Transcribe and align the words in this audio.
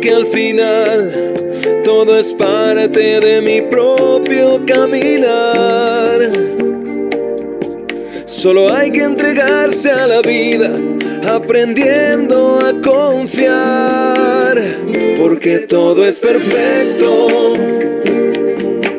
Que 0.00 0.10
al 0.10 0.26
final 0.26 1.34
todo 1.84 2.18
es 2.18 2.32
parte 2.34 3.20
de 3.20 3.42
mi 3.42 3.62
propio 3.62 4.60
caminar. 4.66 6.30
Solo 8.26 8.72
hay 8.72 8.90
que 8.90 9.02
entregarse 9.02 9.90
a 9.90 10.06
la 10.06 10.20
vida, 10.22 10.74
aprendiendo 11.26 12.60
a 12.60 12.72
confiar, 12.80 14.62
porque 15.18 15.60
todo 15.60 16.06
es 16.06 16.20
perfecto, 16.20 17.54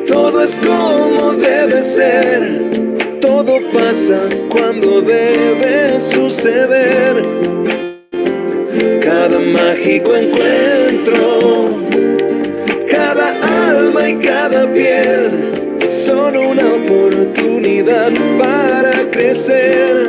todo 0.06 0.42
es 0.42 0.58
como 0.66 1.32
debe 1.32 1.80
ser, 1.82 3.18
todo 3.20 3.60
pasa 3.72 4.20
cuando 4.50 5.00
debe 5.00 6.00
suceder. 6.00 7.59
Mágico 9.52 10.14
encuentro, 10.14 11.66
cada 12.88 13.70
alma 13.70 14.08
y 14.08 14.14
cada 14.16 14.72
piel 14.72 15.30
son 15.84 16.36
una 16.36 16.74
oportunidad 16.74 18.12
para 18.38 19.10
crecer. 19.10 20.08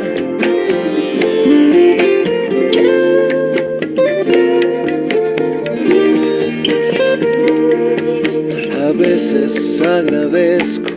A 8.80 8.92
veces 8.92 9.80
agradezco 9.80 10.90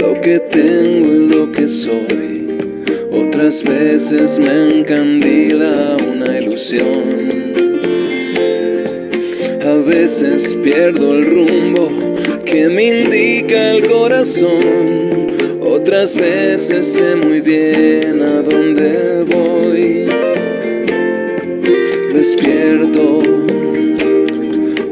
lo 0.00 0.20
que 0.20 0.40
tengo 0.50 1.12
y 1.12 1.28
lo 1.28 1.52
que 1.52 1.68
soy. 1.68 2.48
Otras 3.12 3.62
veces 3.62 4.38
me 4.38 4.80
encandila 4.80 5.96
una 6.12 6.38
ilusión. 6.38 7.37
Veces 9.86 10.54
pierdo 10.62 11.14
el 11.14 11.26
rumbo 11.26 11.88
que 12.44 12.68
me 12.68 13.00
indica 13.00 13.70
el 13.70 13.86
corazón. 13.86 15.30
Otras 15.60 16.16
veces 16.16 16.86
sé 16.94 17.16
muy 17.16 17.40
bien 17.40 18.20
a 18.22 18.42
dónde 18.42 19.24
voy. 19.24 20.06
Despierto 22.12 23.22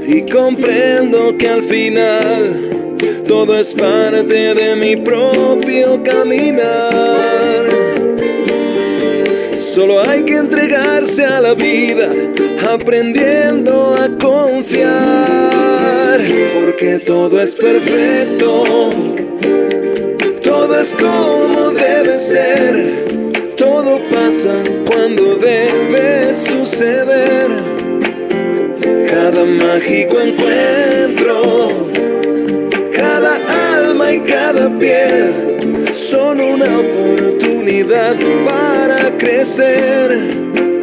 y 0.06 0.22
comprendo 0.30 1.36
que 1.36 1.48
al 1.48 1.62
final 1.62 3.24
todo 3.26 3.58
es 3.58 3.74
parte 3.74 4.54
de 4.54 4.76
mi 4.76 4.97
propio 4.97 6.03
caminar. 6.03 7.45
Solo 9.76 10.00
hay 10.09 10.22
que 10.22 10.32
entregarse 10.38 11.22
a 11.26 11.38
la 11.38 11.53
vida, 11.53 12.09
aprendiendo 12.66 13.94
a 13.94 14.09
confiar, 14.16 14.88
porque 16.54 16.98
todo 17.00 17.38
es 17.42 17.56
perfecto, 17.56 18.88
todo 20.42 20.81
es 20.81 20.94
como 20.94 21.72
debe 21.72 22.16
ser, 22.16 23.04
todo 23.59 24.00
pasa 24.10 24.54
cuando 24.86 25.36
debe 25.36 26.34
suceder. 26.34 27.62
Cada 29.10 29.44
mágico 29.44 30.19
encuentro, 30.22 31.91
cada 32.94 33.36
alma 33.76 34.10
y 34.10 34.20
cada 34.20 34.70
piel 34.78 35.55
son 36.06 36.40
una 36.40 36.78
oportunidad 36.78 38.14
para 38.44 39.18
crecer. 39.18 40.75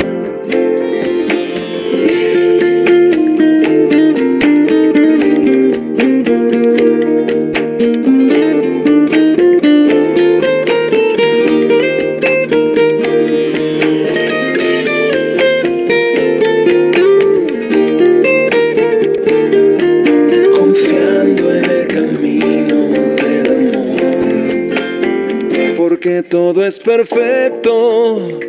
Todo 26.63 26.69
es 26.69 26.79
perfecto, 26.79 28.39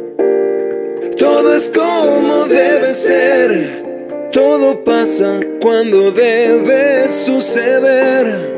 todo 1.19 1.55
es 1.57 1.69
como 1.71 2.45
debe 2.45 2.95
ser, 2.95 4.29
todo 4.31 4.85
pasa 4.85 5.41
cuando 5.61 6.13
debe 6.13 7.09
suceder. 7.09 8.55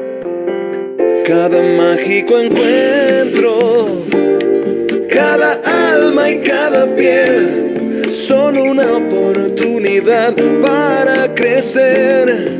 Cada 1.24 1.62
mágico 1.62 2.38
encuentro, 2.38 4.02
cada 5.08 5.54
alma 5.94 6.30
y 6.30 6.40
cada 6.40 6.94
piel 6.94 8.10
son 8.10 8.58
una 8.58 8.92
oportunidad 8.98 10.34
para 10.60 11.34
crecer, 11.34 12.50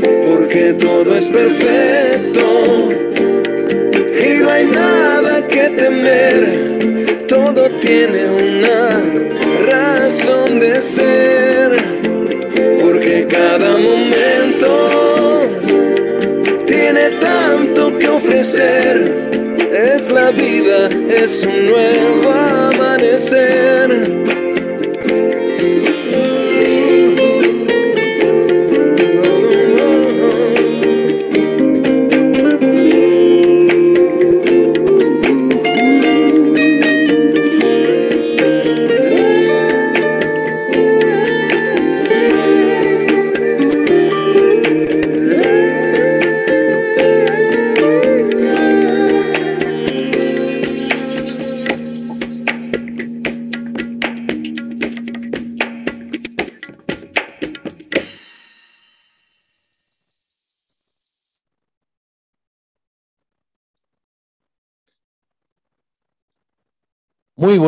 porque 0.00 0.72
todo 0.72 1.14
es 1.14 1.26
perfecto 1.26 2.40
y 4.24 4.38
no 4.38 4.50
hay 4.50 4.64
nada 4.64 5.17
tiene 7.88 8.28
una 8.28 9.00
razón 9.66 10.60
de 10.60 10.82
ser, 10.82 11.72
porque 12.82 13.26
cada 13.26 13.78
momento 13.78 15.48
tiene 16.66 17.08
tanto 17.18 17.96
que 17.98 18.08
ofrecer, 18.08 19.56
es 19.72 20.10
la 20.10 20.30
vida, 20.32 20.90
es 21.08 21.46
un 21.46 21.66
nuevo 21.66 22.30
amanecer. 22.30 24.18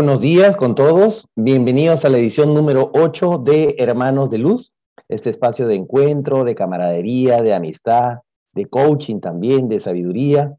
Buenos 0.00 0.22
días 0.22 0.56
con 0.56 0.74
todos. 0.74 1.28
Bienvenidos 1.36 2.06
a 2.06 2.08
la 2.08 2.16
edición 2.16 2.54
número 2.54 2.90
8 2.94 3.36
de 3.36 3.74
Hermanos 3.76 4.30
de 4.30 4.38
Luz, 4.38 4.72
este 5.10 5.28
espacio 5.28 5.66
de 5.66 5.74
encuentro, 5.74 6.44
de 6.44 6.54
camaradería, 6.54 7.42
de 7.42 7.52
amistad, 7.52 8.20
de 8.54 8.64
coaching 8.64 9.20
también, 9.20 9.68
de 9.68 9.78
sabiduría. 9.78 10.56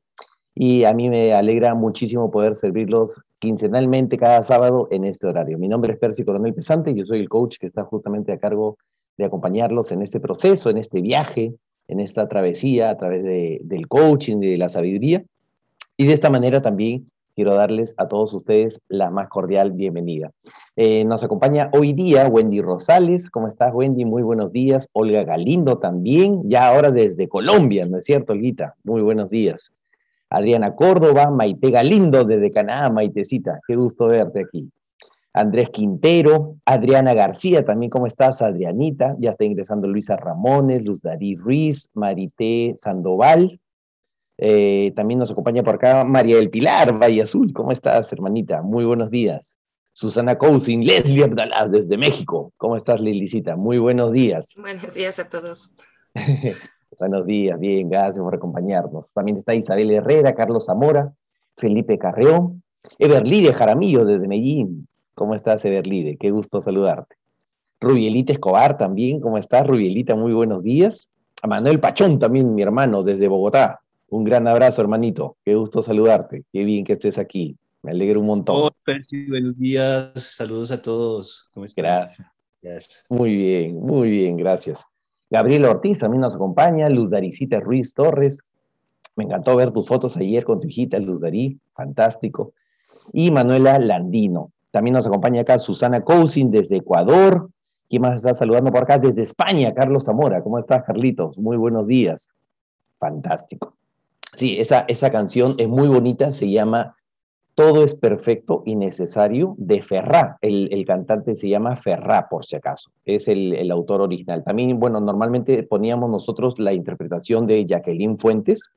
Y 0.54 0.84
a 0.84 0.94
mí 0.94 1.10
me 1.10 1.34
alegra 1.34 1.74
muchísimo 1.74 2.30
poder 2.30 2.56
servirlos 2.56 3.20
quincenalmente 3.40 4.16
cada 4.16 4.44
sábado 4.44 4.88
en 4.92 5.06
este 5.06 5.26
horario. 5.26 5.58
Mi 5.58 5.68
nombre 5.68 5.94
es 5.94 5.98
Percy 5.98 6.24
Coronel 6.24 6.54
Pesante, 6.54 6.94
yo 6.94 7.04
soy 7.08 7.22
el 7.22 7.28
coach 7.28 7.58
que 7.58 7.66
está 7.66 7.84
justamente 7.84 8.32
a 8.34 8.38
cargo 8.38 8.78
de 9.18 9.26
acompañarlos 9.26 9.92
en 9.92 10.04
este 10.04 10.20
proceso, 10.20 10.70
en 10.70 10.78
este 10.78 11.02
viaje, 11.02 11.56
en 11.88 12.00
esta 12.00 12.30
travesía 12.30 12.92
a 12.92 12.98
través 13.00 13.24
de, 13.24 13.60
del 13.64 13.88
coaching, 13.88 14.38
de 14.38 14.60
la 14.60 14.70
sabiduría. 14.70 15.24
Y 15.98 16.06
de 16.06 16.14
esta 16.14 16.30
manera 16.30 16.62
también 16.62 17.10
quiero 17.42 17.56
darles 17.56 17.96
a 17.98 18.08
todos 18.08 18.36
ustedes 18.36 18.80
la 18.88 19.10
más 19.10 19.28
cordial 19.28 19.72
bienvenida. 19.72 20.30
Eh, 20.76 21.04
nos 21.06 21.24
acompaña 21.24 21.72
hoy 21.74 21.94
día 21.94 22.28
Wendy 22.28 22.62
Rosales. 22.62 23.32
¿Cómo 23.32 23.48
estás, 23.48 23.74
Wendy? 23.74 24.06
Muy 24.06 24.22
buenos 24.22 24.52
días. 24.52 24.88
Olga 24.94 25.24
Galindo 25.24 25.80
también, 25.80 26.44
ya 26.48 26.68
ahora 26.68 26.92
desde 26.92 27.28
Colombia, 27.28 27.88
¿no 27.88 27.98
es 27.98 28.06
cierto, 28.06 28.34
Olguita? 28.34 28.76
Muy 28.84 29.02
buenos 29.02 29.32
días. 29.32 29.72
Adriana 30.30 30.76
Córdoba, 30.76 31.32
Maite 31.32 31.72
Galindo 31.72 32.26
desde 32.26 32.52
Canadá, 32.52 32.92
Maitecita. 32.92 33.60
Qué 33.68 33.76
gusto 33.76 34.10
verte 34.10 34.42
aquí. 34.42 34.70
Andrés 35.34 35.72
Quintero, 35.72 36.58
Adriana 36.64 37.16
García, 37.16 37.66
también, 37.66 37.90
¿cómo 37.90 38.06
estás, 38.06 38.44
Adrianita? 38.44 39.16
Ya 39.18 39.32
está 39.32 39.46
ingresando 39.46 39.88
Luisa 39.88 40.16
Ramones, 40.16 40.84
Luz 40.84 41.02
Darí 41.02 41.36
Ruiz, 41.38 41.90
Marité 41.96 42.76
Sandoval. 42.78 43.60
Eh, 44.44 44.92
también 44.96 45.20
nos 45.20 45.30
acompaña 45.30 45.62
por 45.62 45.76
acá 45.76 46.04
María 46.04 46.38
del 46.38 46.50
Pilar, 46.50 47.00
Valle 47.00 47.22
Azul. 47.22 47.54
¿Cómo 47.54 47.72
estás, 47.72 48.12
hermanita? 48.12 48.64
Muy 48.64 48.84
buenos 48.86 49.12
días. 49.12 49.60
Susana 49.94 50.36
Cousin, 50.36 50.84
Leslie 50.84 51.24
Abdalá, 51.24 51.68
desde 51.68 51.96
México. 51.96 52.52
¿Cómo 52.58 52.76
estás, 52.76 53.00
Lilicita? 53.02 53.56
Muy 53.56 53.78
buenos 53.78 54.12
días. 54.12 54.54
Buenos 54.58 54.96
días 54.96 55.20
a 55.20 55.30
todos. 55.30 55.76
buenos 57.00 57.26
días, 57.28 57.60
bien, 57.60 57.88
gracias 57.88 58.18
por 58.18 58.34
acompañarnos. 58.34 59.14
También 59.14 59.38
está 59.38 59.54
Isabel 59.54 59.92
Herrera, 59.92 60.34
Carlos 60.34 60.66
Zamora, 60.66 61.14
Felipe 61.56 62.00
Carreón, 62.00 62.64
Everlide 62.98 63.54
Jaramillo 63.54 64.06
desde 64.06 64.28
Medellín. 64.28 64.88
¿Cómo 65.14 65.36
estás, 65.36 65.64
Everlide? 65.66 66.18
Qué 66.18 66.32
gusto 66.32 66.62
saludarte. 66.62 67.16
Rubielita 67.80 68.34
Escobar 68.34 68.76
también, 68.76 69.22
¿cómo 69.22 69.38
estás, 69.38 69.68
Rubielita? 69.68 70.16
Muy 70.16 70.34
buenos 70.34 70.64
días. 70.64 71.10
A 71.44 71.48
Manuel 71.48 71.80
Pachón 71.80 72.18
también, 72.18 72.56
mi 72.56 72.64
hermano, 72.64 73.04
desde 73.04 73.28
Bogotá. 73.28 73.82
Un 74.12 74.26
gran 74.26 74.46
abrazo, 74.46 74.82
hermanito. 74.82 75.38
Qué 75.46 75.56
gusto 75.56 75.82
saludarte. 75.82 76.44
Qué 76.52 76.66
bien 76.66 76.84
que 76.84 76.94
estés 76.94 77.18
aquí. 77.18 77.56
Me 77.82 77.92
alegro 77.92 78.20
un 78.20 78.26
montón. 78.26 78.70
Percy, 78.84 79.26
buenos 79.30 79.58
días. 79.58 80.12
Saludos 80.36 80.70
a 80.72 80.82
todos. 80.82 81.48
¿Cómo 81.54 81.66
estás? 81.66 81.82
Gracias. 81.82 82.28
gracias. 82.62 83.06
Muy 83.08 83.34
bien, 83.34 83.80
muy 83.80 84.10
bien, 84.10 84.36
gracias. 84.36 84.84
Gabriel 85.30 85.64
Ortiz 85.64 86.00
también 86.00 86.20
nos 86.20 86.36
acompaña. 86.36 86.90
Luz 86.90 87.10
Daricita 87.10 87.62
Ruiz 87.62 87.94
Torres. 87.94 88.40
Me 89.16 89.24
encantó 89.24 89.56
ver 89.56 89.72
tus 89.72 89.88
fotos 89.88 90.18
ayer 90.18 90.44
con 90.44 90.60
tu 90.60 90.68
hijita 90.68 91.00
Luz 91.00 91.22
Darí. 91.22 91.58
Fantástico. 91.74 92.52
Y 93.14 93.32
Manuela 93.32 93.80
Landino. 93.80 94.52
También 94.72 94.96
nos 94.96 95.08
acompaña 95.08 95.44
acá 95.44 95.58
Susana 95.58 96.02
Cousin 96.02 96.52
desde 96.52 96.76
Ecuador. 96.76 97.50
¿Quién 97.90 98.02
más 98.02 98.18
está 98.18 98.36
saludando 98.36 98.74
por 98.74 98.84
acá? 98.84 98.98
Desde 98.98 99.22
España, 99.22 99.74
Carlos 99.74 100.04
Zamora. 100.04 100.44
¿Cómo 100.44 100.60
estás, 100.60 100.84
Carlitos? 100.84 101.38
Muy 101.38 101.56
buenos 101.56 101.88
días. 101.88 102.30
Fantástico. 103.00 103.78
Sí, 104.34 104.60
esa, 104.60 104.86
esa 104.88 105.12
canción 105.12 105.56
es 105.58 105.68
muy 105.68 105.88
bonita, 105.88 106.32
se 106.32 106.50
llama 106.50 106.96
Todo 107.54 107.84
es 107.84 107.96
perfecto 107.96 108.64
y 108.66 108.76
necesario 108.76 109.56
de 109.58 109.82
Ferrá. 109.82 110.38
El, 110.42 110.86
cantante 110.86 111.36
se 111.36 111.50
llama 111.50 111.76
Ferrá, 111.76 112.28
por 112.30 112.46
si 112.46 112.56
acaso. 112.56 112.92
Es 113.04 113.28
el, 113.28 113.54
el, 113.54 113.72
autor 113.72 114.02
original. 114.02 114.44
También, 114.44 114.80
bueno, 114.80 115.02
normalmente 115.02 115.64
poníamos 115.64 116.10
nosotros 116.10 116.58
la 116.60 116.74
interpretación 116.74 117.46
de 117.46 117.66
Jacqueline 117.66 118.18
Fuentes, 118.18 118.70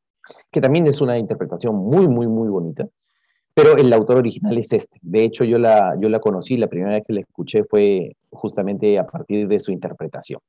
que 0.51 0.61
también 0.61 0.87
es 0.89 1.01
una 1.01 1.19
interpretación 1.19 1.77
muy, 1.77 2.09
muy, 2.09 2.27
muy 2.27 2.49
bonita. 2.49 2.89
Pero 3.55 3.77
el 3.77 3.93
autor 3.93 4.17
original 4.19 4.59
es 4.59 4.73
este. 4.73 4.99
De 5.01 5.23
hecho, 5.23 5.45
yo 5.45 5.59
la, 5.59 5.97
yo 6.01 6.09
la 6.09 6.19
conocí, 6.19 6.57
la 6.57 6.67
primera 6.67 6.95
vez 6.95 7.05
que 7.07 7.13
la 7.13 7.21
escuché 7.21 7.63
fue 7.63 8.17
justamente 8.31 8.99
a 8.99 9.07
partir 9.07 9.47
de 9.47 9.61
su 9.61 9.71
interpretación. 9.71 10.41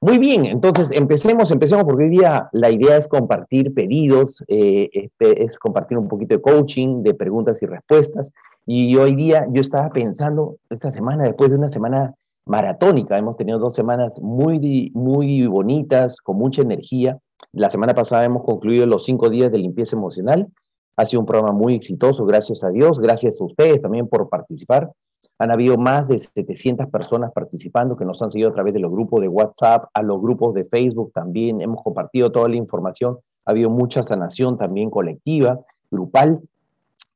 Muy 0.00 0.18
bien, 0.18 0.44
entonces 0.44 0.88
empecemos, 0.92 1.50
empecemos 1.50 1.84
porque 1.84 2.04
hoy 2.04 2.10
día 2.10 2.48
la 2.52 2.70
idea 2.70 2.96
es 2.96 3.08
compartir 3.08 3.72
pedidos, 3.72 4.44
eh, 4.48 4.88
este, 4.92 5.42
es 5.42 5.58
compartir 5.58 5.98
un 5.98 6.08
poquito 6.08 6.36
de 6.36 6.42
coaching, 6.42 7.02
de 7.02 7.14
preguntas 7.14 7.62
y 7.62 7.66
respuestas. 7.66 8.32
Y 8.66 8.96
hoy 8.96 9.14
día 9.14 9.46
yo 9.50 9.60
estaba 9.60 9.88
pensando, 9.90 10.56
esta 10.70 10.90
semana, 10.90 11.24
después 11.24 11.50
de 11.50 11.56
una 11.56 11.70
semana 11.70 12.14
maratónica, 12.44 13.16
hemos 13.16 13.36
tenido 13.36 13.58
dos 13.58 13.74
semanas 13.74 14.20
muy, 14.20 14.90
muy 14.94 15.46
bonitas, 15.46 16.20
con 16.20 16.36
mucha 16.36 16.62
energía. 16.62 17.18
La 17.52 17.70
semana 17.70 17.94
pasada 17.94 18.24
hemos 18.24 18.44
concluido 18.44 18.86
los 18.86 19.04
cinco 19.04 19.30
días 19.30 19.50
de 19.50 19.58
limpieza 19.58 19.96
emocional 19.96 20.48
ha 20.96 21.04
sido 21.04 21.20
un 21.20 21.26
programa 21.26 21.52
muy 21.52 21.74
exitoso, 21.74 22.24
gracias 22.24 22.64
a 22.64 22.70
Dios, 22.70 22.98
gracias 22.98 23.40
a 23.40 23.44
ustedes 23.44 23.80
también 23.82 24.08
por 24.08 24.28
participar. 24.28 24.90
Han 25.38 25.50
habido 25.50 25.76
más 25.76 26.08
de 26.08 26.18
700 26.18 26.86
personas 26.86 27.32
participando 27.32 27.96
que 27.96 28.04
nos 28.04 28.22
han 28.22 28.30
seguido 28.30 28.50
a 28.50 28.54
través 28.54 28.72
de 28.72 28.80
los 28.80 28.90
grupos 28.90 29.20
de 29.20 29.28
WhatsApp, 29.28 29.84
a 29.92 30.02
los 30.02 30.20
grupos 30.20 30.54
de 30.54 30.64
Facebook 30.64 31.12
también. 31.12 31.60
Hemos 31.60 31.82
compartido 31.82 32.32
toda 32.32 32.48
la 32.48 32.56
información. 32.56 33.18
Ha 33.44 33.50
habido 33.50 33.68
mucha 33.68 34.02
sanación 34.02 34.56
también 34.56 34.90
colectiva, 34.90 35.60
grupal. 35.90 36.40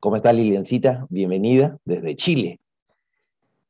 ¿Cómo 0.01 0.17
está 0.17 0.33
Liliancita? 0.33 1.07
Bienvenida 1.09 1.79
desde 1.85 2.15
Chile. 2.15 2.61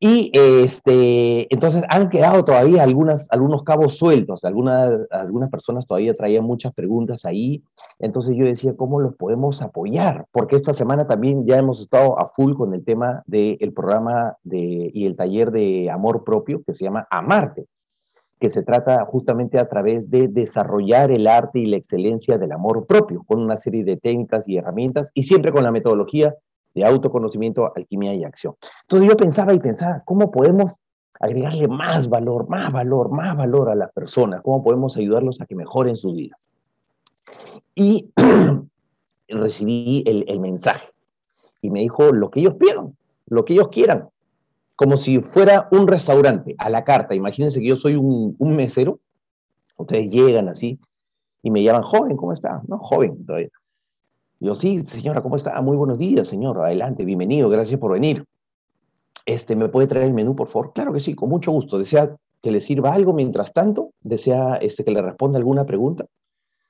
Y 0.02 0.30
este, 0.32 1.52
entonces 1.52 1.84
han 1.90 2.08
quedado 2.08 2.42
todavía 2.42 2.82
algunas, 2.82 3.30
algunos 3.30 3.62
cabos 3.62 3.98
sueltos, 3.98 4.44
algunas, 4.44 4.98
algunas 5.10 5.50
personas 5.50 5.86
todavía 5.86 6.14
traían 6.14 6.44
muchas 6.44 6.72
preguntas 6.72 7.26
ahí, 7.26 7.62
entonces 7.98 8.34
yo 8.34 8.46
decía, 8.46 8.74
¿cómo 8.74 8.98
los 8.98 9.14
podemos 9.16 9.60
apoyar? 9.60 10.24
Porque 10.32 10.56
esta 10.56 10.72
semana 10.72 11.06
también 11.06 11.46
ya 11.46 11.58
hemos 11.58 11.80
estado 11.80 12.18
a 12.18 12.28
full 12.28 12.54
con 12.54 12.72
el 12.72 12.82
tema 12.82 13.22
del 13.26 13.74
programa 13.74 14.36
de, 14.42 14.90
y 14.94 15.04
el 15.04 15.16
taller 15.16 15.50
de 15.50 15.90
amor 15.90 16.24
propio 16.24 16.62
que 16.64 16.74
se 16.74 16.86
llama 16.86 17.06
Amarte, 17.10 17.66
que 18.40 18.48
se 18.48 18.62
trata 18.62 19.04
justamente 19.04 19.58
a 19.58 19.68
través 19.68 20.10
de 20.10 20.28
desarrollar 20.28 21.10
el 21.10 21.26
arte 21.26 21.58
y 21.58 21.66
la 21.66 21.76
excelencia 21.76 22.38
del 22.38 22.52
amor 22.52 22.86
propio, 22.86 23.22
con 23.26 23.40
una 23.40 23.58
serie 23.58 23.84
de 23.84 23.98
técnicas 23.98 24.48
y 24.48 24.56
herramientas, 24.56 25.08
y 25.12 25.24
siempre 25.24 25.52
con 25.52 25.62
la 25.62 25.70
metodología 25.70 26.34
de 26.74 26.84
autoconocimiento, 26.84 27.72
alquimia 27.74 28.14
y 28.14 28.24
acción. 28.24 28.54
Entonces 28.82 29.08
yo 29.08 29.16
pensaba 29.16 29.52
y 29.54 29.58
pensaba, 29.58 30.02
¿cómo 30.04 30.30
podemos 30.30 30.74
agregarle 31.18 31.68
más 31.68 32.08
valor, 32.08 32.48
más 32.48 32.72
valor, 32.72 33.10
más 33.10 33.36
valor 33.36 33.70
a 33.70 33.74
las 33.74 33.92
personas? 33.92 34.40
¿Cómo 34.42 34.62
podemos 34.62 34.96
ayudarlos 34.96 35.40
a 35.40 35.46
que 35.46 35.54
mejoren 35.54 35.96
sus 35.96 36.14
vidas? 36.14 36.48
Y 37.74 38.10
recibí 39.28 40.02
el, 40.06 40.40
mensaje 40.40 40.88
y 41.60 41.70
me 41.70 41.80
dijo 41.80 42.12
lo 42.12 42.30
que 42.30 42.40
ellos 42.40 42.54
pidan, 42.54 42.96
lo 43.26 43.44
que 43.44 43.54
ellos 43.54 43.68
quieran, 43.68 44.08
como 44.76 44.96
si 44.96 45.20
fuera 45.20 45.68
un 45.70 45.86
restaurante 45.86 46.54
a 46.58 46.70
la 46.70 46.84
carta. 46.84 47.14
Imagínense 47.14 47.60
que 47.60 47.66
yo 47.66 47.76
soy 47.76 47.96
un, 47.96 48.34
un 48.38 48.56
mesero, 48.56 48.98
ustedes 49.76 50.10
llegan 50.10 50.48
así 50.48 50.78
y 51.42 51.50
me 51.50 51.62
llaman 51.62 51.82
joven, 51.82 52.16
¿cómo 52.16 52.32
está? 52.32 52.62
No, 52.66 52.78
joven 52.78 53.24
todavía. 53.24 53.48
Yo, 54.42 54.54
sí, 54.54 54.82
señora, 54.88 55.22
¿cómo 55.22 55.36
está? 55.36 55.60
Muy 55.60 55.76
buenos 55.76 55.98
días, 55.98 56.26
señor. 56.26 56.58
Adelante, 56.64 57.04
bienvenido, 57.04 57.50
gracias 57.50 57.78
por 57.78 57.92
venir. 57.92 58.24
Este, 59.26 59.54
¿Me 59.54 59.68
puede 59.68 59.86
traer 59.86 60.06
el 60.06 60.14
menú, 60.14 60.34
por 60.34 60.48
favor? 60.48 60.72
Claro 60.72 60.94
que 60.94 61.00
sí, 61.00 61.14
con 61.14 61.28
mucho 61.28 61.52
gusto. 61.52 61.78
¿Desea 61.78 62.16
que 62.40 62.50
le 62.50 62.62
sirva 62.62 62.94
algo 62.94 63.12
mientras 63.12 63.52
tanto? 63.52 63.90
¿Desea 64.00 64.56
este, 64.56 64.82
que 64.82 64.92
le 64.92 65.02
responda 65.02 65.36
alguna 65.36 65.66
pregunta? 65.66 66.06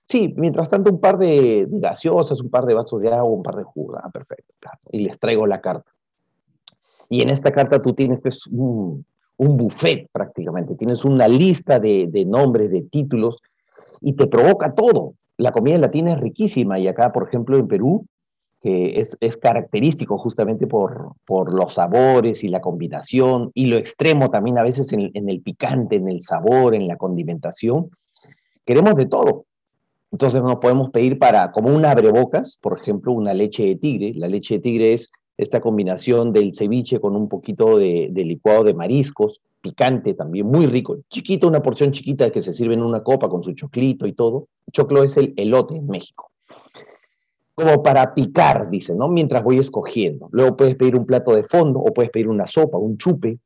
Sí, 0.04 0.34
mientras 0.36 0.68
tanto, 0.68 0.90
un 0.90 0.98
par 0.98 1.16
de, 1.16 1.64
gaseosas, 1.70 2.40
un 2.40 2.50
par 2.50 2.66
de 2.66 2.74
vasos 2.74 3.00
de 3.00 3.12
agua, 3.12 3.30
un 3.30 3.44
par 3.44 3.54
de 3.54 3.62
jugo. 3.62 3.96
Ah, 4.02 4.10
perfecto. 4.10 4.52
Y 4.90 5.02
les 5.04 5.16
traigo 5.20 5.46
la 5.46 5.60
carta. 5.60 5.92
Y 7.08 7.22
en 7.22 7.30
esta 7.30 7.52
carta 7.52 7.80
tú 7.80 7.94
tienes 7.94 8.18
pues, 8.20 8.48
un, 8.48 9.06
buffet 9.38 10.08
prácticamente. 10.10 10.74
Tienes 10.74 11.04
una 11.04 11.28
lista 11.28 11.78
de 11.78 12.24
nombres, 12.26 12.68
de 12.68 12.82
títulos, 12.82 13.36
y 14.00 14.14
te 14.14 14.26
provoca 14.26 14.74
todo 14.74 15.14
la 15.40 15.52
comida 15.52 15.78
latina 15.78 16.12
es 16.12 16.20
riquísima 16.20 16.78
y 16.78 16.87
acá, 16.87 17.12
por 17.12 17.26
ejemplo, 17.26 17.56
en 17.56 17.66
Perú, 17.66 18.06
que 18.62 19.00
es, 19.20 19.37
característico 19.38 20.18
justamente 20.18 20.66
por, 20.66 21.14
los 21.50 21.75
sabores 21.75 22.44
y 22.44 22.49
la 22.49 22.61
combinación 22.61 23.50
y 23.54 23.66
lo 23.66 23.78
extremo 23.78 24.28
también 24.28 24.59
a 24.59 24.62
veces 24.62 24.92
en, 24.92 25.11
el 25.14 25.40
picante, 25.40 25.97
en 25.97 26.09
el 26.09 26.20
sabor, 26.20 26.75
en 26.75 26.87
la 26.87 26.97
condimentación. 26.97 27.90
Queremos 28.66 28.94
de 28.97 29.06
todo. 29.06 29.47
Entonces 30.12 30.42
nos 30.42 30.56
podemos 30.56 30.90
pedir 30.90 31.18
para, 31.18 31.52
como 31.52 31.75
un 31.75 31.87
abrebocas, 31.87 32.59
por 32.61 32.78
ejemplo, 32.78 33.12
una 33.12 33.32
leche 33.32 33.64
de 33.64 33.76
tigre. 33.76 34.12
La 34.14 34.28
leche 34.28 34.54
de 34.56 34.61
tigre 34.61 34.92
es 34.92 35.11
esta 35.38 35.61
combinación 35.61 36.35
del 36.35 36.54
ceviche 36.54 37.00
con 37.00 37.16
un 37.16 37.28
poquito 37.28 37.78
de 37.78 38.12
licuado 38.14 38.64
de 38.64 38.75
mariscos, 38.75 39.40
picante 39.61 40.14
también, 40.14 40.47
muy 40.47 40.67
rico, 40.67 40.99
chiquito, 41.09 41.49
una 41.49 41.62
porción 41.62 41.93
chiquita 41.93 42.31
que 42.31 42.43
se 42.43 42.52
sirve 42.52 42.75
en 42.75 42.83
una 42.83 43.02
copa 43.02 43.29
con 43.29 43.43
su 43.43 43.52
choclito 43.52 44.07
y 44.07 44.12
todo. 44.12 44.49
Choclo 44.73 45.02
es 45.02 45.17
el 45.17 45.35
elote 45.37 45.76
en 45.76 45.87
México. 45.87 46.31
Como 47.55 47.83
para 47.83 48.14
picar, 48.14 48.71
dice, 48.71 48.95
¿no? 48.95 49.09
Mientras 49.09 49.43
voy 49.43 49.59
escogiendo. 49.59 50.29
Luego 50.33 50.57
puedes 50.57 50.76
pedir 50.76 50.97
un 50.97 51.05
plato 51.05 51.35
de 51.35 51.43
fondo, 51.43 51.79
o 51.81 51.93
puedes 51.93 52.11
pedir 52.11 52.29
una 52.29 52.47
sopa, 52.47 52.79
un 52.79 52.97
chupe, 52.97 53.38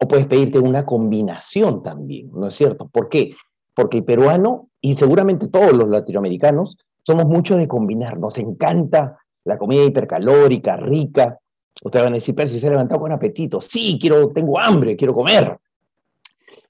o 0.00 0.08
puedes 0.08 0.26
pedirte 0.26 0.58
una 0.58 0.84
combinación 0.84 1.82
también, 1.82 2.30
¿no 2.32 2.48
es 2.48 2.54
cierto? 2.54 2.88
¿Por 2.88 3.08
qué? 3.08 3.34
Porque 3.74 3.98
el 3.98 4.04
peruano, 4.04 4.68
y 4.80 4.94
seguramente 4.96 5.48
todos 5.48 5.72
los 5.72 5.88
latinoamericanos, 5.88 6.78
somos 7.02 7.26
mucho 7.26 7.56
de 7.56 7.68
combinar. 7.68 8.18
Nos 8.18 8.38
encanta 8.38 9.18
la 9.44 9.58
comida 9.58 9.84
hipercalórica, 9.84 10.76
rica, 10.76 11.38
Ustedes 11.82 12.04
van 12.04 12.12
a 12.12 12.16
decir, 12.16 12.34
Percy 12.34 12.60
se 12.60 12.66
ha 12.66 12.70
levantado 12.70 13.00
con 13.00 13.12
apetito. 13.12 13.60
Sí, 13.60 13.98
quiero, 14.00 14.28
tengo 14.28 14.58
hambre, 14.58 14.96
quiero 14.96 15.14
comer. 15.14 15.58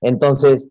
Entonces, 0.01 0.69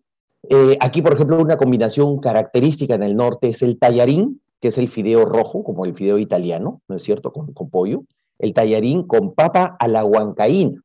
eh, 0.48 0.76
aquí, 0.80 1.02
por 1.02 1.14
ejemplo, 1.14 1.40
una 1.40 1.56
combinación 1.56 2.18
característica 2.18 2.94
en 2.94 3.02
el 3.02 3.16
norte 3.16 3.48
es 3.48 3.62
el 3.62 3.78
tallarín, 3.78 4.40
que 4.60 4.68
es 4.68 4.78
el 4.78 4.88
fideo 4.88 5.24
rojo, 5.24 5.64
como 5.64 5.84
el 5.84 5.94
fideo 5.94 6.18
italiano, 6.18 6.80
¿no 6.88 6.96
es 6.96 7.02
cierto?, 7.02 7.32
con, 7.32 7.52
pollo. 7.70 8.04
El 8.38 8.52
tallarín 8.52 9.04
con 9.04 9.34
papa 9.34 9.76
a 9.78 9.88
la 9.88 10.04
huancaína. 10.04 10.80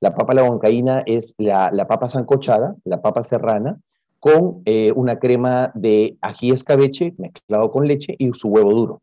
La 0.00 0.14
papa 0.14 0.32
a 0.32 0.36
la 0.36 0.44
huancaína 0.44 1.02
es 1.06 1.34
la, 1.38 1.70
papa 1.88 2.08
sancochada, 2.08 2.76
la 2.84 3.02
papa 3.02 3.22
serrana, 3.22 3.80
con 4.20 4.62
eh, 4.64 4.92
una 4.94 5.18
crema 5.18 5.72
de 5.74 6.16
ají 6.20 6.50
escabeche 6.50 7.14
mezclado 7.18 7.70
con 7.70 7.86
leche 7.86 8.14
y 8.18 8.32
su 8.32 8.48
huevo 8.48 8.72
duro. 8.72 9.02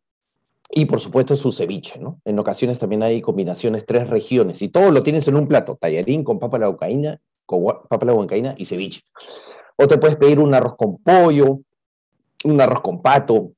Y 0.75 0.85
por 0.85 0.99
supuesto 0.99 1.37
su 1.37 1.51
ceviche, 1.51 1.99
¿no? 1.99 2.19
En 2.25 2.39
ocasiones 2.39 2.79
también 2.79 3.03
hay 3.03 3.21
combinaciones, 3.21 3.85
tres 3.85 4.09
regiones, 4.09 4.61
y 4.63 4.69
todo 4.69 4.89
lo 4.89 5.03
tienes 5.03 5.27
en 5.27 5.35
un 5.35 5.47
plato, 5.47 5.77
tallarín 5.79 6.23
con 6.23 6.39
papa 6.39 6.57
la 6.57 6.67
huancaína, 6.67 7.19
con 7.45 7.63
papa 7.87 8.05
la 8.05 8.55
y 8.57 8.65
ceviche. 8.65 9.03
O 9.77 9.87
te 9.87 9.99
puedes 9.99 10.15
pedir 10.15 10.39
un 10.39 10.53
arroz 10.53 10.75
con 10.75 10.97
pollo, 10.97 11.59
un 12.45 12.59
arroz 12.59 12.81
con 12.81 13.03
pato, 13.03 13.51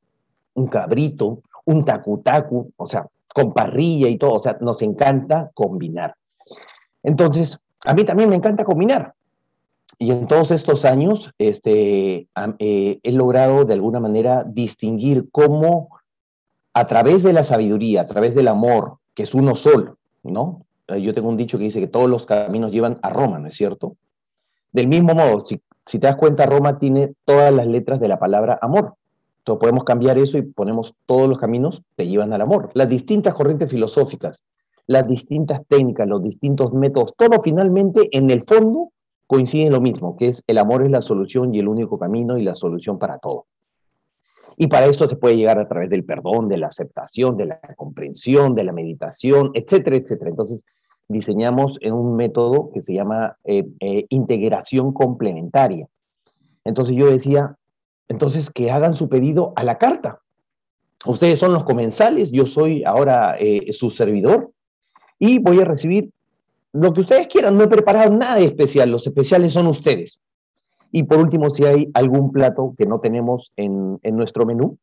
un 0.55 0.67
cabrito, 0.67 1.41
un 1.65 1.85
tacu-tacu, 1.85 2.73
o 2.75 2.85
sea, 2.85 3.07
con 3.33 3.53
parrilla 3.53 4.09
y 4.09 4.17
todo, 4.17 4.33
o 4.33 4.39
sea, 4.39 4.57
nos 4.59 4.81
encanta 4.81 5.51
combinar. 5.53 6.15
Entonces, 7.01 7.57
a 7.85 7.93
mí 7.93 8.03
también 8.03 8.29
me 8.29 8.35
encanta 8.35 8.65
combinar. 8.65 9.13
Y 9.97 10.11
en 10.11 10.27
todos 10.27 10.51
estos 10.51 10.83
años 10.83 11.31
este, 11.37 12.27
eh, 12.59 12.99
he 13.01 13.11
logrado 13.13 13.63
de 13.63 13.73
alguna 13.73 14.01
manera 14.01 14.43
distinguir 14.43 15.29
cómo 15.31 15.89
a 16.75 16.85
través 16.87 17.23
de 17.23 17.31
la 17.31 17.43
sabiduría, 17.43 18.01
a 18.01 18.05
través 18.05 18.35
del 18.35 18.49
amor, 18.49 18.97
que 19.13 19.23
es 19.23 19.33
uno 19.33 19.55
solo, 19.55 19.97
¿no? 20.23 20.65
Eh, 20.89 21.01
yo 21.01 21.13
tengo 21.13 21.29
un 21.29 21.37
dicho 21.37 21.57
que 21.57 21.63
dice 21.63 21.79
que 21.79 21.87
todos 21.87 22.09
los 22.09 22.25
caminos 22.25 22.71
llevan 22.71 22.99
a 23.01 23.09
Roma, 23.09 23.39
¿no 23.39 23.47
es 23.47 23.55
cierto? 23.55 23.95
Del 24.73 24.87
mismo 24.89 25.15
modo, 25.15 25.43
si 25.45 25.57
te 25.87 25.99
das 25.99 26.17
cuenta, 26.17 26.45
Roma 26.45 26.77
tiene 26.77 27.13
todas 27.23 27.53
las 27.53 27.65
letras 27.65 28.01
de 28.01 28.09
la 28.09 28.19
palabra 28.19 28.59
amor. 28.61 28.95
Entonces 29.37 29.61
podemos 29.61 29.85
cambiar 29.85 30.17
eso 30.17 30.37
y 30.37 30.41
ponemos 30.41 30.93
todos 31.05 31.29
los 31.29 31.37
caminos 31.37 31.81
te 31.95 32.07
llevan 32.07 32.33
al 32.33 32.41
amor. 32.41 32.71
Las 32.73 32.89
distintas 32.89 33.33
corrientes 33.33 33.71
filosóficas, 33.71 34.43
las 34.85 35.07
distintas 35.07 35.61
técnicas, 35.69 36.07
los 36.09 36.21
distintos 36.21 36.73
métodos, 36.73 37.13
todo 37.15 37.41
finalmente 37.41 38.09
en 38.11 38.29
el 38.31 38.41
fondo 38.41 38.89
coincide 39.27 39.67
en 39.67 39.71
lo 39.71 39.79
mismo, 39.79 40.17
que 40.17 40.27
es 40.27 40.43
el 40.45 40.57
amor 40.57 40.83
es 40.83 40.91
la 40.91 41.01
solución 41.01 41.55
y 41.55 41.59
el 41.59 41.69
único 41.69 41.97
camino 41.97 42.37
y 42.37 42.43
la 42.43 42.55
solución 42.55 42.99
para 42.99 43.17
todo. 43.19 43.45
Y 44.57 44.67
para 44.67 44.85
eso 44.85 45.07
se 45.07 45.15
puede 45.15 45.37
llegar 45.37 45.59
a 45.59 45.67
través 45.67 45.89
del 45.89 46.05
perdón, 46.05 46.47
de 46.47 46.57
la 46.57 46.67
aceptación, 46.67 47.35
de 47.35 47.45
la 47.45 47.59
comprensión, 47.75 48.55
de 48.55 48.63
la 48.63 48.71
meditación, 48.71 49.51
etcétera, 49.53 49.97
etcétera. 49.97 50.29
Entonces, 50.29 50.59
diseñamos 51.07 51.77
un 51.83 52.15
método 52.15 52.71
que 52.73 52.81
se 52.81 52.93
llama 52.93 53.37
eh, 53.43 53.65
eh, 53.79 54.05
integración 54.09 54.93
complementaria. 54.93 55.87
Entonces 56.63 56.95
yo 56.97 57.11
decía, 57.11 57.55
entonces 58.07 58.49
que 58.49 58.71
hagan 58.71 58.95
su 58.95 59.09
pedido 59.09 59.53
a 59.55 59.63
la 59.63 59.77
carta. 59.77 60.21
Ustedes 61.05 61.37
son 61.37 61.53
los 61.53 61.63
comensales, 61.63 62.31
yo 62.31 62.47
soy 62.47 62.83
ahora 62.83 63.35
eh, 63.39 63.71
su 63.73 63.91
servidor 63.91 64.51
y 65.19 65.37
voy 65.39 65.61
a 65.61 65.65
recibir 65.65 66.09
lo 66.73 66.93
que 66.93 67.01
ustedes 67.01 67.27
quieran. 67.27 67.55
No 67.55 67.63
he 67.63 67.67
preparado 67.67 68.11
nada 68.15 68.39
especial, 68.39 68.89
los 68.89 69.05
especiales 69.05 69.53
son 69.53 69.67
ustedes. 69.67 70.19
Y 70.91 71.03
por 71.03 71.19
último, 71.19 71.49
si 71.49 71.65
hay 71.65 71.89
algún 71.93 72.31
plato 72.31 72.73
que 72.77 72.85
no 72.85 72.99
tenemos 72.99 73.51
en, 73.57 73.99
en 74.03 74.15
nuestro 74.15 74.45
menú, 74.45 74.77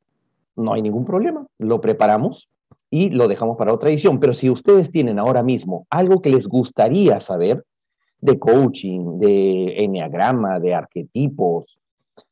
no 0.56 0.74
hay 0.74 0.82
ningún 0.82 1.04
problema, 1.04 1.46
lo 1.58 1.80
preparamos 1.80 2.48
y 2.90 3.10
lo 3.10 3.26
dejamos 3.28 3.56
para 3.56 3.72
otra 3.72 3.88
edición. 3.88 4.20
Pero 4.20 4.34
si 4.34 4.50
ustedes 4.50 4.90
tienen 4.90 5.18
ahora 5.18 5.42
mismo 5.42 5.86
algo 5.88 6.20
que 6.20 6.30
les 6.30 6.46
gustaría 6.46 7.20
saber 7.20 7.64
de 8.20 8.38
coaching, 8.38 9.18
de 9.18 9.82
enneagrama, 9.84 10.60
de 10.60 10.74
arquetipos, 10.74 11.78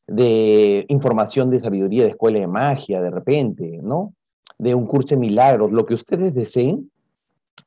de 0.07 0.85
información 0.89 1.49
de 1.49 1.59
sabiduría 1.59 2.03
de 2.03 2.09
escuela 2.09 2.39
de 2.39 2.47
magia, 2.47 3.01
de 3.01 3.11
repente, 3.11 3.79
¿no? 3.81 4.13
De 4.57 4.75
un 4.75 4.85
curso 4.85 5.15
de 5.15 5.17
milagros, 5.17 5.71
lo 5.71 5.85
que 5.85 5.95
ustedes 5.95 6.33
deseen 6.33 6.91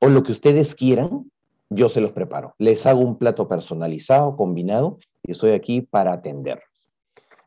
o 0.01 0.09
lo 0.09 0.23
que 0.23 0.33
ustedes 0.33 0.75
quieran, 0.75 1.31
yo 1.71 1.89
se 1.89 2.01
los 2.01 2.13
preparo. 2.13 2.55
Les 2.59 2.87
hago 2.87 3.01
un 3.01 3.17
plato 3.17 3.49
personalizado, 3.49 4.37
combinado, 4.37 4.99
y 5.27 5.33
estoy 5.33 5.51
aquí 5.51 5.81
para 5.81 6.13
atender. 6.13 6.63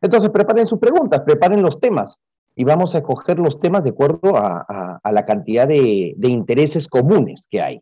Entonces, 0.01 0.29
preparen 0.29 0.67
sus 0.67 0.79
preguntas, 0.79 1.22
preparen 1.22 1.62
los 1.62 1.79
temas 1.79 2.17
y 2.55 2.63
vamos 2.63 2.96
a 2.96 3.00
escoger 3.00 3.39
los 3.39 3.60
temas 3.60 3.84
de 3.84 3.91
acuerdo 3.91 4.36
a, 4.36 5.00
la 5.12 5.25
cantidad 5.25 5.67
de, 5.67 6.15
intereses 6.24 6.88
comunes 6.88 7.48
que 7.50 7.62
hay. 7.62 7.81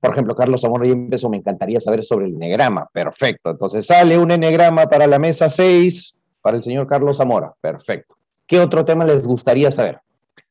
Por 0.00 0.12
ejemplo, 0.12 0.34
Carlos 0.34 0.60
Zamora 0.60 0.86
ya 0.86 0.92
empezó, 0.92 1.28
me 1.28 1.36
encantaría 1.36 1.80
saber 1.80 2.04
sobre 2.04 2.26
el 2.26 2.34
enegrama. 2.34 2.88
Perfecto. 2.92 3.50
Entonces 3.50 3.86
sale 3.86 4.18
un 4.18 4.30
enegrama 4.30 4.86
para 4.86 5.06
la 5.06 5.18
mesa 5.18 5.48
6, 5.48 6.14
para 6.40 6.56
el 6.56 6.62
señor 6.62 6.86
Carlos 6.86 7.16
Zamora. 7.16 7.52
Perfecto. 7.60 8.16
¿Qué 8.46 8.60
otro 8.60 8.84
tema 8.84 9.04
les 9.04 9.26
gustaría 9.26 9.70
saber? 9.70 10.00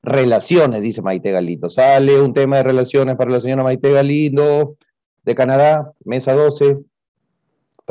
Relaciones, 0.03 0.81
dice 0.81 1.01
Maite 1.01 1.31
Galindo. 1.31 1.69
Sale 1.69 2.21
un 2.21 2.33
tema 2.33 2.57
de 2.57 2.63
relaciones 2.63 3.15
para 3.15 3.31
la 3.31 3.41
señora 3.41 3.63
Maite 3.63 3.91
Galindo 3.91 4.75
de 5.23 5.35
Canadá, 5.35 5.91
mesa 6.03 6.33
12. 6.33 6.77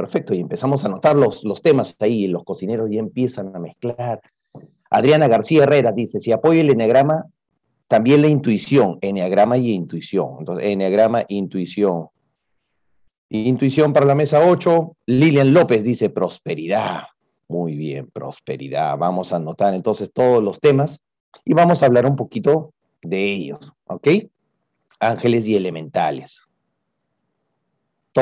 Perfecto, 0.00 0.34
y 0.34 0.40
empezamos 0.40 0.82
a 0.82 0.88
anotar 0.88 1.16
los, 1.16 1.44
los 1.44 1.62
temas 1.62 1.96
ahí, 2.00 2.26
los 2.26 2.44
cocineros 2.44 2.88
ya 2.90 3.00
empiezan 3.00 3.54
a 3.54 3.58
mezclar 3.58 4.20
Adriana 4.90 5.28
García 5.28 5.62
Herrera 5.62 5.92
dice, 5.92 6.18
si 6.18 6.32
apoya 6.32 6.60
el 6.60 6.70
eneagrama, 6.70 7.26
también 7.86 8.22
la 8.22 8.28
intuición, 8.28 8.98
eneagrama 9.00 9.56
y 9.56 9.70
intuición. 9.70 10.36
Entonces, 10.40 10.66
eneagrama, 10.66 11.24
intuición. 11.28 12.08
Intuición 13.28 13.92
para 13.92 14.06
la 14.06 14.16
mesa 14.16 14.44
8. 14.44 14.96
Lilian 15.06 15.54
López 15.54 15.84
dice 15.84 16.10
prosperidad. 16.10 17.04
Muy 17.48 17.76
bien, 17.76 18.10
prosperidad. 18.10 18.98
Vamos 18.98 19.32
a 19.32 19.36
anotar 19.36 19.74
entonces 19.74 20.10
todos 20.12 20.42
los 20.42 20.58
temas 20.60 21.00
y 21.44 21.54
vamos 21.54 21.82
a 21.82 21.86
hablar 21.86 22.06
un 22.06 22.16
poquito 22.16 22.72
de 23.02 23.32
ellos, 23.32 23.72
¿ok? 23.86 24.08
Ángeles 24.98 25.48
y 25.48 25.54
elementales. 25.54 26.42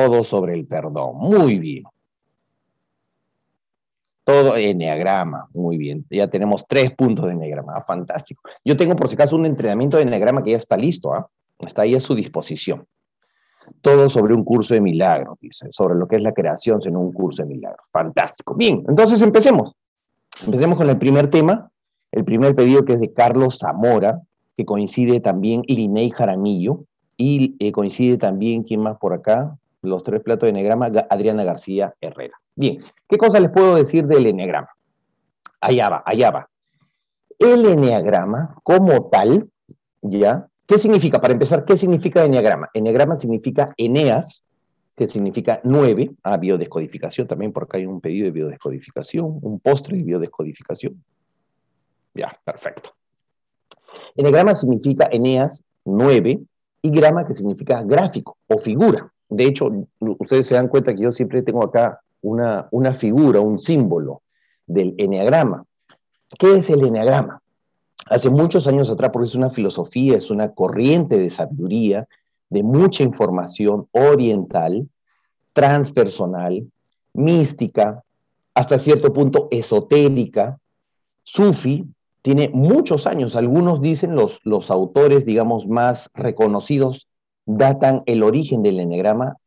Todo 0.07 0.25
sobre 0.25 0.55
el 0.55 0.67
perdón. 0.67 1.17
Muy 1.17 1.59
bien. 1.59 1.85
Todo 4.25 4.57
enneagrama, 4.57 5.49
muy 5.55 5.79
bien. 5.79 6.05
Ya 6.11 6.29
tenemos 6.29 6.65
tres 6.69 6.93
puntos 6.93 7.27
de 7.27 7.33
enneagrama, 7.33 7.73
ah, 7.75 7.85
fantástico. 7.87 8.43
Yo 8.65 8.77
tengo 8.77 8.95
por 8.95 9.09
si 9.09 9.15
acaso 9.15 9.37
un 9.37 9.47
entrenamiento 9.47 9.97
de 9.97 10.03
enneagrama 10.03 10.43
que 10.43 10.51
ya 10.51 10.59
está 10.59 10.77
listo, 10.77 11.15
¿ah? 11.15 11.29
está 11.67 11.83
ahí 11.83 11.95
a 11.95 12.01
su 12.01 12.15
disposición. 12.15 12.87
Todo 13.81 14.09
sobre 14.09 14.35
un 14.35 14.45
curso 14.45 14.75
de 14.75 14.81
milagros, 14.81 15.39
dice, 15.41 15.69
sobre 15.71 15.95
lo 15.95 16.07
que 16.07 16.17
es 16.17 16.23
la 16.23 16.33
creación 16.33 16.79
en 16.85 16.97
un 16.97 17.13
curso 17.13 17.43
de 17.43 17.49
milagros. 17.49 17.87
Fantástico. 17.91 18.55
Bien, 18.55 18.85
entonces 18.87 19.21
empecemos. 19.23 19.73
Empecemos 20.45 20.77
con 20.77 20.89
el 20.89 20.99
primer 20.99 21.29
tema, 21.29 21.71
el 22.13 22.25
primer 22.25 22.55
pedido 22.55 22.85
que 22.85 22.95
es 22.95 23.01
de 23.01 23.13
Carlos 23.13 23.59
Zamora, 23.59 24.21
que 24.57 24.65
coincide 24.65 25.21
también 25.21 25.63
Linei 25.67 26.11
Jaramillo, 26.11 26.85
y 27.17 27.57
eh, 27.59 27.73
coincide 27.73 28.17
también, 28.17 28.63
¿quién 28.63 28.81
más 28.81 28.97
por 28.99 29.13
acá? 29.13 29.59
Los 29.83 30.03
tres 30.03 30.23
platos 30.23 30.47
de 30.47 30.51
enneagrama, 30.51 30.91
Adriana 31.09 31.45
García 31.45 31.95
Herrera. 32.01 32.37
Bien, 32.55 32.83
¿qué 33.09 33.17
cosa 33.17 33.39
les 33.39 33.51
puedo 33.51 33.77
decir 33.77 34.07
del 34.07 34.27
eneagrama? 34.27 34.69
Allá 35.61 35.89
va, 35.89 36.03
allá 36.05 36.31
va. 36.31 36.51
El 37.39 37.65
eneagrama 37.67 38.57
como 38.63 39.09
tal, 39.09 39.49
¿ya? 40.03 40.49
¿Qué 40.67 40.79
significa? 40.79 41.21
Para 41.21 41.33
empezar, 41.33 41.65
¿qué 41.65 41.77
significa 41.77 42.25
eneagrama? 42.25 42.69
Eneagrama 42.75 43.17
significa 43.17 43.73
Eneas, 43.77 44.45
que 44.97 45.07
significa 45.07 45.61
nueve, 45.63 46.11
a 46.25 46.35
ah, 46.35 46.37
biodescodificación, 46.37 47.29
también 47.29 47.53
por 47.53 47.65
acá 47.65 47.79
hay 47.79 47.87
un 47.87 48.01
pedido 48.01 48.25
de 48.25 48.33
biodescodificación, 48.33 49.39
un 49.41 49.61
postre 49.61 49.97
de 49.97 50.03
biodescodificación. 50.03 51.03
Ya, 52.15 52.37
perfecto. 52.45 52.91
Eneagrama 54.17 54.57
significa 54.57 55.09
Eneas, 55.11 55.63
nueve, 55.85 56.41
y 56.83 56.91
grama 56.91 57.27
que 57.27 57.35
significa 57.35 57.83
gráfico 57.83 58.37
o 58.47 58.59
figura. 58.59 59.13
De 59.29 59.45
hecho, 59.45 59.71
ustedes 60.01 60.47
se 60.47 60.55
dan 60.55 60.69
cuenta 60.69 60.95
que 60.95 61.03
yo 61.03 61.13
siempre 61.13 61.43
tengo 61.43 61.65
acá 61.65 62.01
una, 62.23 62.69
una 62.71 62.93
figura, 62.93 63.41
un 63.41 63.59
símbolo 63.59 64.23
del 64.67 64.95
eneagrama. 64.99 65.65
¿Qué 66.39 66.59
es 66.59 66.71
el 66.71 66.85
eneagrama? 66.85 67.43
Hace 68.07 68.31
muchos 68.31 68.67
años 68.67 68.91
atrás, 68.91 69.11
porque 69.13 69.29
es 69.29 69.35
una 69.35 69.51
filosofía, 69.51 70.17
es 70.17 70.31
una 70.31 70.53
corriente 70.53 71.19
de 71.19 71.31
sabiduría, 71.31 72.09
de 72.49 72.63
mucha 72.63 73.03
información 73.03 73.87
oriental, 73.93 74.89
transpersonal, 75.53 76.67
mística, 77.13 78.03
hasta 78.55 78.79
cierto 78.79 79.13
punto 79.13 79.49
esotérica, 79.51 80.59
sufi, 81.23 81.85
tiene 82.23 82.51
muchos 82.53 83.07
años. 83.07 83.37
Algunos 83.37 83.81
dicen, 83.81 84.15
los, 84.15 84.41
los 84.45 84.71
autores, 84.71 85.27
digamos, 85.27 85.67
más 85.67 86.11
reconocidos, 86.15 87.08
datan 87.49 88.03
el 88.05 88.23
origen 88.23 88.63
del 88.63 88.79
eneagrama 88.79 89.39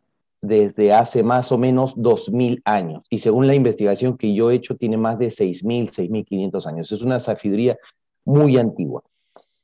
desde 0.42 0.92
hace 0.92 1.22
más 1.22 1.52
o 1.52 1.58
menos 1.60 1.96
2.000 1.96 2.62
años. 2.66 3.04
Y 3.12 3.20
según 3.20 3.46
la 3.46 3.54
investigación 3.54 4.18
que 4.18 4.34
yo 4.34 4.50
he 4.50 4.56
hecho, 4.56 4.76
tiene 4.76 4.98
más 4.98 5.20
de 5.20 5.28
6.000, 5.28 5.92
6.500 5.92 6.66
años. 6.66 6.92
Es 6.92 7.02
una 7.04 7.20
sabiduría 7.20 7.78
muy 8.26 8.58
antigua. 8.58 9.04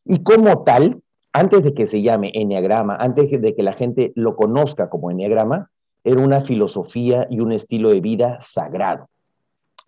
Y 0.05 0.19
como 0.19 0.63
tal, 0.63 1.01
antes 1.33 1.63
de 1.63 1.73
que 1.73 1.87
se 1.87 2.03
llame 2.03 2.31
enneagrama, 2.33 2.95
antes 2.95 3.41
de 3.41 3.55
que 3.55 3.63
la 3.63 3.73
gente 3.73 4.13
lo 4.15 4.35
conozca 4.35 4.87
como 4.87 5.09
enneagrama, 5.09 5.71
era 6.03 6.21
una 6.21 6.41
filosofía 6.41 7.27
y 7.31 7.39
un 7.39 7.51
estilo 7.51 7.89
de 7.89 8.01
vida 8.01 8.37
sagrado. 8.39 9.09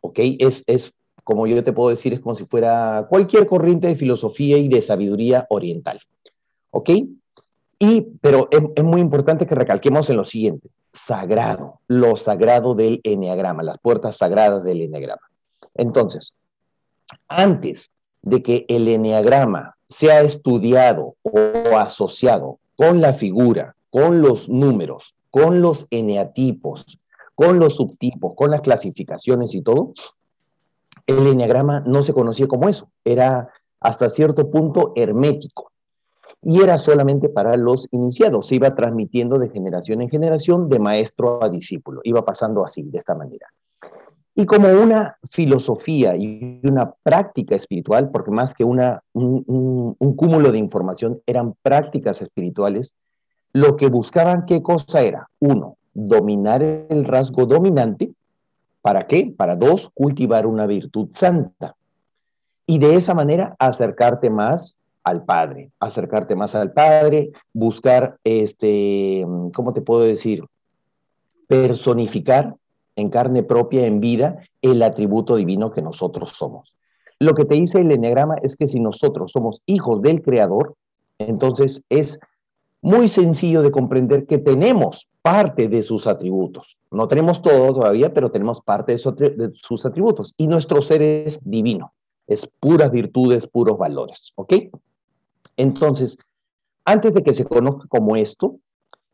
¿Ok? 0.02 0.20
Es, 0.40 0.64
es, 0.66 0.92
como 1.24 1.46
yo 1.46 1.64
te 1.64 1.72
puedo 1.72 1.92
decir, 1.92 2.14
es 2.14 2.20
como 2.20 2.34
si 2.34 2.46
fuera 2.46 3.06
cualquier 3.10 3.46
corriente 3.46 3.88
de 3.88 3.96
filosofía 3.96 4.58
y 4.58 4.70
de 4.70 4.82
sabiduría 4.82 5.46
oriental. 5.50 6.00
¿Ok? 6.72 6.90
Y, 7.80 8.02
pero 8.20 8.50
es, 8.52 8.84
muy 8.84 9.00
importante 9.00 9.48
que 9.48 9.56
recalquemos 9.56 10.10
en 10.10 10.18
lo 10.18 10.26
siguiente 10.26 10.70
sagrado, 10.92 11.80
lo 11.88 12.18
sagrado 12.18 12.76
del 12.76 13.00
enneagrama, 13.04 13.64
las 13.64 13.78
puertas 13.80 14.18
sagradas 14.18 14.64
del 14.66 14.82
enneagrama. 14.82 15.22
Entonces, 15.76 16.34
antes 17.30 17.92
de 18.22 18.44
que 18.44 18.66
el 18.68 18.90
enneagrama 18.90 19.78
sea 19.88 20.22
estudiado 20.22 21.16
o 21.22 21.78
asociado 21.78 22.60
con 22.76 23.00
la 23.00 23.14
figura, 23.14 23.76
con 23.90 24.22
los 24.22 24.50
números, 24.50 25.16
con 25.32 25.62
los 25.62 25.88
eneatipos, 25.90 27.00
con 27.34 27.60
los 27.60 27.78
subtipos, 27.78 28.34
con 28.36 28.52
las 28.52 28.62
clasificaciones 28.62 29.56
y 29.56 29.62
todo, 29.62 29.94
el 31.08 31.26
enneagrama 31.28 31.80
no 31.86 32.04
se 32.04 32.14
conocía 32.14 32.48
como 32.48 32.68
eso, 32.68 32.90
era 33.06 33.50
hasta 33.80 34.10
cierto 34.10 34.52
punto 34.52 34.92
hermético 34.98 35.72
y 36.42 36.62
era 36.62 36.78
solamente 36.78 37.30
para 37.30 37.58
los 37.58 37.88
iniciados, 37.92 38.48
se 38.48 38.56
iba 38.56 38.74
transmitiendo 38.74 39.38
de 39.40 39.50
generación 39.50 40.02
en 40.02 40.10
generación, 40.10 40.70
de 40.70 40.80
maestro 40.80 41.44
a 41.44 41.50
discípulo, 41.50 42.02
iba 42.04 42.24
pasando 42.24 42.64
así, 42.64 42.84
de 42.84 42.98
esta 42.98 43.16
manera. 43.16 43.48
Y 44.36 44.46
como 44.46 44.70
una 44.70 45.18
filosofía 45.30 46.16
y 46.16 46.62
una 46.64 46.94
práctica 47.04 47.56
espiritual, 47.56 48.10
porque 48.10 48.32
más 48.32 48.54
que 48.54 48.64
una, 48.64 49.04
un, 49.12 49.96
cúmulo 50.16 50.54
de 50.54 50.58
información, 50.58 51.22
eran 51.26 51.56
prácticas 51.62 52.22
espirituales, 52.22 52.94
lo 53.52 53.76
que 53.76 53.88
buscaban, 53.88 54.46
¿qué 54.46 54.64
cosa 54.64 55.02
era? 55.02 55.30
Uno, 55.40 55.76
dominar 55.94 56.64
el 56.64 57.04
rasgo 57.04 57.46
dominante. 57.48 58.14
¿Para 58.82 59.08
qué? 59.08 59.34
Para 59.36 59.58
dos, 59.58 59.90
cultivar 59.94 60.48
una 60.48 60.68
virtud 60.68 61.10
santa. 61.12 61.76
Y 62.66 62.80
de 62.80 62.96
esa 62.96 63.14
manera 63.14 63.58
acercarte 63.60 64.30
más 64.30 64.78
al 65.10 65.26
Padre, 65.26 65.72
acercarte 65.80 66.36
más 66.36 66.56
al 66.56 66.72
Padre, 66.72 67.32
buscar, 67.54 68.18
este, 68.24 69.26
¿cómo 69.54 69.74
te 69.74 69.82
puedo 69.82 70.02
decir? 70.02 70.44
Personificar 71.48 72.56
en 72.96 73.10
carne 73.10 73.44
propia, 73.44 73.86
en 73.86 74.00
vida, 74.00 74.44
el 74.62 74.82
atributo 74.84 75.36
divino 75.36 75.72
que 75.72 75.82
nosotros 75.82 76.32
somos. 76.36 76.74
Lo 77.20 77.34
que 77.34 77.46
te 77.46 77.56
dice 77.56 77.82
el 77.82 77.92
Enneagrama 77.92 78.36
es 78.42 78.56
que 78.56 78.68
si 78.68 78.80
nosotros 78.80 79.32
somos 79.32 79.62
hijos 79.66 80.02
del 80.02 80.22
Creador, 80.22 80.76
entonces 81.18 81.84
es 81.90 82.20
muy 82.82 83.10
sencillo 83.10 83.62
de 83.62 83.72
comprender 83.72 84.26
que 84.26 84.38
tenemos 84.38 85.08
parte 85.22 85.68
de 85.68 85.84
sus 85.84 86.08
atributos. 86.08 86.78
No 86.92 87.08
tenemos 87.08 87.42
todo 87.42 87.74
todavía, 87.74 88.14
pero 88.14 88.32
tenemos 88.32 88.62
parte 88.62 88.94
de, 88.94 89.52
sus 89.62 89.86
atributos. 89.86 90.34
Y 90.38 90.48
nuestro 90.48 90.82
ser 90.82 91.02
es 91.02 91.40
divino, 91.44 91.94
es 92.28 92.50
puras 92.60 92.92
virtudes, 92.92 93.48
puros 93.48 93.78
valores. 93.78 94.32
¿Ok? 94.36 94.54
Entonces, 95.60 96.18
antes 96.86 97.14
de 97.14 97.22
que 97.22 97.34
se 97.34 97.44
conozca 97.44 97.86
como 97.90 98.16
esto, 98.16 98.60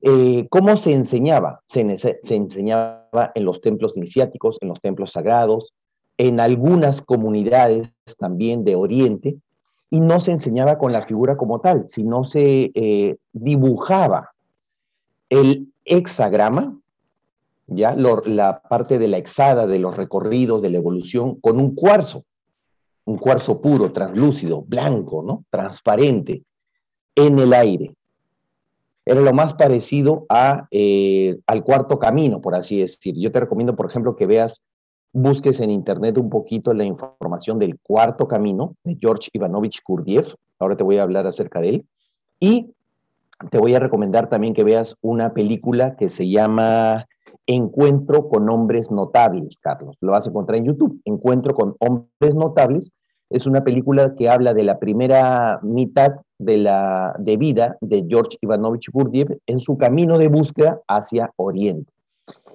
eh, 0.02 0.48
¿cómo 0.52 0.78
se 0.78 0.94
enseñaba? 0.94 1.64
Se, 1.66 1.82
enseñaba 1.82 3.32
en 3.34 3.46
los 3.46 3.62
templos 3.62 3.94
iniciáticos, 3.96 4.60
en 4.62 4.68
los 4.68 4.80
templos 4.80 5.12
sagrados, 5.12 5.74
en 6.20 6.40
algunas 6.40 7.02
comunidades 7.02 7.92
también 8.20 8.64
de 8.64 8.76
Oriente, 8.76 9.38
y 9.90 10.02
no 10.02 10.20
se 10.20 10.34
enseñaba 10.34 10.78
con 10.78 10.94
la 10.94 11.08
figura 11.08 11.36
como 11.36 11.62
tal, 11.62 11.86
sino 11.88 12.24
se 12.26 12.72
eh, 12.76 13.18
dibujaba 13.34 14.30
el 15.32 15.74
hexagrama, 15.84 16.78
ya 17.66 17.96
la 17.96 18.62
parte 18.62 19.00
de 19.00 19.08
la 19.08 19.18
hexada, 19.18 19.66
de 19.66 19.80
los 19.80 19.98
recorridos, 19.98 20.62
de 20.62 20.70
la 20.70 20.78
evolución, 20.78 21.40
con 21.42 21.60
un 21.60 21.74
cuarzo, 21.74 22.24
un 23.06 23.18
cuarzo 23.18 23.62
puro, 23.62 23.92
translúcido, 23.92 24.64
blanco, 24.64 25.24
¿no? 25.24 25.46
Transparente, 25.50 26.44
en 27.16 27.40
el 27.40 27.54
aire. 27.54 27.94
Era 29.06 29.22
lo 29.22 29.34
más 29.34 29.54
parecido 29.54 30.26
a, 30.30 30.68
eh, 30.72 31.38
al 31.46 31.64
cuarto 31.64 32.00
camino, 32.00 32.42
por 32.42 32.56
así 32.56 32.80
decir. 32.80 33.16
Yo 33.18 33.32
te 33.32 33.40
recomiendo, 33.40 33.76
por 33.76 33.88
ejemplo, 33.88 34.16
que 34.16 34.26
veas, 34.26 34.62
busques 35.14 35.60
en 35.60 35.70
internet 35.70 36.18
un 36.18 36.30
poquito 36.30 36.74
la 36.74 36.84
información 36.84 37.60
del 37.60 37.80
cuarto 37.80 38.28
camino 38.28 38.76
de 38.84 38.98
George 39.00 39.30
Ivanovich 39.32 39.84
Kurdiev. 39.84 40.34
Ahora 40.58 40.76
te 40.76 40.84
voy 40.84 40.98
a 40.98 41.04
hablar 41.04 41.28
acerca 41.28 41.62
de 41.62 41.70
él. 41.70 41.86
Y 42.40 42.72
te 43.52 43.60
voy 43.60 43.76
a 43.76 43.80
recomendar 43.80 44.28
también 44.30 44.56
que 44.56 44.64
veas 44.64 44.96
una 45.02 45.34
película 45.34 45.96
que 45.96 46.10
se 46.10 46.28
llama 46.28 47.06
Encuentro 47.48 48.28
con 48.30 48.50
hombres 48.50 48.92
notables, 48.92 49.58
Carlos. 49.62 49.96
Lo 50.02 50.12
vas 50.12 50.26
a 50.26 50.30
encontrar 50.30 50.58
en 50.58 50.66
YouTube. 50.66 51.00
Encuentro 51.06 51.54
con 51.54 51.76
hombres 51.80 52.34
notables. 52.34 52.92
Es 53.30 53.46
una 53.48 53.64
película 53.64 54.16
que 54.16 54.30
habla 54.30 54.54
de 54.54 54.64
la 54.64 54.80
primera 54.80 55.60
mitad 55.64 56.14
de 56.38 56.58
la 56.58 57.16
de 57.18 57.38
vida 57.38 57.78
de 57.82 58.06
George 58.08 58.38
Ivanovich 58.42 58.90
Gurdjieff 58.92 59.32
en 59.48 59.60
su 59.60 59.78
camino 59.78 60.18
de 60.18 60.28
búsqueda 60.28 60.80
hacia 60.88 61.32
Oriente 61.38 61.92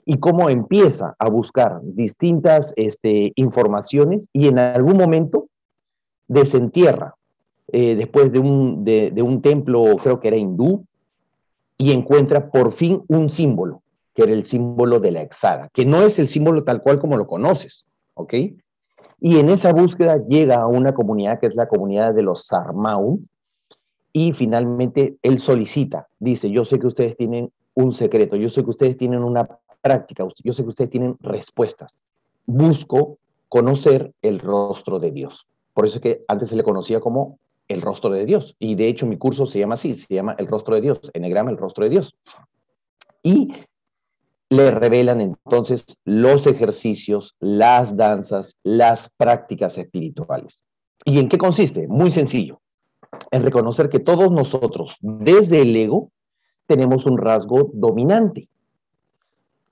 y 0.05 0.19
cómo 0.19 0.49
empieza 0.49 1.15
a 1.19 1.29
buscar 1.29 1.81
distintas 1.83 2.73
este, 2.77 3.33
informaciones 3.37 4.27
y 4.33 4.49
en 4.49 4.59
algún 4.59 4.97
momento 4.97 5.47
desentierra 6.27 7.15
eh, 7.73 7.95
después 7.95 8.33
de 8.33 8.41
un, 8.41 8.85
de, 8.85 9.11
de 9.13 9.23
un 9.23 9.43
templo, 9.43 9.85
creo 10.03 10.19
que 10.19 10.29
era 10.29 10.37
hindú, 10.37 10.85
y 11.79 11.93
encuentra 11.93 12.51
por 12.51 12.73
fin 12.73 13.03
un 13.09 13.31
símbolo, 13.31 13.83
que 14.15 14.23
era 14.23 14.33
el 14.33 14.45
símbolo 14.45 15.01
de 15.01 15.13
la 15.13 15.23
exada, 15.23 15.69
que 15.73 15.87
no 15.87 16.03
es 16.03 16.19
el 16.19 16.29
símbolo 16.29 16.65
tal 16.65 16.83
cual 16.83 16.99
como 16.99 17.17
lo 17.17 17.27
conoces, 17.27 17.87
¿ok? 18.15 18.35
Y 19.21 19.39
en 19.39 19.51
esa 19.51 19.73
búsqueda 19.73 20.17
llega 20.29 20.57
a 20.57 20.67
una 20.67 20.95
comunidad 20.95 21.39
que 21.39 21.47
es 21.47 21.55
la 21.55 21.69
comunidad 21.69 22.15
de 22.15 22.23
los 22.23 22.47
Sarmau, 22.47 23.21
y 24.13 24.33
finalmente 24.33 25.17
él 25.23 25.41
solicita, 25.41 26.09
dice, 26.19 26.51
yo 26.51 26.65
sé 26.65 26.79
que 26.79 26.87
ustedes 26.87 27.17
tienen 27.17 27.53
un 27.75 27.93
secreto, 27.93 28.37
yo 28.37 28.51
sé 28.51 28.65
que 28.65 28.71
ustedes 28.71 28.97
tienen 28.97 29.23
una 29.23 29.49
práctica, 29.81 30.27
yo 30.43 30.53
sé 30.53 30.63
que 30.63 30.69
ustedes 30.69 30.91
tienen 30.91 31.17
respuestas. 31.21 31.97
Busco 32.47 33.19
conocer 33.49 34.13
el 34.23 34.41
rostro 34.41 34.99
de 34.99 35.13
Dios. 35.13 35.47
Por 35.73 35.87
eso 35.87 35.97
es 35.97 36.03
que 36.03 36.25
antes 36.29 36.49
se 36.49 36.57
le 36.57 36.65
conocía 36.65 37.01
como 37.01 37.39
el 37.69 37.81
rostro 37.81 38.11
de 38.11 38.27
Dios. 38.27 38.57
Y 38.59 38.75
de 38.75 38.89
hecho 38.89 39.07
mi 39.07 39.17
curso 39.17 39.47
se 39.47 39.61
llama 39.61 39.75
así, 39.75 39.95
se 39.95 40.13
llama 40.13 40.35
el 40.39 40.49
rostro 40.49 40.75
de 40.75 40.81
Dios, 40.81 40.99
enegrama 41.15 41.51
el 41.51 41.57
rostro 41.57 41.85
de 41.85 41.91
Dios. 41.91 42.17
Y 43.23 43.53
le 44.51 44.73
revelan 44.73 45.21
entonces 45.21 45.87
los 46.05 46.47
ejercicios, 46.47 47.37
las 47.39 47.97
danzas, 47.97 48.59
las 48.65 49.09
prácticas 49.17 49.79
espirituales. 49.79 50.61
¿Y 51.05 51.19
en 51.21 51.29
qué 51.29 51.39
consiste? 51.39 51.87
Muy 51.87 52.11
sencillo, 52.11 52.61
en 53.31 53.45
reconocer 53.45 53.89
que 53.89 54.01
todos 54.01 54.31
nosotros, 54.31 54.97
desde 55.01 55.63
el 55.63 55.75
ego, 55.77 56.11
tenemos 56.67 57.07
un 57.07 57.17
rasgo 57.17 57.71
dominante. 57.73 58.49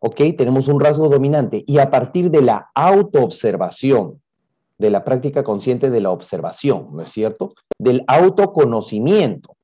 ¿Ok? 0.01 0.21
Tenemos 0.37 0.69
un 0.69 0.79
rasgo 0.79 1.09
dominante 1.09 1.65
y 1.67 1.79
a 1.79 1.91
partir 1.91 2.31
de 2.31 2.43
la 2.43 2.71
autoobservación, 2.73 4.23
de 4.79 4.91
la 4.91 5.05
práctica 5.05 5.43
consciente 5.43 5.91
de 5.91 6.01
la 6.01 6.13
observación, 6.13 6.91
¿no 6.93 7.03
es 7.03 7.11
cierto? 7.11 7.55
Del 7.79 8.05
autoconocimiento. 8.07 9.57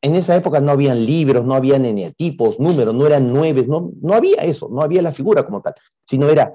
En 0.00 0.14
esa 0.14 0.36
época 0.36 0.60
no 0.60 0.72
habían 0.72 1.04
libros, 1.04 1.44
no 1.44 1.54
habían 1.54 1.84
eneatipos, 1.84 2.58
números, 2.60 2.94
no 2.94 3.06
eran 3.06 3.32
nueve, 3.32 3.64
no, 3.66 3.90
no 4.00 4.14
había 4.14 4.42
eso, 4.42 4.68
no 4.70 4.82
había 4.82 5.02
la 5.02 5.12
figura 5.12 5.44
como 5.44 5.60
tal, 5.60 5.74
sino 6.06 6.28
era 6.28 6.54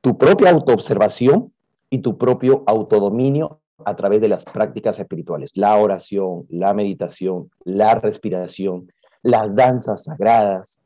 tu 0.00 0.16
propia 0.16 0.50
autoobservación 0.50 1.52
y 1.90 1.98
tu 1.98 2.16
propio 2.16 2.62
autodominio 2.66 3.60
a 3.84 3.96
través 3.96 4.20
de 4.20 4.28
las 4.28 4.44
prácticas 4.44 4.98
espirituales, 4.98 5.52
la 5.54 5.76
oración, 5.76 6.46
la 6.48 6.74
meditación, 6.74 7.50
la 7.64 7.94
respiración, 7.94 8.92
las 9.22 9.54
danzas 9.54 10.04
sagradas. 10.04 10.80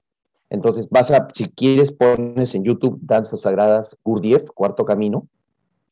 Entonces, 0.51 0.89
vas 0.89 1.11
a, 1.11 1.29
si 1.33 1.49
quieres, 1.49 1.93
pones 1.93 2.55
en 2.55 2.65
YouTube 2.65 2.99
Danzas 3.03 3.41
Sagradas 3.41 3.97
Gurdjieff, 4.05 4.45
Cuarto 4.55 4.85
Camino, 4.85 5.27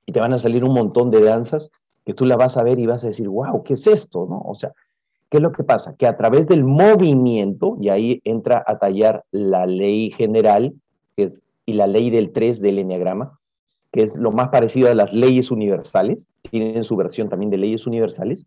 y 0.06 0.12
te 0.12 0.20
van 0.20 0.32
a 0.32 0.38
salir 0.38 0.64
un 0.64 0.74
montón 0.74 1.10
de 1.10 1.22
danzas 1.22 1.70
que 2.04 2.14
tú 2.14 2.26
la 2.26 2.36
vas 2.36 2.56
a 2.56 2.62
ver 2.62 2.78
y 2.78 2.86
vas 2.86 3.04
a 3.04 3.08
decir, 3.08 3.28
wow, 3.28 3.62
¿qué 3.62 3.74
es 3.74 3.86
esto? 3.86 4.26
¿No? 4.28 4.40
O 4.44 4.54
sea, 4.54 4.72
¿qué 5.32 5.38
es 5.38 5.42
lo 5.42 5.52
que 5.52 5.64
pasa? 5.64 5.96
Que 5.96 6.06
a 6.06 6.14
través 6.18 6.46
del 6.46 6.62
movimiento, 6.62 7.78
y 7.80 7.88
ahí 7.88 8.20
entra 8.22 8.62
a 8.66 8.78
tallar 8.78 9.24
la 9.30 9.64
ley 9.64 10.10
general 10.10 10.74
y 11.16 11.72
la 11.72 11.86
ley 11.86 12.10
del 12.10 12.32
3 12.32 12.60
del 12.60 12.78
enneagrama, 12.78 13.38
que 13.92 14.02
es 14.02 14.14
lo 14.14 14.30
más 14.30 14.50
parecido 14.50 14.90
a 14.90 14.94
las 14.94 15.14
leyes 15.14 15.50
universales, 15.50 16.28
tienen 16.50 16.84
su 16.84 16.96
versión 16.96 17.30
también 17.30 17.48
de 17.48 17.56
leyes 17.56 17.86
universales, 17.86 18.44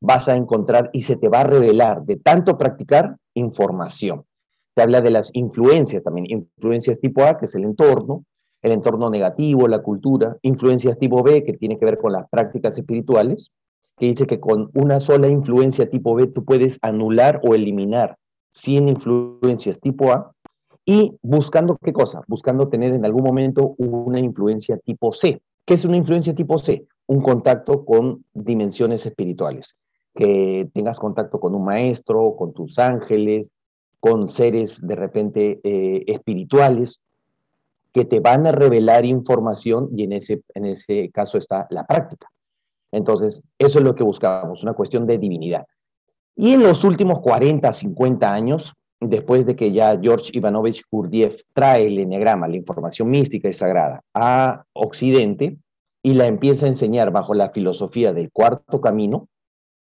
vas 0.00 0.28
a 0.28 0.34
encontrar 0.34 0.90
y 0.92 1.02
se 1.02 1.14
te 1.14 1.28
va 1.28 1.42
a 1.42 1.44
revelar 1.44 2.02
de 2.02 2.16
tanto 2.16 2.58
practicar 2.58 3.16
información. 3.34 4.24
Te 4.74 4.82
habla 4.82 5.00
de 5.00 5.12
las 5.12 5.30
influencias 5.34 6.02
también, 6.02 6.26
influencias 6.28 6.98
tipo 6.98 7.22
A, 7.22 7.38
que 7.38 7.44
es 7.44 7.54
el 7.54 7.62
entorno, 7.62 8.24
el 8.62 8.72
entorno 8.72 9.08
negativo, 9.08 9.68
la 9.68 9.82
cultura, 9.82 10.36
influencias 10.42 10.98
tipo 10.98 11.22
B, 11.22 11.44
que 11.44 11.52
tiene 11.52 11.78
que 11.78 11.84
ver 11.84 11.98
con 11.98 12.10
las 12.10 12.28
prácticas 12.28 12.76
espirituales, 12.76 13.52
que 14.00 14.06
dice 14.06 14.26
que 14.26 14.40
con 14.40 14.70
una 14.72 14.98
sola 14.98 15.28
influencia 15.28 15.90
tipo 15.90 16.14
B 16.14 16.26
tú 16.28 16.42
puedes 16.42 16.78
anular 16.80 17.38
o 17.44 17.54
eliminar 17.54 18.16
100 18.54 18.88
influencias 18.88 19.78
tipo 19.78 20.10
A, 20.10 20.32
y 20.86 21.12
buscando 21.22 21.76
qué 21.76 21.92
cosa? 21.92 22.22
Buscando 22.26 22.68
tener 22.68 22.94
en 22.94 23.04
algún 23.04 23.22
momento 23.22 23.74
una 23.76 24.18
influencia 24.18 24.78
tipo 24.78 25.12
C. 25.12 25.42
¿Qué 25.66 25.74
es 25.74 25.84
una 25.84 25.98
influencia 25.98 26.34
tipo 26.34 26.56
C? 26.56 26.86
Un 27.06 27.20
contacto 27.20 27.84
con 27.84 28.24
dimensiones 28.32 29.04
espirituales, 29.04 29.76
que 30.14 30.70
tengas 30.72 30.98
contacto 30.98 31.38
con 31.38 31.54
un 31.54 31.64
maestro, 31.64 32.34
con 32.36 32.54
tus 32.54 32.78
ángeles, 32.78 33.52
con 34.00 34.28
seres 34.28 34.80
de 34.82 34.96
repente 34.96 35.60
eh, 35.62 36.04
espirituales 36.06 37.02
que 37.92 38.06
te 38.06 38.20
van 38.20 38.46
a 38.46 38.52
revelar 38.52 39.04
información 39.04 39.90
y 39.94 40.04
en 40.04 40.14
ese, 40.14 40.40
en 40.54 40.64
ese 40.64 41.10
caso 41.10 41.36
está 41.36 41.66
la 41.68 41.84
práctica. 41.84 42.28
Entonces, 42.92 43.40
eso 43.58 43.78
es 43.78 43.84
lo 43.84 43.94
que 43.94 44.04
buscamos, 44.04 44.62
una 44.62 44.72
cuestión 44.72 45.06
de 45.06 45.18
divinidad. 45.18 45.66
Y 46.36 46.54
en 46.54 46.62
los 46.62 46.84
últimos 46.84 47.20
40, 47.20 47.72
50 47.72 48.32
años, 48.32 48.72
después 49.00 49.46
de 49.46 49.56
que 49.56 49.72
ya 49.72 49.98
George 50.00 50.30
Ivanovich 50.32 50.82
Gurdjieff 50.90 51.42
trae 51.52 51.86
el 51.86 51.98
enneagrama, 51.98 52.48
la 52.48 52.56
información 52.56 53.10
mística 53.10 53.48
y 53.48 53.52
sagrada, 53.52 54.02
a 54.14 54.64
Occidente 54.72 55.56
y 56.02 56.14
la 56.14 56.26
empieza 56.26 56.66
a 56.66 56.70
enseñar 56.70 57.10
bajo 57.10 57.34
la 57.34 57.50
filosofía 57.50 58.12
del 58.12 58.30
cuarto 58.30 58.80
camino, 58.80 59.28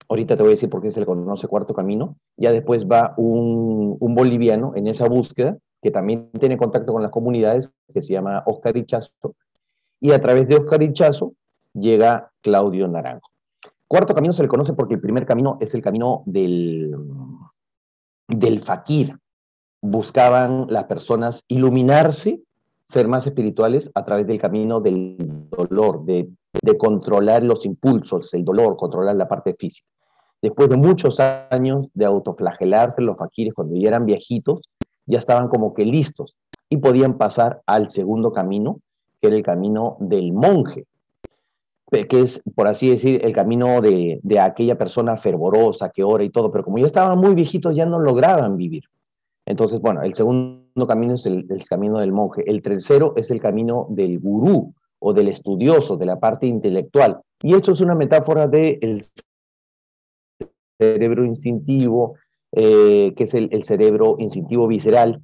ahorita 0.08 0.36
te 0.36 0.42
voy 0.42 0.52
a 0.52 0.54
decir 0.54 0.70
por 0.70 0.80
qué 0.80 0.90
se 0.90 1.00
le 1.00 1.06
conoce 1.06 1.48
cuarto 1.48 1.74
camino, 1.74 2.16
ya 2.36 2.52
después 2.52 2.86
va 2.86 3.14
un, 3.16 3.96
un 4.00 4.14
boliviano 4.14 4.72
en 4.74 4.86
esa 4.86 5.06
búsqueda, 5.06 5.58
que 5.82 5.90
también 5.90 6.30
tiene 6.40 6.56
contacto 6.56 6.92
con 6.92 7.02
las 7.02 7.10
comunidades, 7.10 7.70
que 7.92 8.02
se 8.02 8.14
llama 8.14 8.42
Oscar 8.46 8.76
Ichazo, 8.76 9.12
y 10.00 10.12
a 10.12 10.20
través 10.20 10.48
de 10.48 10.56
Oscar 10.56 10.82
Ichazo 10.82 11.34
llega 11.80 12.30
Claudio 12.40 12.88
Naranjo. 12.88 13.30
Cuarto 13.86 14.14
camino 14.14 14.32
se 14.32 14.42
le 14.42 14.48
conoce 14.48 14.74
porque 14.74 14.94
el 14.94 15.00
primer 15.00 15.24
camino 15.24 15.56
es 15.60 15.74
el 15.74 15.82
camino 15.82 16.22
del, 16.26 16.94
del 18.28 18.60
fakir. 18.60 19.16
Buscaban 19.80 20.66
las 20.68 20.84
personas 20.84 21.42
iluminarse, 21.48 22.42
ser 22.86 23.08
más 23.08 23.26
espirituales 23.26 23.90
a 23.94 24.04
través 24.04 24.26
del 24.26 24.38
camino 24.38 24.80
del 24.80 25.16
dolor, 25.50 26.04
de, 26.04 26.28
de 26.62 26.78
controlar 26.78 27.42
los 27.42 27.64
impulsos, 27.64 28.34
el 28.34 28.44
dolor, 28.44 28.76
controlar 28.76 29.16
la 29.16 29.28
parte 29.28 29.54
física. 29.54 29.88
Después 30.40 30.68
de 30.68 30.76
muchos 30.76 31.18
años 31.18 31.86
de 31.94 32.04
autoflagelarse, 32.04 33.02
los 33.02 33.16
fakires, 33.16 33.54
cuando 33.54 33.74
ya 33.74 33.88
eran 33.88 34.06
viejitos, 34.06 34.60
ya 35.06 35.18
estaban 35.18 35.48
como 35.48 35.74
que 35.74 35.84
listos 35.84 36.36
y 36.68 36.76
podían 36.76 37.16
pasar 37.16 37.62
al 37.66 37.90
segundo 37.90 38.32
camino, 38.32 38.80
que 39.20 39.28
era 39.28 39.36
el 39.36 39.42
camino 39.42 39.96
del 40.00 40.32
monje, 40.32 40.86
que 41.90 42.20
es, 42.20 42.42
por 42.54 42.68
así 42.68 42.90
decir, 42.90 43.20
el 43.24 43.32
camino 43.32 43.80
de, 43.80 44.20
aquella 44.40 44.76
persona 44.76 45.16
fervorosa 45.16 45.90
que 45.90 46.04
ora 46.04 46.24
y 46.24 46.30
todo, 46.30 46.50
pero 46.50 46.64
como 46.64 46.78
ya 46.78 46.86
estaban 46.86 47.18
muy 47.18 47.34
viejitos, 47.34 47.74
ya 47.74 47.86
no 47.86 47.98
lograban 47.98 48.56
vivir. 48.56 48.84
Entonces, 49.46 49.80
bueno, 49.80 50.02
el 50.02 50.14
segundo 50.14 50.86
camino 50.86 51.14
es 51.14 51.24
el, 51.24 51.46
camino 51.68 51.98
del 52.00 52.12
monje. 52.12 52.44
El 52.46 52.60
tercero 52.60 53.14
es 53.16 53.30
el 53.30 53.40
camino 53.40 53.86
del 53.88 54.18
gurú 54.18 54.74
o 54.98 55.14
del 55.14 55.28
estudioso, 55.28 55.96
de 55.96 56.06
la 56.06 56.20
parte 56.20 56.46
intelectual. 56.46 57.20
Y 57.42 57.54
esto 57.54 57.72
es 57.72 57.80
una 57.80 57.94
metáfora 57.94 58.46
del 58.46 59.00
cerebro 60.78 61.24
instintivo, 61.24 62.16
eh, 62.52 63.14
que 63.16 63.24
es 63.24 63.34
el 63.34 63.64
cerebro 63.64 64.16
instintivo 64.18 64.66
visceral, 64.66 65.22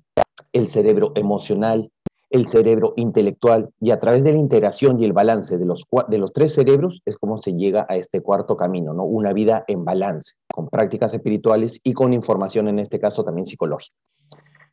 el 0.52 0.68
cerebro 0.68 1.12
emocional, 1.14 1.90
el 2.34 2.48
cerebro 2.48 2.94
intelectual 2.96 3.70
y 3.80 3.92
a 3.92 4.00
través 4.00 4.24
de 4.24 4.32
la 4.32 4.38
integración 4.38 4.98
y 4.98 5.04
el 5.04 5.12
balance 5.12 5.56
de 5.56 5.64
los, 5.64 5.84
de 6.08 6.18
los 6.18 6.32
tres 6.32 6.52
cerebros 6.52 7.00
es 7.04 7.16
como 7.16 7.38
se 7.38 7.52
llega 7.52 7.86
a 7.88 7.94
este 7.94 8.22
cuarto 8.22 8.56
camino, 8.56 8.92
¿no? 8.92 9.04
Una 9.04 9.32
vida 9.32 9.62
en 9.68 9.84
balance, 9.84 10.32
con 10.52 10.66
prácticas 10.66 11.14
espirituales 11.14 11.78
y 11.84 11.92
con 11.92 12.12
información, 12.12 12.66
en 12.66 12.80
este 12.80 12.98
caso 12.98 13.22
también 13.22 13.46
psicológica. 13.46 13.94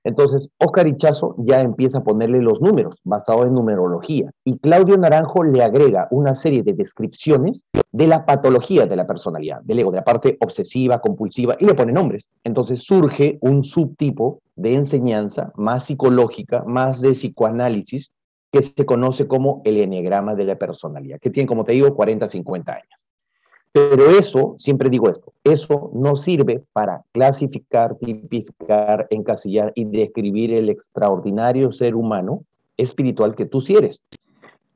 Entonces, 0.03 0.49
Oscar 0.57 0.87
Ichazo 0.87 1.35
ya 1.37 1.61
empieza 1.61 1.99
a 1.99 2.03
ponerle 2.03 2.41
los 2.41 2.61
números 2.61 2.95
basados 3.03 3.45
en 3.47 3.53
numerología 3.53 4.31
y 4.43 4.57
Claudio 4.57 4.97
Naranjo 4.97 5.43
le 5.43 5.63
agrega 5.63 6.07
una 6.11 6.33
serie 6.33 6.63
de 6.63 6.73
descripciones 6.73 7.59
de 7.91 8.07
la 8.07 8.25
patología 8.25 8.85
de 8.85 8.95
la 8.95 9.05
personalidad, 9.05 9.61
del 9.61 9.79
ego, 9.79 9.91
de 9.91 9.97
la 9.97 10.03
parte 10.03 10.37
obsesiva, 10.39 11.01
compulsiva, 11.01 11.55
y 11.59 11.65
le 11.65 11.75
pone 11.75 11.91
nombres. 11.91 12.27
Entonces 12.43 12.83
surge 12.83 13.37
un 13.41 13.63
subtipo 13.63 14.39
de 14.55 14.75
enseñanza 14.75 15.51
más 15.55 15.85
psicológica, 15.85 16.63
más 16.65 17.01
de 17.01 17.11
psicoanálisis, 17.11 18.11
que 18.51 18.61
se 18.61 18.85
conoce 18.85 19.27
como 19.27 19.61
el 19.63 19.77
enneagrama 19.77 20.35
de 20.35 20.45
la 20.45 20.57
personalidad, 20.57 21.19
que 21.19 21.29
tiene, 21.29 21.47
como 21.47 21.63
te 21.63 21.73
digo, 21.73 21.95
40, 21.95 22.27
50 22.27 22.73
años. 22.73 23.00
Pero 23.73 24.09
eso, 24.09 24.55
siempre 24.57 24.89
digo 24.89 25.09
esto, 25.09 25.31
eso 25.43 25.91
no 25.93 26.17
sirve 26.17 26.61
para 26.73 27.03
clasificar, 27.13 27.95
tipificar, 27.95 29.07
encasillar 29.09 29.71
y 29.75 29.85
describir 29.85 30.53
el 30.53 30.69
extraordinario 30.69 31.71
ser 31.71 31.95
humano 31.95 32.43
espiritual 32.75 33.35
que 33.35 33.45
tú 33.45 33.61
sí 33.61 33.75
eres. 33.75 34.01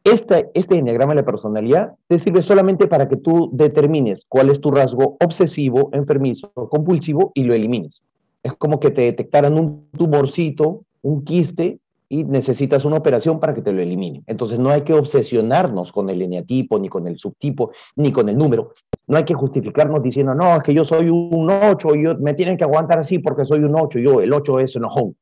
Este, 0.05 0.49
este 0.53 0.77
enneagrama 0.77 1.13
de 1.13 1.21
la 1.21 1.25
personalidad 1.25 1.95
te 2.08 2.19
sirve 2.19 2.41
solamente 2.41 2.88
para 2.88 3.10
que 3.10 3.17
tú 3.17 3.49
determines 3.51 4.23
cuál 4.29 4.49
es 4.49 4.62
tu 4.62 4.71
rasgo 4.71 5.17
obsesivo, 5.19 5.89
enfermizo, 5.91 6.51
compulsivo 6.53 7.31
y 7.34 7.43
lo 7.43 7.53
elimines. 7.53 8.03
Es 8.43 8.53
como 8.53 8.79
que 8.79 8.91
te 8.91 9.01
detectaran 9.01 9.58
un 9.58 9.89
tumorcito, 9.97 10.84
un 11.01 11.23
quiste 11.23 11.79
y 12.08 12.24
necesitas 12.24 12.86
una 12.86 12.98
operación 12.98 13.39
para 13.39 13.54
que 13.54 13.62
te 13.62 13.74
lo 13.74 13.82
elimine. 13.82 14.24
Entonces 14.28 14.60
no 14.60 14.70
hay 14.70 14.82
que 14.82 14.94
obsesionarnos 14.94 15.91
con 15.91 16.10
el 16.10 16.22
eneatipo, 16.22 16.80
ni 16.80 16.88
con 16.88 17.08
el 17.08 17.18
subtipo, 17.18 17.72
ni 17.96 18.12
con 18.12 18.30
el 18.30 18.38
número. 18.38 18.74
No 19.08 19.18
hay 19.18 19.24
que 19.24 19.34
justificarnos 19.34 20.02
diciendo, 20.02 20.36
no, 20.36 20.56
es 20.56 20.63
que 20.63 20.74
yo 20.74 20.84
soy 20.84 21.10
un 21.10 21.50
8 21.50 21.96
y 21.96 22.04
yo, 22.06 22.15
me 22.18 22.34
tienen 22.34 22.58
que 22.58 22.63
aguantar 22.63 23.00
así 23.00 23.20
porque 23.20 23.46
soy 23.46 23.60
un 23.60 23.76
8, 23.76 24.00
yo 24.00 24.22
el 24.22 24.34
8 24.34 24.60
es 24.60 24.76
enojón. 24.76 25.15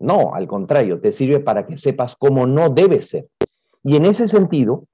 No, 0.00 0.34
al 0.34 0.46
contrario, 0.46 1.00
te 1.00 1.12
sirve 1.12 1.40
para 1.40 1.66
que 1.66 1.76
sepas 1.76 2.16
cómo 2.16 2.46
no 2.46 2.68
debe 2.68 3.00
ser. 3.00 3.28
Y 3.82 3.96
en 3.96 4.06
ese 4.06 4.26
sentido, 4.28 4.84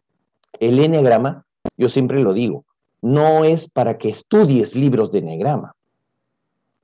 el 0.58 0.78
eneagrama, 0.78 1.44
yo 1.76 1.88
siempre 1.88 2.20
lo 2.20 2.34
digo, 2.34 2.64
no 3.02 3.44
es 3.44 3.68
para 3.68 3.96
que 3.96 4.10
estudies 4.10 4.74
libros 4.74 5.10
de 5.10 5.20
eneagrama, 5.20 5.74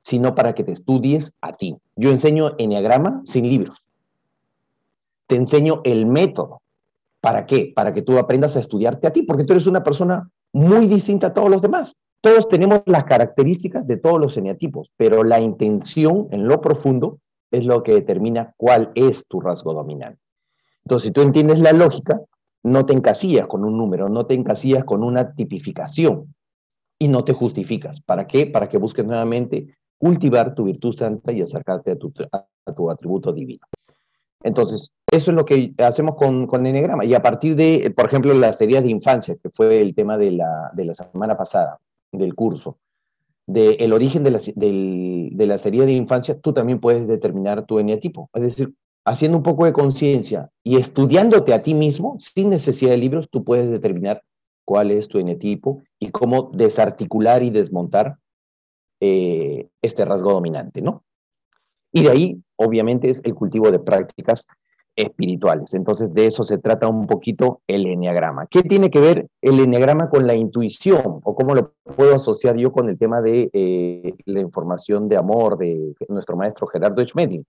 sino 0.02 0.34
para 0.34 0.54
que 0.54 0.64
te 0.64 0.72
estudies 0.72 1.32
a 1.42 1.56
ti. 1.56 1.76
Yo 1.94 2.10
enseño 2.10 2.52
eneagrama 2.58 3.20
sin 3.24 3.48
libros 3.48 3.76
te 5.26 5.36
enseño 5.36 5.80
el 5.84 6.06
método. 6.06 6.62
¿Para 7.20 7.46
qué? 7.46 7.72
Para 7.74 7.92
que 7.92 8.02
tú 8.02 8.18
aprendas 8.18 8.56
a 8.56 8.60
estudiarte 8.60 9.06
a 9.06 9.12
ti, 9.12 9.22
porque 9.22 9.44
tú 9.44 9.52
eres 9.52 9.66
una 9.66 9.82
persona 9.82 10.30
muy 10.52 10.86
distinta 10.86 11.28
a 11.28 11.32
todos 11.32 11.50
los 11.50 11.60
demás. 11.60 11.94
Todos 12.20 12.48
tenemos 12.48 12.82
las 12.86 13.04
características 13.04 13.86
de 13.86 13.98
todos 13.98 14.20
los 14.20 14.36
eneatipos, 14.36 14.90
pero 14.96 15.24
la 15.24 15.40
intención 15.40 16.28
en 16.30 16.48
lo 16.48 16.60
profundo 16.60 17.18
es 17.50 17.64
lo 17.64 17.82
que 17.82 17.94
determina 17.94 18.54
cuál 18.56 18.90
es 18.94 19.26
tu 19.26 19.40
rasgo 19.40 19.74
dominante. 19.74 20.20
Entonces, 20.84 21.08
si 21.08 21.12
tú 21.12 21.22
entiendes 21.22 21.58
la 21.58 21.72
lógica, 21.72 22.20
no 22.62 22.86
te 22.86 22.92
encasillas 22.92 23.46
con 23.46 23.64
un 23.64 23.76
número, 23.76 24.08
no 24.08 24.26
te 24.26 24.34
encasillas 24.34 24.84
con 24.84 25.04
una 25.04 25.34
tipificación 25.34 26.34
y 26.98 27.08
no 27.08 27.24
te 27.24 27.32
justificas. 27.32 28.00
¿Para 28.00 28.26
qué? 28.26 28.46
Para 28.46 28.68
que 28.68 28.78
busques 28.78 29.04
nuevamente 29.04 29.76
cultivar 29.98 30.54
tu 30.54 30.64
virtud 30.64 30.96
santa 30.96 31.32
y 31.32 31.42
acercarte 31.42 31.92
a 31.92 31.96
tu, 31.96 32.12
a 32.32 32.72
tu 32.72 32.90
atributo 32.90 33.32
divino. 33.32 33.66
Entonces, 34.42 34.92
eso 35.10 35.30
es 35.30 35.36
lo 35.36 35.44
que 35.44 35.72
hacemos 35.78 36.16
con, 36.16 36.46
con 36.46 36.66
Enneagrama. 36.66 37.04
Y 37.04 37.14
a 37.14 37.22
partir 37.22 37.56
de, 37.56 37.92
por 37.96 38.06
ejemplo, 38.06 38.34
las 38.34 38.60
heridas 38.60 38.84
de 38.84 38.90
infancia, 38.90 39.36
que 39.42 39.50
fue 39.50 39.80
el 39.80 39.94
tema 39.94 40.18
de 40.18 40.32
la, 40.32 40.70
de 40.74 40.84
la 40.84 40.94
semana 40.94 41.36
pasada, 41.36 41.78
del 42.12 42.34
curso, 42.34 42.78
del 43.46 43.76
el 43.80 43.92
origen 43.92 44.22
de 44.22 44.30
las, 44.30 44.52
del, 44.54 45.30
de 45.32 45.46
de 45.46 45.92
infancia, 45.92 46.38
tú 46.38 46.52
también 46.52 46.80
puedes 46.80 47.06
determinar 47.06 47.64
tu 47.64 47.78
eneatipo. 47.78 48.28
Es 48.34 48.42
decir, 48.42 48.74
haciendo 49.04 49.38
un 49.38 49.44
poco 49.44 49.64
de 49.64 49.72
conciencia 49.72 50.50
y 50.64 50.76
estudiándote 50.76 51.54
a 51.54 51.62
ti 51.62 51.74
mismo, 51.74 52.16
sin 52.18 52.50
necesidad 52.50 52.90
de 52.90 52.98
libros, 52.98 53.28
tú 53.30 53.44
puedes 53.44 53.70
determinar 53.70 54.22
cuál 54.64 54.90
es 54.90 55.08
tu 55.08 55.18
eneatipo 55.18 55.82
y 56.00 56.10
cómo 56.10 56.50
desarticular 56.52 57.42
y 57.42 57.50
desmontar 57.50 58.18
eh, 59.00 59.68
este 59.80 60.04
rasgo 60.04 60.32
dominante, 60.32 60.82
¿no? 60.82 61.04
Y 61.96 62.02
de 62.02 62.10
ahí, 62.10 62.42
obviamente, 62.56 63.08
es 63.08 63.22
el 63.24 63.34
cultivo 63.34 63.70
de 63.70 63.78
prácticas 63.78 64.46
espirituales. 64.94 65.72
Entonces, 65.72 66.12
de 66.12 66.26
eso 66.26 66.42
se 66.42 66.58
trata 66.58 66.88
un 66.88 67.06
poquito 67.06 67.62
el 67.66 67.86
enneagrama. 67.86 68.46
¿Qué 68.50 68.60
tiene 68.60 68.90
que 68.90 69.00
ver 69.00 69.28
el 69.40 69.60
enneagrama 69.60 70.10
con 70.10 70.26
la 70.26 70.34
intuición? 70.34 71.20
¿O 71.24 71.34
cómo 71.34 71.54
lo 71.54 71.72
puedo 71.96 72.14
asociar 72.14 72.58
yo 72.58 72.70
con 72.70 72.90
el 72.90 72.98
tema 72.98 73.22
de 73.22 73.48
eh, 73.50 74.12
la 74.26 74.40
información 74.40 75.08
de 75.08 75.16
amor 75.16 75.56
de 75.56 75.94
nuestro 76.10 76.36
maestro 76.36 76.66
Gerardo 76.66 77.02
Schmedding? 77.02 77.46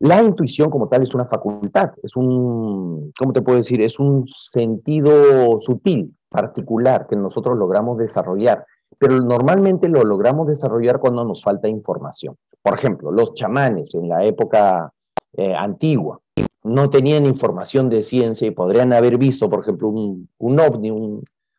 La 0.00 0.24
intuición 0.24 0.70
como 0.70 0.88
tal 0.88 1.04
es 1.04 1.14
una 1.14 1.26
facultad, 1.26 1.92
es 2.02 2.16
un, 2.16 3.12
¿cómo 3.16 3.32
te 3.32 3.42
puedo 3.42 3.58
decir? 3.58 3.80
Es 3.80 4.00
un 4.00 4.26
sentido 4.26 5.60
sutil, 5.60 6.16
particular, 6.28 7.06
que 7.08 7.14
nosotros 7.14 7.56
logramos 7.56 7.96
desarrollar, 7.96 8.64
pero 8.98 9.20
normalmente 9.20 9.88
lo 9.88 10.02
logramos 10.02 10.48
desarrollar 10.48 10.98
cuando 10.98 11.24
nos 11.24 11.44
falta 11.44 11.68
información. 11.68 12.34
Por 12.68 12.78
ejemplo, 12.78 13.10
los 13.10 13.32
chamanes 13.32 13.94
en 13.94 14.10
la 14.10 14.22
época 14.24 14.92
eh, 15.32 15.54
antigua 15.54 16.20
no 16.64 16.90
tenían 16.90 17.24
información 17.24 17.88
de 17.88 18.02
ciencia 18.02 18.46
y 18.46 18.50
podrían 18.50 18.92
haber 18.92 19.16
visto, 19.16 19.48
por 19.48 19.60
ejemplo, 19.60 19.88
un, 19.88 20.60
ovni, 20.60 20.90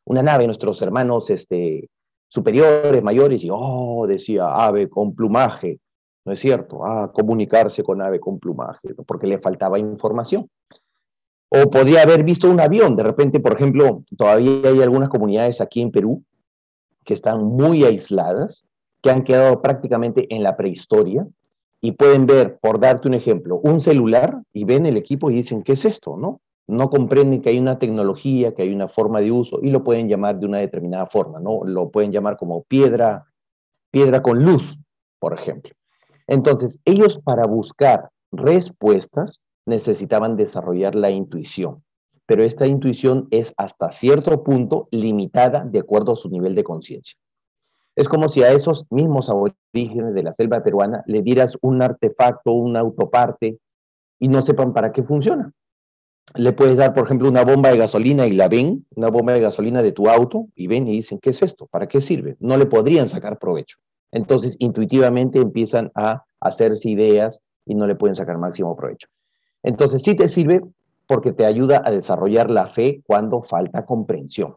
una 0.05 0.21
nave, 0.21 0.45
nuestros 0.45 0.79
hermanos 0.83 1.31
este, 1.31 1.89
superiores, 2.27 3.01
mayores, 3.01 3.43
y, 3.43 3.49
oh, 3.51 4.05
decía, 4.07 4.53
ave 4.53 4.87
con 4.87 5.15
plumaje, 5.15 5.79
¿no 6.25 6.33
es 6.33 6.41
cierto? 6.41 6.85
Ah, 6.85 7.11
comunicarse 7.11 7.81
con 7.81 8.03
ave 8.03 8.19
con 8.19 8.37
plumaje, 8.37 8.93
porque 9.07 9.25
le 9.25 9.39
faltaba 9.39 9.79
información. 9.79 10.47
O 11.49 11.71
podría 11.71 12.03
haber 12.03 12.23
visto 12.23 12.47
un 12.47 12.59
avión, 12.59 12.95
de 12.95 13.01
repente, 13.01 13.39
por 13.39 13.53
ejemplo, 13.53 14.03
todavía 14.15 14.69
hay 14.69 14.83
algunas 14.83 15.09
comunidades 15.09 15.59
aquí 15.59 15.81
en 15.81 15.89
Perú 15.89 16.23
que 17.03 17.15
están 17.15 17.43
muy 17.43 17.83
aisladas 17.83 18.63
que 19.01 19.11
han 19.11 19.23
quedado 19.23 19.61
prácticamente 19.61 20.33
en 20.33 20.43
la 20.43 20.57
prehistoria 20.57 21.27
y 21.81 21.93
pueden 21.93 22.25
ver, 22.25 22.59
por 22.59 22.79
darte 22.79 23.07
un 23.07 23.13
ejemplo, 23.13 23.59
un 23.63 23.79
celular 23.79 24.41
y 24.53 24.65
ven 24.65 24.85
el 24.85 24.97
equipo 24.97 25.31
y 25.31 25.35
dicen, 25.35 25.63
¿qué 25.63 25.73
es 25.73 25.85
esto? 25.85 26.17
¿No? 26.17 26.41
No 26.67 26.89
comprenden 26.89 27.41
que 27.41 27.49
hay 27.49 27.59
una 27.59 27.79
tecnología, 27.79 28.53
que 28.53 28.63
hay 28.63 28.73
una 28.73 28.87
forma 28.87 29.21
de 29.21 29.31
uso 29.31 29.59
y 29.61 29.69
lo 29.71 29.83
pueden 29.83 30.07
llamar 30.07 30.39
de 30.39 30.45
una 30.45 30.59
determinada 30.59 31.05
forma, 31.05 31.39
¿no? 31.39 31.61
Lo 31.63 31.89
pueden 31.89 32.11
llamar 32.11 32.37
como 32.37 32.63
piedra, 32.63 33.25
piedra 33.91 34.21
con 34.21 34.43
luz, 34.43 34.77
por 35.19 35.33
ejemplo. 35.33 35.73
Entonces, 36.27 36.77
ellos 36.85 37.17
para 37.23 37.47
buscar 37.47 38.09
respuestas 38.31 39.39
necesitaban 39.65 40.35
desarrollar 40.35 40.93
la 40.93 41.09
intuición, 41.09 41.83
pero 42.25 42.43
esta 42.43 42.67
intuición 42.67 43.27
es 43.31 43.53
hasta 43.57 43.91
cierto 43.91 44.43
punto 44.43 44.87
limitada 44.91 45.65
de 45.65 45.79
acuerdo 45.79 46.13
a 46.13 46.17
su 46.17 46.29
nivel 46.29 46.53
de 46.53 46.63
conciencia. 46.63 47.17
Es 47.99 48.07
como 48.07 48.29
si 48.29 48.43
a 48.43 48.53
esos 48.53 48.85
mismos 48.91 49.29
aborígenes 49.29 50.13
de 50.13 50.23
la 50.23 50.33
selva 50.33 50.63
peruana 50.63 51.03
le 51.05 51.21
dieras 51.21 51.57
un 51.61 51.81
artefacto, 51.81 52.53
un 52.53 52.77
autoparte, 52.77 53.59
y 54.17 54.29
no 54.29 54.41
sepan 54.41 54.71
para 54.71 54.93
qué 54.93 55.03
funciona. 55.03 55.51
Le 56.33 56.53
puedes 56.53 56.77
dar, 56.77 56.93
por 56.93 57.03
ejemplo, 57.03 57.27
una 57.27 57.43
bomba 57.43 57.71
de 57.71 57.77
gasolina 57.77 58.25
y 58.25 58.31
la 58.31 58.47
ven, 58.47 58.85
una 58.95 59.09
bomba 59.09 59.33
de 59.33 59.41
gasolina 59.41 59.81
de 59.81 59.91
tu 59.91 60.07
auto, 60.07 60.47
y 60.55 60.67
ven 60.67 60.87
y 60.87 60.91
dicen, 60.91 61.19
¿qué 61.21 61.31
es 61.31 61.41
esto? 61.41 61.67
¿Para 61.67 61.89
qué 61.89 61.99
sirve? 61.99 62.37
No 62.39 62.55
le 62.55 62.67
podrían 62.67 63.09
sacar 63.09 63.37
provecho. 63.37 63.79
Entonces, 64.13 64.55
intuitivamente 64.59 65.41
empiezan 65.41 65.91
a 65.93 66.23
hacerse 66.39 66.89
ideas 66.89 67.41
y 67.65 67.75
no 67.75 67.85
le 67.85 67.95
pueden 67.95 68.15
sacar 68.15 68.37
máximo 68.37 68.77
provecho. 68.77 69.09
Entonces, 69.61 70.03
sí 70.03 70.15
te 70.15 70.29
sirve 70.29 70.61
porque 71.05 71.33
te 71.33 71.45
ayuda 71.45 71.81
a 71.83 71.91
desarrollar 71.91 72.49
la 72.49 72.65
fe 72.65 73.03
cuando 73.05 73.41
falta 73.41 73.85
comprensión. 73.85 74.55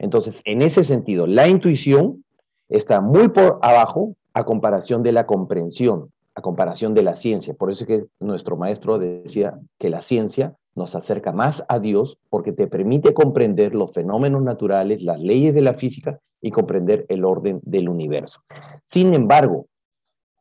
Entonces, 0.00 0.42
en 0.44 0.60
ese 0.60 0.82
sentido, 0.82 1.28
la 1.28 1.46
intuición 1.46 2.24
está 2.70 3.00
muy 3.00 3.28
por 3.28 3.58
abajo 3.62 4.14
a 4.32 4.44
comparación 4.44 5.02
de 5.02 5.12
la 5.12 5.26
comprensión, 5.26 6.10
a 6.34 6.40
comparación 6.40 6.94
de 6.94 7.02
la 7.02 7.14
ciencia. 7.14 7.54
Por 7.54 7.70
eso 7.70 7.84
es 7.84 7.88
que 7.88 8.06
nuestro 8.20 8.56
maestro 8.56 8.98
decía 8.98 9.58
que 9.78 9.90
la 9.90 10.02
ciencia 10.02 10.56
nos 10.74 10.94
acerca 10.94 11.32
más 11.32 11.64
a 11.68 11.78
Dios 11.80 12.18
porque 12.30 12.52
te 12.52 12.68
permite 12.68 13.12
comprender 13.12 13.74
los 13.74 13.92
fenómenos 13.92 14.42
naturales, 14.42 15.02
las 15.02 15.18
leyes 15.18 15.54
de 15.54 15.62
la 15.62 15.74
física 15.74 16.20
y 16.40 16.52
comprender 16.52 17.04
el 17.08 17.24
orden 17.24 17.60
del 17.64 17.88
universo. 17.88 18.40
Sin 18.86 19.14
embargo, 19.14 19.66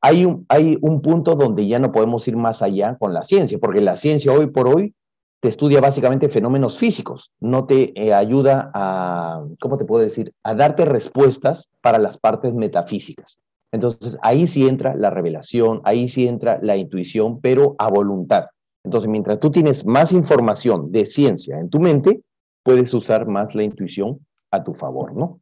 hay 0.01 0.23
un, 0.23 0.45
hay 0.47 0.77
un 0.81 1.01
punto 1.01 1.35
donde 1.35 1.67
ya 1.67 1.79
no 1.79 1.91
podemos 1.91 2.25
ir 2.27 2.37
más 2.37 2.61
allá 2.61 2.95
con 2.97 3.13
la 3.13 3.23
ciencia, 3.23 3.57
porque 3.59 3.81
la 3.81 3.97
ciencia 3.97 4.31
hoy 4.31 4.47
por 4.47 4.67
hoy 4.67 4.93
te 5.39 5.47
estudia 5.47 5.79
básicamente 5.79 6.29
fenómenos 6.29 6.77
físicos, 6.77 7.31
no 7.39 7.65
te 7.65 7.93
eh, 7.99 8.13
ayuda 8.13 8.71
a, 8.73 9.43
¿cómo 9.59 9.77
te 9.77 9.85
puedo 9.85 10.03
decir?, 10.03 10.33
a 10.43 10.53
darte 10.53 10.85
respuestas 10.85 11.69
para 11.81 11.97
las 11.97 12.17
partes 12.17 12.53
metafísicas. 12.53 13.39
Entonces, 13.71 14.17
ahí 14.21 14.47
sí 14.47 14.67
entra 14.67 14.95
la 14.95 15.09
revelación, 15.09 15.81
ahí 15.83 16.07
sí 16.07 16.27
entra 16.27 16.59
la 16.61 16.75
intuición, 16.75 17.39
pero 17.39 17.75
a 17.77 17.89
voluntad. 17.89 18.47
Entonces, 18.83 19.09
mientras 19.09 19.39
tú 19.39 19.51
tienes 19.51 19.85
más 19.85 20.11
información 20.11 20.91
de 20.91 21.05
ciencia 21.05 21.59
en 21.59 21.69
tu 21.69 21.79
mente, 21.79 22.21
puedes 22.63 22.93
usar 22.93 23.27
más 23.27 23.53
la 23.55 23.63
intuición 23.63 24.19
a 24.51 24.63
tu 24.63 24.73
favor, 24.73 25.15
¿no? 25.15 25.39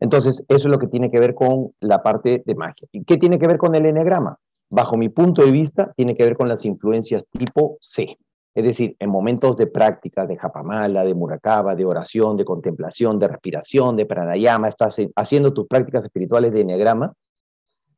Entonces, 0.00 0.44
eso 0.48 0.68
es 0.68 0.72
lo 0.72 0.78
que 0.78 0.88
tiene 0.88 1.10
que 1.10 1.20
ver 1.20 1.34
con 1.34 1.72
la 1.80 2.02
parte 2.02 2.42
de 2.44 2.54
magia. 2.54 2.88
¿Y 2.92 3.04
qué 3.04 3.16
tiene 3.16 3.38
que 3.38 3.46
ver 3.46 3.56
con 3.56 3.74
el 3.74 3.86
enegrama? 3.86 4.36
Bajo 4.68 4.96
mi 4.96 5.08
punto 5.08 5.44
de 5.44 5.52
vista, 5.52 5.92
tiene 5.96 6.16
que 6.16 6.24
ver 6.24 6.36
con 6.36 6.48
las 6.48 6.64
influencias 6.64 7.24
tipo 7.30 7.78
C. 7.80 8.18
Es 8.54 8.64
decir, 8.64 8.96
en 8.98 9.08
momentos 9.08 9.56
de 9.56 9.66
práctica, 9.66 10.26
de 10.26 10.36
japamala, 10.36 11.04
de 11.04 11.14
murakaba, 11.14 11.74
de 11.74 11.86
oración, 11.86 12.36
de 12.36 12.44
contemplación, 12.44 13.18
de 13.18 13.28
respiración, 13.28 13.96
de 13.96 14.04
pranayama, 14.04 14.68
estás 14.68 14.96
haciendo 15.16 15.54
tus 15.54 15.66
prácticas 15.66 16.04
espirituales 16.04 16.52
de 16.52 16.60
enneagrama 16.60 17.14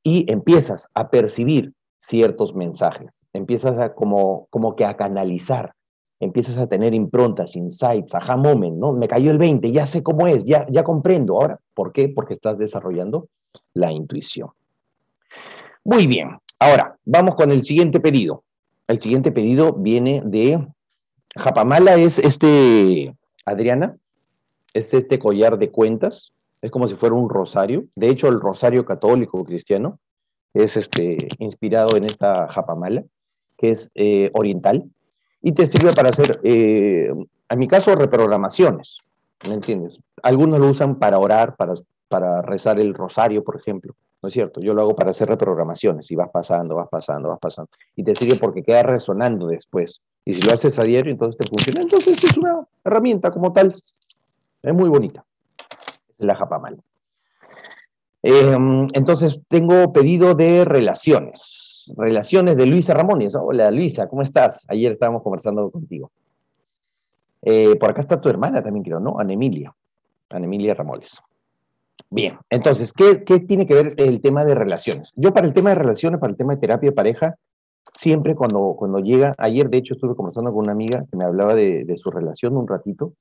y 0.03 0.31
empiezas 0.31 0.87
a 0.95 1.11
percibir 1.11 1.73
ciertos 1.99 2.55
mensajes, 2.55 3.25
empiezas 3.33 3.81
a 3.81 3.95
como, 3.95 4.47
como 4.51 4.77
que 4.77 4.85
a 4.85 4.97
canalizar, 4.97 5.73
empiezas 6.21 6.59
a 6.59 6.67
tener 6.67 6.95
improntas, 6.95 7.57
insights, 7.57 8.15
aha 8.15 8.37
moment, 8.37 8.77
¿no? 8.77 8.93
Me 8.93 9.09
cayó 9.09 9.31
el 9.31 9.39
20, 9.39 9.73
ya 9.73 9.87
sé 9.87 10.03
cómo 10.03 10.27
es, 10.27 10.45
ya, 10.45 10.67
ya 10.71 10.85
comprendo. 10.85 11.41
Ahora, 11.41 11.59
¿por 11.73 11.93
qué? 11.93 12.11
Porque 12.11 12.35
estás 12.35 12.59
desarrollando 12.59 13.29
la 13.73 13.91
intuición. 13.91 14.51
Muy 15.83 16.07
bien, 16.07 16.39
ahora 16.59 16.97
vamos 17.05 17.35
con 17.35 17.51
el 17.51 17.65
siguiente 17.65 18.01
pedido. 18.01 18.45
El 18.87 19.01
siguiente 19.01 19.33
pedido 19.33 19.73
viene 19.73 20.21
de 20.25 20.67
Japamala, 21.37 21.95
es 21.95 22.19
este, 22.19 23.15
Adriana, 23.47 23.97
es 24.75 24.93
este 24.93 25.19
collar 25.19 25.59
de 25.59 25.71
cuentas, 25.71 26.33
es 26.61 26.71
como 26.71 26.87
si 26.87 26.95
fuera 26.95 27.15
un 27.15 27.31
rosario. 27.31 27.87
De 27.95 28.09
hecho, 28.09 28.29
el 28.29 28.41
rosario 28.41 28.85
católico 28.85 29.43
cristiano 29.45 29.99
es 30.53 30.77
este, 30.77 31.17
inspirado 31.39 31.97
en 31.97 32.05
esta 32.05 32.49
Japamala, 32.49 33.05
que 33.57 33.71
es 33.71 33.91
eh, 33.95 34.31
oriental, 34.35 34.85
y 35.41 35.53
te 35.53 35.67
sirve 35.67 35.93
para 35.93 36.11
hacer, 36.11 36.41
eh, 36.43 37.11
en 37.49 37.59
mi 37.59 37.69
caso, 37.69 37.95
reprogramaciones, 37.95 38.99
¿me 39.49 39.55
entiendes? 39.55 39.99
Algunos 40.23 40.59
lo 40.59 40.69
usan 40.69 40.99
para 40.99 41.19
orar, 41.19 41.57
para, 41.57 41.75
para 42.09 42.43
rezar 42.43 42.79
el 42.81 42.95
rosario, 42.95 43.45
por 43.45 43.57
ejemplo. 43.57 43.95
¿No 44.25 44.29
es 44.29 44.33
cierto? 44.33 44.63
Yo 44.63 44.73
lo 44.73 44.81
hago 44.81 44.97
para 44.97 45.11
hacer 45.11 45.29
reprogramaciones 45.29 46.11
y 46.11 46.17
vas 46.17 46.31
pasando, 46.31 46.77
vas 46.77 46.89
pasando, 46.89 47.29
vas 47.29 47.39
pasando. 47.39 47.71
Y 47.95 48.03
te 48.03 48.15
sirve 48.15 48.39
porque 48.39 48.63
queda 48.63 48.83
resonando 48.83 49.49
después. 49.49 50.01
Y 50.25 50.33
si 50.33 50.41
lo 50.41 50.55
haces 50.55 50.79
a 50.79 50.83
diario, 50.83 51.13
entonces 51.13 51.37
te 51.37 51.47
funciona. 51.47 51.83
Entonces 51.83 52.25
es 52.25 52.35
una 52.39 52.67
herramienta 52.83 53.31
como 53.31 53.53
tal. 53.53 53.71
Es 54.63 54.75
muy 54.75 54.89
bonita. 54.89 55.23
La 56.17 56.35
Japamal. 56.37 56.81
Em, 58.23 58.89
entonces 58.95 59.41
tengo 59.47 59.93
pedido 59.93 60.35
de 60.35 60.65
relaciones. 60.65 61.93
Relaciones 61.95 62.57
de 62.57 62.65
Luisa 62.65 62.95
Ramones. 62.95 63.35
Hola 63.35 63.71
Luisa, 63.71 64.09
¿cómo 64.09 64.23
estás? 64.23 64.65
Ayer 64.69 64.93
estábamos 64.93 65.23
conversando 65.23 65.71
contigo. 65.71 66.11
Eh, 67.43 67.77
por 67.77 67.91
acá 67.91 68.01
está 68.01 68.19
tu 68.19 68.31
hermana 68.31 68.63
también, 68.63 68.85
creo, 68.85 69.01
¿no? 69.01 69.19
Ana 69.19 69.35
Emilia. 69.35 69.75
Ana 70.31 70.47
Emilia 70.47 70.73
Ramones. 70.73 71.21
Bien, 72.15 72.39
entonces, 72.49 72.93
¿qué, 72.93 73.41
tiene 73.41 73.67
que 73.67 73.75
ver 73.75 73.95
el 73.97 74.21
tema 74.21 74.45
de 74.45 74.55
relaciones? 74.55 75.11
Yo 75.17 75.35
para 75.35 75.49
el 75.49 75.53
tema 75.53 75.71
de 75.71 75.75
relaciones, 75.75 76.21
para 76.21 76.31
el 76.31 76.37
tema 76.37 76.55
de 76.55 76.61
terapia 76.61 76.91
de 76.91 76.95
pareja, 76.95 77.35
siempre 77.93 78.37
cuando, 78.37 78.77
cuando 78.79 79.01
llega, 79.01 79.35
ayer 79.37 79.69
de 79.69 79.79
hecho 79.79 79.95
estuve 79.95 80.15
conversando 80.15 80.53
con 80.53 80.61
una 80.61 80.71
amiga 80.71 81.05
que 81.11 81.17
me 81.17 81.25
hablaba 81.25 81.57
de, 81.57 81.93
su 82.01 82.13
relación 82.13 82.57
un 82.57 82.69
ratito, 82.69 83.15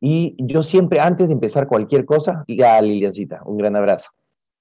y 0.00 0.34
yo 0.38 0.62
siempre, 0.62 0.98
antes 0.98 1.26
de 1.26 1.34
empezar 1.34 1.68
cualquier 1.68 2.06
cosa, 2.06 2.42
diga 2.48 2.78
a 2.78 2.80
Liliancita, 2.80 3.42
un 3.44 3.58
gran 3.58 3.76
abrazo. 3.76 4.08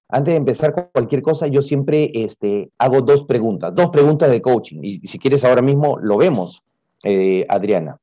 Antes 0.09 0.33
de 0.33 0.37
empezar 0.39 0.91
cualquier 0.91 1.21
cosa, 1.21 1.47
yo 1.47 1.61
siempre 1.61 2.11
este, 2.13 2.71
hago 2.77 2.99
dos 2.99 3.23
preguntas, 3.23 3.73
dos 3.73 3.89
preguntas 3.89 4.29
de 4.29 4.41
coaching, 4.41 4.79
y 4.83 5.07
si 5.07 5.17
quieres 5.17 5.45
ahora 5.45 5.61
mismo 5.61 5.97
lo 5.97 6.17
vemos, 6.17 6.61
eh, 7.05 7.45
Adriana. 7.47 7.97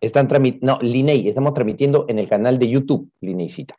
Están 0.00 0.26
no, 0.62 0.78
Linei, 0.80 1.28
estamos 1.28 1.52
transmitiendo 1.52 2.06
en 2.08 2.18
el 2.18 2.30
canal 2.30 2.58
de 2.58 2.68
YouTube, 2.68 3.10
Lineicita. 3.20 3.76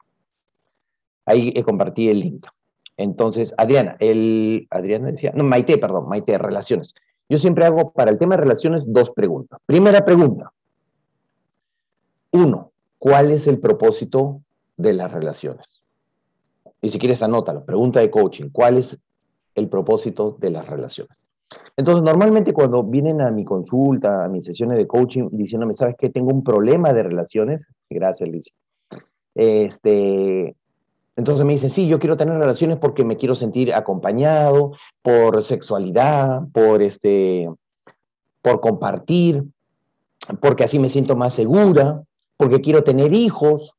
Ahí 1.26 1.54
compartí 1.64 2.10
el 2.10 2.20
link. 2.20 2.46
Entonces, 2.98 3.54
Adriana, 3.58 3.98
el, 4.00 4.68
Adriana 4.70 5.08
decía, 5.08 5.32
no, 5.36 5.44
Maite, 5.44 5.78
perdón, 5.78 6.08
Maite, 6.08 6.38
relaciones. 6.38 6.94
Yo 7.28 7.40
siempre 7.40 7.66
hago 7.66 7.92
para 7.92 8.12
el 8.12 8.18
tema 8.18 8.36
de 8.36 8.42
relaciones 8.42 8.86
dos 8.88 9.10
preguntas. 9.10 9.60
Primera 9.66 10.06
pregunta. 10.06 10.52
Uno, 12.32 12.72
¿cuál 13.00 13.32
es 13.32 13.48
el 13.48 13.60
propósito 13.60 14.42
de 14.78 14.94
las 14.94 15.12
relaciones? 15.12 15.66
Y 16.82 16.90
si 16.90 17.00
quieres, 17.00 17.24
anótalo. 17.24 17.66
Pregunta 17.66 18.00
de 18.00 18.12
coaching. 18.12 18.50
¿Cuál 18.52 18.78
es 18.78 18.98
el 19.56 19.70
propósito 19.70 20.38
de 20.40 20.52
las 20.52 20.68
relaciones? 20.68 21.18
Entonces, 21.78 22.04
normalmente 22.04 22.54
cuando 22.54 22.84
vienen 22.84 23.22
a 23.22 23.32
mi 23.32 23.44
consulta, 23.44 24.24
a 24.24 24.30
mis 24.30 24.46
sesiones 24.46 24.78
de 24.78 24.88
coaching, 24.88 25.30
diciéndome, 25.32 25.74
¿sabes 25.74 25.96
qué? 25.98 26.10
Tengo 26.10 26.32
un 26.32 26.44
problema 26.44 26.94
de 26.94 27.04
relaciones. 27.04 27.66
Gracias, 27.90 28.30
Liz. 28.30 28.54
Este, 29.34 30.56
entonces 31.16 31.46
me 31.46 31.54
dicen, 31.54 31.70
sí, 31.70 31.88
yo 31.88 32.00
quiero 32.00 32.18
tener 32.18 32.38
relaciones 32.38 32.78
porque 32.78 33.06
me 33.06 33.18
quiero 33.18 33.36
sentir 33.36 33.74
acompañado, 33.74 34.74
por 35.02 35.44
sexualidad, 35.44 36.42
por, 36.52 36.82
este, 36.82 37.50
por 38.42 38.60
compartir, 38.60 39.44
porque 40.42 40.66
así 40.66 40.78
me 40.78 40.90
siento 40.90 41.16
más 41.16 41.34
segura, 41.34 42.04
porque 42.36 42.60
quiero 42.60 42.84
tener 42.84 43.14
hijos, 43.14 43.74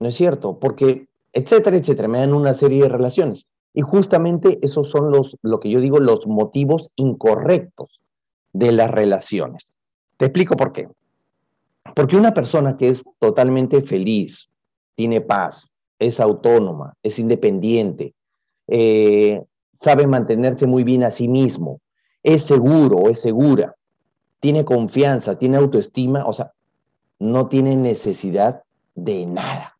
¿no 0.00 0.08
es 0.08 0.14
cierto? 0.14 0.58
Porque, 0.58 1.08
etcétera, 1.32 1.76
etcétera, 1.76 2.08
me 2.08 2.18
dan 2.18 2.32
una 2.32 2.54
serie 2.54 2.84
de 2.84 2.88
relaciones. 2.88 3.46
Y 3.74 3.82
justamente 3.82 4.58
esos 4.62 4.88
son 4.88 5.10
los, 5.10 5.36
lo 5.42 5.60
que 5.60 5.68
yo 5.68 5.80
digo, 5.80 5.98
los 5.98 6.26
motivos 6.26 6.90
incorrectos 6.96 8.00
de 8.54 8.72
las 8.72 8.90
relaciones. 8.90 9.74
Te 10.16 10.24
explico 10.26 10.56
por 10.56 10.72
qué. 10.72 10.88
Porque 11.94 12.16
una 12.16 12.32
persona 12.32 12.78
que 12.78 12.88
es 12.88 13.04
totalmente 13.18 13.82
feliz, 13.82 14.48
tiene 14.94 15.20
paz, 15.20 15.68
es 15.98 16.20
autónoma, 16.20 16.94
es 17.02 17.18
independiente, 17.18 18.14
eh, 18.68 19.42
sabe 19.76 20.06
mantenerse 20.06 20.66
muy 20.66 20.84
bien 20.84 21.04
a 21.04 21.10
sí 21.10 21.28
mismo, 21.28 21.80
es 22.22 22.44
seguro, 22.44 23.08
es 23.08 23.20
segura, 23.20 23.76
tiene 24.40 24.64
confianza, 24.64 25.38
tiene 25.38 25.56
autoestima, 25.56 26.26
o 26.26 26.32
sea, 26.32 26.52
no 27.18 27.48
tiene 27.48 27.76
necesidad 27.76 28.62
de 28.94 29.26
nada. 29.26 29.72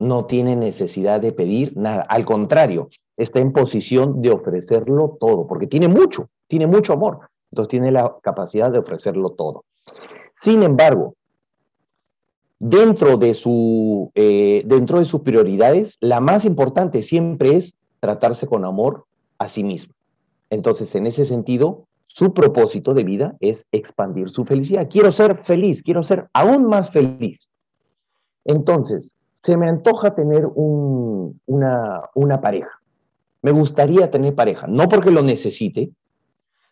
no 0.00 0.26
tiene 0.26 0.56
necesidad 0.56 1.20
de 1.20 1.32
pedir 1.32 1.76
nada. 1.76 2.02
Al 2.02 2.24
contrario, 2.24 2.90
está 3.16 3.38
en 3.38 3.52
posición 3.52 4.20
de 4.20 4.30
ofrecerlo 4.30 5.16
todo, 5.20 5.46
porque 5.46 5.66
tiene 5.66 5.88
mucho, 5.88 6.28
tiene 6.48 6.66
mucho 6.66 6.92
amor. 6.92 7.30
Entonces 7.50 7.70
tiene 7.70 7.92
la 7.92 8.16
capacidad 8.22 8.70
de 8.72 8.80
ofrecerlo 8.80 9.30
todo. 9.30 9.64
Sin 10.36 10.62
embargo, 10.62 11.14
dentro 12.58 13.16
de, 13.16 13.34
su, 13.34 14.10
eh, 14.14 14.62
dentro 14.66 14.98
de 14.98 15.04
sus 15.04 15.22
prioridades, 15.22 15.96
la 16.00 16.20
más 16.20 16.44
importante 16.44 17.02
siempre 17.02 17.56
es 17.56 17.74
tratarse 18.00 18.46
con 18.46 18.64
amor 18.64 19.06
a 19.38 19.48
sí 19.48 19.64
mismo. 19.64 19.94
Entonces, 20.50 20.94
en 20.94 21.06
ese 21.06 21.26
sentido, 21.26 21.86
su 22.06 22.32
propósito 22.32 22.94
de 22.94 23.04
vida 23.04 23.36
es 23.40 23.66
expandir 23.72 24.30
su 24.30 24.44
felicidad. 24.44 24.88
Quiero 24.88 25.10
ser 25.10 25.38
feliz, 25.38 25.82
quiero 25.82 26.02
ser 26.02 26.28
aún 26.32 26.66
más 26.66 26.90
feliz. 26.90 27.48
Entonces, 28.44 29.14
se 29.42 29.56
me 29.56 29.68
antoja 29.68 30.14
tener 30.14 30.46
una, 30.54 32.02
una 32.14 32.40
pareja. 32.40 32.80
Me 33.42 33.50
gustaría 33.50 34.10
tener 34.10 34.34
pareja, 34.34 34.66
no 34.66 34.88
porque 34.88 35.10
lo 35.10 35.22
necesite, 35.22 35.90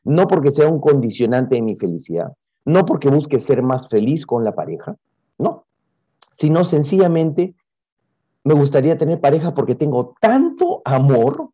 no 0.05 0.27
porque 0.27 0.51
sea 0.51 0.69
un 0.69 0.81
condicionante 0.81 1.57
de 1.57 1.63
mi 1.63 1.77
felicidad, 1.77 2.33
no 2.65 2.87
porque 2.87 3.11
busque 3.11 3.41
ser 3.41 3.63
más 3.63 3.89
feliz 3.89 4.25
con 4.25 4.43
la 4.45 4.55
pareja, 4.55 4.97
no, 5.39 5.67
sino 6.39 6.65
sencillamente 6.65 7.55
me 8.45 8.55
gustaría 8.55 8.99
tener 8.99 9.21
pareja 9.21 9.55
porque 9.55 9.75
tengo 9.75 10.15
tanto 10.21 10.83
amor 10.85 11.51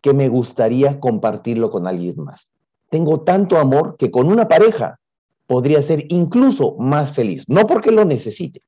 que 0.00 0.12
me 0.12 0.28
gustaría 0.28 1.00
compartirlo 1.00 1.70
con 1.70 1.86
alguien 1.86 2.22
más. 2.22 2.48
Tengo 2.90 3.22
tanto 3.22 3.58
amor 3.58 3.96
que 3.98 4.10
con 4.10 4.30
una 4.30 4.46
pareja 4.46 5.00
podría 5.46 5.82
ser 5.82 6.04
incluso 6.08 6.76
más 6.78 7.12
feliz, 7.12 7.44
no 7.48 7.66
porque 7.66 7.90
lo 7.90 8.04
necesite, 8.04 8.62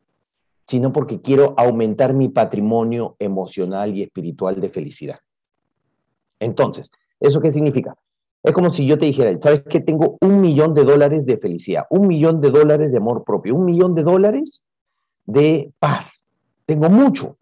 sino 0.66 0.92
porque 0.92 1.20
quiero 1.20 1.54
aumentar 1.56 2.12
mi 2.12 2.28
patrimonio 2.28 3.14
emocional 3.18 3.96
y 3.96 4.02
espiritual 4.02 4.60
de 4.60 4.68
felicidad. 4.68 5.18
Entonces, 6.40 6.90
¿eso 7.20 7.40
qué 7.40 7.50
significa? 7.50 7.96
Es 8.42 8.52
como 8.52 8.70
si 8.70 8.86
yo 8.86 8.98
te 8.98 9.06
dijera, 9.06 9.36
¿sabes 9.40 9.62
que 9.68 9.80
tengo 9.80 10.16
un 10.20 10.40
millón 10.40 10.74
de 10.74 10.84
dólares 10.84 11.26
de 11.26 11.36
felicidad, 11.36 11.84
un 11.90 12.06
millón 12.06 12.40
de 12.40 12.50
dólares 12.50 12.90
de 12.90 12.96
amor 12.98 13.24
propio, 13.24 13.54
un 13.54 13.64
millón 13.64 13.94
de 13.94 14.02
dólares 14.02 14.62
de 15.28 15.72
paz? 15.78 16.24
Tengo 16.64 16.88
mucho, 16.88 17.36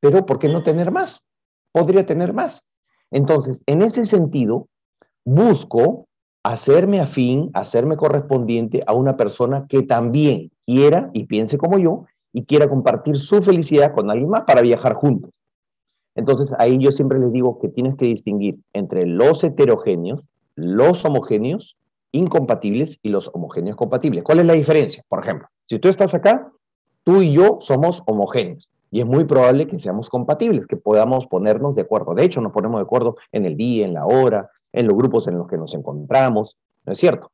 pero 0.00 0.24
¿por 0.24 0.38
qué 0.38 0.48
no 0.48 0.62
tener 0.62 0.90
más? 0.90 1.20
Podría 1.72 2.06
tener 2.06 2.32
más. 2.32 2.62
Entonces, 3.10 3.62
en 3.66 3.82
ese 3.82 4.06
sentido, 4.06 4.68
busco 5.24 6.06
hacerme 6.42 7.00
afín, 7.00 7.50
hacerme 7.54 7.96
correspondiente 7.96 8.82
a 8.86 8.94
una 8.94 9.16
persona 9.16 9.66
que 9.68 9.82
también 9.82 10.50
quiera 10.64 11.10
y 11.12 11.24
piense 11.24 11.58
como 11.58 11.78
yo 11.78 12.04
y 12.32 12.44
quiera 12.44 12.68
compartir 12.68 13.16
su 13.16 13.42
felicidad 13.42 13.92
con 13.94 14.10
alguien 14.10 14.30
más 14.30 14.42
para 14.42 14.62
viajar 14.62 14.94
juntos. 14.94 15.30
Entonces, 16.14 16.54
ahí 16.58 16.78
yo 16.78 16.92
siempre 16.92 17.18
les 17.18 17.32
digo 17.32 17.58
que 17.58 17.68
tienes 17.68 17.96
que 17.96 18.06
distinguir 18.06 18.58
entre 18.72 19.06
los 19.06 19.42
heterogéneos, 19.42 20.20
los 20.54 21.04
homogéneos 21.04 21.76
incompatibles 22.12 22.98
y 23.02 23.08
los 23.08 23.30
homogéneos 23.32 23.76
compatibles. 23.76 24.22
¿Cuál 24.22 24.40
es 24.40 24.46
la 24.46 24.52
diferencia? 24.52 25.02
Por 25.08 25.20
ejemplo, 25.20 25.48
si 25.68 25.78
tú 25.78 25.88
estás 25.88 26.14
acá, 26.14 26.52
tú 27.04 27.22
y 27.22 27.32
yo 27.32 27.58
somos 27.60 28.02
homogéneos 28.06 28.68
y 28.90 29.00
es 29.00 29.06
muy 29.06 29.24
probable 29.24 29.66
que 29.66 29.78
seamos 29.78 30.08
compatibles, 30.10 30.66
que 30.66 30.76
podamos 30.76 31.26
ponernos 31.26 31.74
de 31.74 31.82
acuerdo. 31.82 32.14
De 32.14 32.24
hecho, 32.24 32.42
nos 32.42 32.52
ponemos 32.52 32.78
de 32.78 32.82
acuerdo 32.82 33.16
en 33.32 33.46
el 33.46 33.56
día, 33.56 33.86
en 33.86 33.94
la 33.94 34.04
hora, 34.04 34.50
en 34.72 34.86
los 34.86 34.96
grupos 34.96 35.26
en 35.26 35.38
los 35.38 35.48
que 35.48 35.56
nos 35.56 35.74
encontramos, 35.74 36.58
¿no 36.84 36.92
es 36.92 36.98
cierto? 36.98 37.32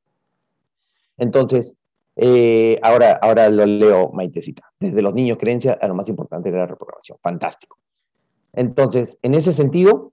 Entonces, 1.17 1.75
eh, 2.15 2.79
ahora, 2.83 3.19
ahora 3.21 3.49
lo 3.51 3.67
leo, 3.67 4.11
Maitecita. 4.13 4.63
Desde 4.79 5.03
los 5.03 5.15
niños 5.15 5.39
creencia 5.39 5.77
a 5.81 5.89
lo 5.89 5.95
más 5.95 6.09
importante 6.09 6.49
era 6.49 6.59
la 6.59 6.67
reprogramación. 6.67 7.19
Fantástico. 7.21 7.79
Entonces, 8.53 9.19
en 9.23 9.35
ese 9.35 9.53
sentido, 9.53 10.13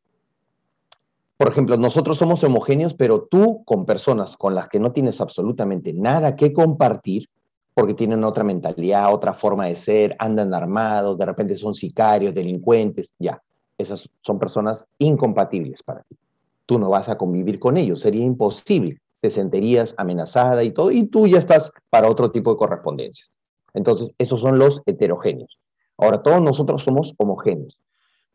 por 1.38 1.48
ejemplo, 1.48 1.78
nosotros 1.78 2.18
somos 2.18 2.44
homogéneos, 2.44 2.94
pero 2.94 3.24
tú 3.24 3.64
con 3.66 3.86
personas 3.86 4.38
con 4.38 4.56
las 4.56 4.68
que 4.68 4.80
no 4.80 4.94
tienes 4.94 5.22
absolutamente 5.22 5.94
nada 5.94 6.36
que 6.36 6.54
compartir, 6.54 7.30
porque 7.76 7.94
tienen 7.94 8.24
otra 8.24 8.44
mentalidad, 8.44 9.14
otra 9.14 9.34
forma 9.34 9.68
de 9.68 9.76
ser, 9.76 10.16
andan 10.18 10.52
armados, 10.56 11.16
de 11.18 11.26
repente 11.26 11.56
son 11.56 11.76
sicarios, 11.76 12.34
delincuentes, 12.34 13.14
ya, 13.20 13.40
esas 13.78 14.10
son 14.22 14.40
personas 14.40 14.88
incompatibles 14.98 15.84
para 15.84 16.02
ti. 16.02 16.18
Tú 16.66 16.80
no 16.80 16.90
vas 16.90 17.08
a 17.08 17.18
convivir 17.20 17.60
con 17.60 17.78
ellos, 17.78 18.02
sería 18.02 18.26
imposible, 18.26 19.00
te 19.22 19.30
sentirías 19.30 19.94
amenazada 19.98 20.64
y 20.64 20.72
todo, 20.72 20.90
y 20.90 21.06
tú 21.06 21.28
ya 21.28 21.38
estás 21.38 21.72
para 21.92 22.10
otro 22.10 22.32
tipo 22.32 22.50
de 22.50 22.58
correspondencia. 22.58 23.28
Entonces, 23.76 24.12
esos 24.18 24.42
son 24.42 24.58
los 24.58 24.82
heterogéneos. 24.88 25.60
Ahora, 25.98 26.24
todos 26.24 26.42
nosotros 26.42 26.84
somos 26.84 27.14
homogéneos 27.18 27.78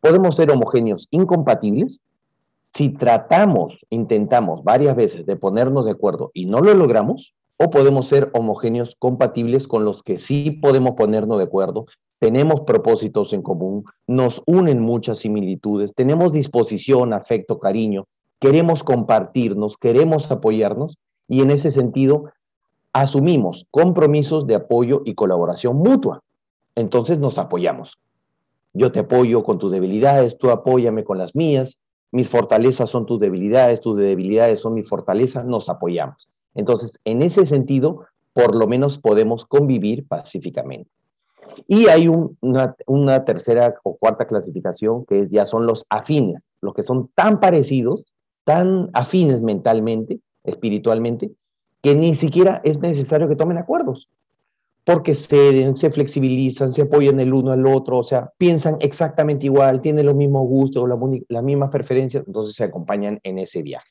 podemos 0.01 0.35
ser 0.35 0.51
homogéneos 0.51 1.07
incompatibles 1.11 2.01
si 2.73 2.89
tratamos, 2.89 3.77
intentamos 3.89 4.63
varias 4.63 4.95
veces 4.95 5.25
de 5.25 5.35
ponernos 5.35 5.85
de 5.85 5.91
acuerdo 5.91 6.31
y 6.33 6.45
no 6.45 6.61
lo 6.61 6.73
logramos, 6.73 7.33
o 7.63 7.69
podemos 7.69 8.07
ser 8.07 8.31
homogéneos 8.33 8.95
compatibles 8.97 9.67
con 9.67 9.85
los 9.85 10.01
que 10.01 10.17
sí 10.17 10.49
podemos 10.49 10.95
ponernos 10.95 11.37
de 11.37 11.43
acuerdo, 11.43 11.85
tenemos 12.17 12.61
propósitos 12.61 13.33
en 13.33 13.43
común, 13.43 13.85
nos 14.07 14.41
unen 14.47 14.79
muchas 14.79 15.19
similitudes, 15.19 15.93
tenemos 15.93 16.31
disposición, 16.31 17.13
afecto, 17.13 17.59
cariño, 17.59 18.07
queremos 18.39 18.83
compartirnos, 18.83 19.77
queremos 19.77 20.31
apoyarnos 20.31 20.97
y 21.27 21.41
en 21.41 21.51
ese 21.51 21.69
sentido 21.69 22.31
asumimos 22.93 23.67
compromisos 23.69 24.47
de 24.47 24.55
apoyo 24.55 25.03
y 25.05 25.13
colaboración 25.13 25.77
mutua. 25.77 26.23
Entonces 26.73 27.19
nos 27.19 27.37
apoyamos. 27.37 27.99
Yo 28.73 28.91
te 28.91 29.01
apoyo 29.01 29.43
con 29.43 29.59
tus 29.59 29.71
debilidades, 29.71 30.35
tú 30.39 30.49
apóyame 30.49 31.03
con 31.03 31.19
las 31.19 31.35
mías, 31.35 31.77
mis 32.11 32.27
fortalezas 32.27 32.89
son 32.89 33.05
tus 33.05 33.19
debilidades, 33.19 33.81
tus 33.81 33.97
debilidades 33.99 34.61
son 34.61 34.73
mis 34.73 34.89
fortalezas, 34.89 35.45
nos 35.45 35.69
apoyamos. 35.69 36.27
Entonces, 36.55 36.99
en 37.05 37.21
ese 37.21 37.45
sentido, 37.45 38.05
por 38.33 38.55
lo 38.55 38.67
menos 38.67 38.97
podemos 38.97 39.45
convivir 39.45 40.07
pacíficamente. 40.07 40.89
Y 41.67 41.87
hay 41.87 42.07
una, 42.07 43.25
tercera 43.25 43.75
o 43.83 43.97
cuarta 43.97 44.25
clasificación 44.25 45.05
que 45.05 45.27
ya 45.29 45.45
son 45.45 45.65
los 45.65 45.85
afines, 45.89 46.43
los 46.61 46.73
que 46.73 46.83
son 46.83 47.09
tan 47.13 47.39
parecidos, 47.39 48.05
tan 48.45 48.89
afines 48.93 49.41
mentalmente, 49.41 50.19
espiritualmente, 50.43 51.31
que 51.81 51.95
ni 51.95 52.15
siquiera 52.15 52.61
es 52.63 52.79
necesario 52.79 53.27
que 53.27 53.35
tomen 53.35 53.57
acuerdos 53.57 54.07
porque 54.83 55.13
ceden, 55.13 55.75
se 55.75 55.91
flexibilizan, 55.91 56.73
se 56.73 56.81
apoyan 56.83 57.19
el 57.19 57.33
uno 57.33 57.51
al 57.51 57.65
otro, 57.67 57.99
o 57.99 58.03
sea, 58.03 58.31
piensan 58.37 58.77
exactamente 58.79 59.45
igual, 59.45 59.81
tienen 59.81 60.05
los 60.05 60.15
mismos 60.15 60.47
gustos, 60.47 60.89
las 61.29 61.43
mismas 61.43 61.69
preferencias, 61.69 62.23
entonces 62.25 62.55
se 62.55 62.63
acompañan 62.63 63.19
en 63.23 63.37
ese 63.37 63.61
viaje. 63.61 63.89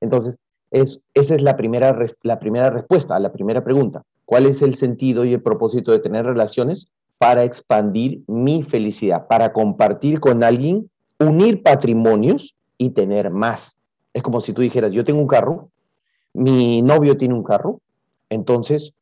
Entonces, 0.00 0.36
es, 0.72 1.00
esa 1.14 1.34
es 1.34 1.42
la 1.42 1.56
primera, 1.56 1.96
la 2.22 2.38
primera 2.38 2.70
respuesta 2.70 3.14
a 3.14 3.20
la 3.20 3.32
primera 3.32 3.62
pregunta. 3.62 4.02
¿Cuál 4.24 4.46
es 4.46 4.62
el 4.62 4.74
sentido 4.76 5.24
y 5.24 5.34
el 5.34 5.42
propósito 5.42 5.92
de 5.92 5.98
tener 5.98 6.24
relaciones? 6.24 6.88
Para 7.18 7.44
expandir 7.44 8.22
mi 8.26 8.62
felicidad, 8.62 9.28
para 9.28 9.52
compartir 9.52 10.18
con 10.18 10.42
alguien, 10.42 10.90
unir 11.20 11.62
patrimonios 11.62 12.54
y 12.78 12.90
tener 12.90 13.30
más. 13.30 13.76
Es 14.12 14.22
como 14.22 14.40
si 14.40 14.52
tú 14.52 14.62
dijeras, 14.62 14.90
yo 14.92 15.04
tengo 15.04 15.20
un 15.20 15.28
carro, 15.28 15.68
mi 16.32 16.82
novio 16.82 17.16
tiene 17.16 17.34
un 17.34 17.44
carro, 17.44 17.80
entonces 18.30 18.92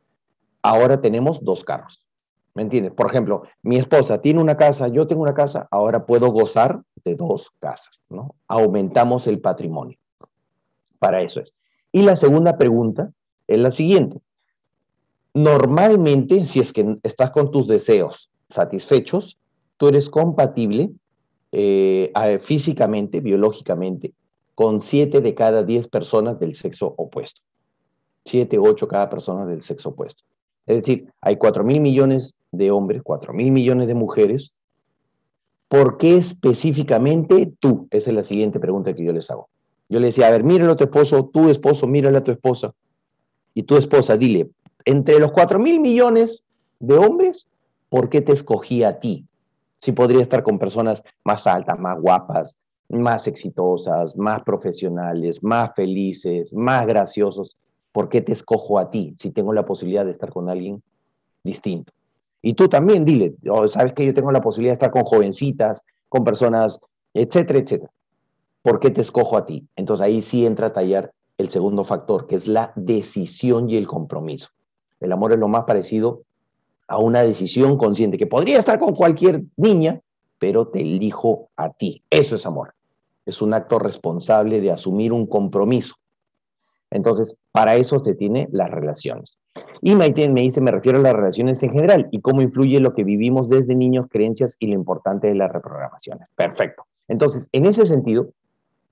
ahora 0.62 1.00
tenemos 1.00 1.42
dos 1.42 1.64
carros. 1.64 2.04
¿Me 2.52 2.62
entiendes? 2.62 2.92
Por 2.92 3.06
ejemplo, 3.06 3.44
mi 3.62 3.76
esposa 3.76 4.20
tiene 4.20 4.40
una 4.40 4.56
casa, 4.56 4.88
yo 4.88 5.06
tengo 5.06 5.22
una 5.22 5.34
casa, 5.34 5.68
ahora 5.70 6.04
puedo 6.04 6.30
gozar 6.30 6.82
de 7.04 7.14
dos 7.14 7.52
casas, 7.60 8.02
¿no? 8.08 8.34
Aumentamos 8.48 9.28
el 9.28 9.40
patrimonio. 9.40 9.96
Para 10.98 11.22
eso 11.22 11.40
es. 11.40 11.52
Y 11.92 12.02
la 12.02 12.16
segunda 12.16 12.56
pregunta 12.56 13.12
es 13.46 13.58
la 13.58 13.70
siguiente. 13.70 14.20
Normalmente, 15.34 16.46
si 16.46 16.60
es 16.60 16.72
que 16.72 16.98
estás 17.02 17.30
con 17.30 17.50
tus 17.50 17.68
deseos 17.68 18.30
satisfechos, 18.48 19.38
tú 19.76 19.88
eres 19.88 20.10
compatible 20.10 20.90
eh, 21.52 22.12
físicamente, 22.40 23.20
biológicamente, 23.20 24.12
con 24.54 24.80
siete 24.80 25.20
de 25.20 25.34
cada 25.34 25.62
diez 25.62 25.88
personas 25.88 26.38
del 26.38 26.54
sexo 26.54 26.94
opuesto. 26.96 27.42
Siete, 28.24 28.58
ocho 28.58 28.86
cada 28.86 29.08
persona 29.08 29.46
del 29.46 29.62
sexo 29.62 29.90
opuesto. 29.90 30.22
Es 30.66 30.76
decir, 30.76 31.12
hay 31.20 31.36
4 31.36 31.64
mil 31.64 31.80
millones 31.80 32.36
de 32.52 32.70
hombres, 32.70 33.02
4 33.02 33.32
mil 33.32 33.50
millones 33.50 33.86
de 33.86 33.94
mujeres. 33.94 34.52
¿Por 35.68 35.96
qué 35.96 36.16
específicamente 36.16 37.52
tú? 37.58 37.88
Esa 37.90 38.10
es 38.10 38.16
la 38.16 38.24
siguiente 38.24 38.60
pregunta 38.60 38.92
que 38.94 39.04
yo 39.04 39.12
les 39.12 39.30
hago. 39.30 39.48
Yo 39.90 40.00
le 40.00 40.06
decía, 40.06 40.28
a 40.28 40.30
ver, 40.30 40.42
míralo 40.42 40.72
a 40.72 40.76
tu 40.76 40.84
esposo, 40.84 41.26
tu 41.26 41.50
esposo, 41.50 41.86
mírale 41.86 42.16
a 42.16 42.24
tu 42.24 42.30
esposa. 42.30 42.72
Y 43.52 43.64
tu 43.64 43.76
esposa, 43.76 44.16
dile, 44.16 44.48
entre 44.86 45.18
los 45.18 45.32
4 45.32 45.58
mil 45.58 45.80
millones 45.80 46.42
de 46.78 46.96
hombres, 46.96 47.46
¿por 47.90 48.08
qué 48.08 48.22
te 48.22 48.32
escogí 48.32 48.84
a 48.84 48.98
ti? 48.98 49.26
Si 49.78 49.92
podría 49.92 50.22
estar 50.22 50.42
con 50.42 50.58
personas 50.58 51.02
más 51.24 51.46
altas, 51.46 51.78
más 51.78 52.00
guapas, 52.00 52.56
más 52.88 53.26
exitosas, 53.26 54.16
más 54.16 54.42
profesionales, 54.42 55.42
más 55.42 55.72
felices, 55.74 56.50
más 56.52 56.86
graciosos. 56.86 57.56
¿por 57.92 58.08
qué 58.08 58.20
te 58.20 58.32
escojo 58.32 58.78
a 58.78 58.90
ti 58.90 59.14
si 59.18 59.30
tengo 59.30 59.52
la 59.52 59.64
posibilidad 59.64 60.04
de 60.04 60.12
estar 60.12 60.30
con 60.30 60.48
alguien 60.48 60.82
distinto? 61.42 61.92
Y 62.42 62.54
tú 62.54 62.68
también 62.68 63.04
dile, 63.04 63.34
oh, 63.48 63.68
sabes 63.68 63.92
que 63.92 64.06
yo 64.06 64.14
tengo 64.14 64.32
la 64.32 64.40
posibilidad 64.40 64.72
de 64.72 64.74
estar 64.74 64.90
con 64.90 65.04
jovencitas, 65.04 65.84
con 66.08 66.24
personas, 66.24 66.78
etcétera, 67.12 67.58
etcétera. 67.58 67.90
¿Por 68.62 68.80
qué 68.80 68.90
te 68.90 69.00
escojo 69.00 69.36
a 69.36 69.46
ti? 69.46 69.66
Entonces 69.76 70.04
ahí 70.04 70.22
sí 70.22 70.44
entra 70.44 70.68
a 70.68 70.72
tallar 70.72 71.12
el 71.38 71.50
segundo 71.50 71.84
factor, 71.84 72.26
que 72.26 72.36
es 72.36 72.46
la 72.46 72.72
decisión 72.76 73.70
y 73.70 73.76
el 73.76 73.86
compromiso. 73.86 74.48
El 75.00 75.12
amor 75.12 75.32
es 75.32 75.38
lo 75.38 75.48
más 75.48 75.64
parecido 75.64 76.22
a 76.86 76.98
una 76.98 77.22
decisión 77.22 77.78
consciente, 77.78 78.18
que 78.18 78.26
podría 78.26 78.58
estar 78.58 78.78
con 78.78 78.94
cualquier 78.94 79.44
niña, 79.56 80.00
pero 80.38 80.68
te 80.68 80.80
elijo 80.80 81.48
a 81.56 81.70
ti. 81.70 82.02
Eso 82.10 82.34
es 82.34 82.44
amor. 82.46 82.74
Es 83.24 83.40
un 83.40 83.54
acto 83.54 83.78
responsable 83.78 84.60
de 84.60 84.72
asumir 84.72 85.12
un 85.12 85.26
compromiso. 85.26 85.94
Entonces, 86.90 87.34
para 87.52 87.76
eso 87.76 88.00
se 88.00 88.14
tiene 88.14 88.48
las 88.50 88.70
relaciones. 88.70 89.38
Y 89.82 89.94
Maite 89.94 90.28
me 90.30 90.42
dice, 90.42 90.60
me 90.60 90.72
refiero 90.72 90.98
a 90.98 91.02
las 91.02 91.14
relaciones 91.14 91.62
en 91.62 91.70
general 91.70 92.08
y 92.10 92.20
cómo 92.20 92.42
influye 92.42 92.80
lo 92.80 92.92
que 92.92 93.04
vivimos 93.04 93.48
desde 93.48 93.74
niños, 93.74 94.06
creencias 94.10 94.56
y 94.58 94.66
lo 94.66 94.74
importante 94.74 95.28
de 95.28 95.36
las 95.36 95.50
reprogramaciones. 95.50 96.28
Perfecto. 96.34 96.84
Entonces, 97.08 97.48
en 97.52 97.66
ese 97.66 97.86
sentido, 97.86 98.30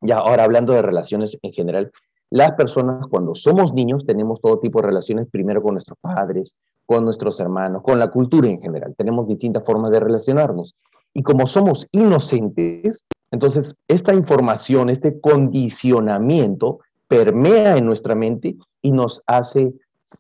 ya 0.01 0.19
ahora 0.19 0.45
hablando 0.45 0.73
de 0.73 0.83
relaciones 0.83 1.39
en 1.43 1.53
general, 1.53 1.91
las 2.31 2.53
personas 2.53 3.07
cuando 3.09 3.35
somos 3.35 3.73
niños 3.73 4.05
tenemos 4.05 4.41
todo 4.41 4.61
tipo 4.61 4.81
de 4.81 4.89
relaciones, 4.89 5.29
primero 5.31 5.63
con 5.63 5.75
nuestros 5.75 5.99
padres, 6.01 6.55
con 6.85 7.05
nuestros 7.05 7.41
hermanos, 7.41 7.83
con 7.83 7.99
la 7.99 8.09
cultura 8.09 8.49
en 8.49 8.61
general. 8.61 8.95
Tenemos 8.97 9.29
distintas 9.29 9.65
formas 9.65 9.91
de 9.91 10.01
relacionarnos. 10.01 10.75
Y 11.15 11.23
como 11.23 11.47
somos 11.47 11.87
inocentes, 11.91 13.05
entonces 13.31 13.75
esta 13.89 14.15
información, 14.15 14.91
este 14.91 15.21
condicionamiento 15.21 16.81
permea 17.09 17.77
en 17.77 17.87
nuestra 17.87 18.15
mente 18.15 18.57
y 18.83 18.91
nos 18.91 19.23
hace 19.27 19.73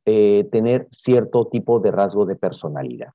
eh, 0.07 0.49
tener 0.51 0.89
cierto 0.91 1.47
tipo 1.47 1.81
de 1.81 1.91
rasgo 1.91 2.24
de 2.24 2.37
personalidad. 2.37 3.09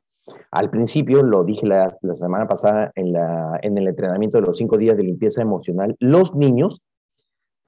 Al 0.52 0.70
principio, 0.70 1.24
lo 1.24 1.44
dije 1.44 1.66
la, 1.66 1.98
semana 2.14 2.48
pasada 2.48 2.92
en, 2.96 3.78
el 3.78 3.88
entrenamiento 3.88 4.40
de 4.40 4.46
los 4.48 4.58
cinco 4.58 4.78
días 4.78 4.96
de 4.96 5.04
limpieza 5.04 5.42
emocional, 5.42 5.96
los 6.00 6.34
niños 6.36 6.82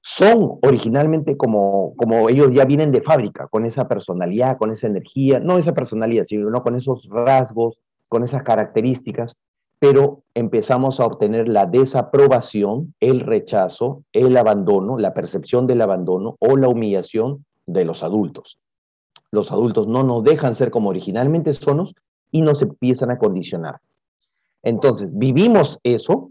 son 0.02 0.58
originalmente 0.62 1.36
como, 1.36 1.94
como 1.96 2.28
ellos 2.28 2.50
ya 2.52 2.64
vienen 2.64 2.92
de 2.92 3.02
fábrica, 3.02 3.48
con 3.48 3.64
esa 3.66 3.88
personalidad, 3.88 4.56
con 4.56 4.70
esa 4.70 4.86
energía, 4.86 5.40
no 5.40 5.58
esa 5.58 5.74
personalidad, 5.74 6.24
sino 6.26 6.62
con 6.62 6.76
esos 6.76 7.08
rasgos, 7.10 7.78
con 8.08 8.22
esas 8.22 8.44
características, 8.44 9.36
pero 9.78 10.22
empezamos 10.34 11.00
a 11.00 11.06
obtener 11.06 11.48
la 11.48 11.66
desaprobación, 11.66 12.94
el 13.00 13.20
rechazo, 13.20 14.04
el 14.12 14.36
abandono, 14.36 14.96
la 14.96 15.12
percepción 15.12 15.66
del 15.66 15.82
abandono 15.82 16.36
o 16.38 16.56
la 16.56 16.68
humillación 16.68 17.44
de 17.66 17.84
los 17.84 18.02
adultos. 18.02 18.58
Los 19.30 19.52
adultos 19.52 19.86
no 19.88 20.04
nos 20.04 20.22
dejan 20.22 20.54
ser 20.54 20.70
como 20.70 20.90
originalmente 20.90 21.52
somos 21.52 21.94
y 22.30 22.42
nos 22.42 22.62
empiezan 22.62 23.10
a 23.10 23.18
condicionar. 23.18 23.80
Entonces, 24.62 25.16
vivimos 25.16 25.78
eso 25.82 26.30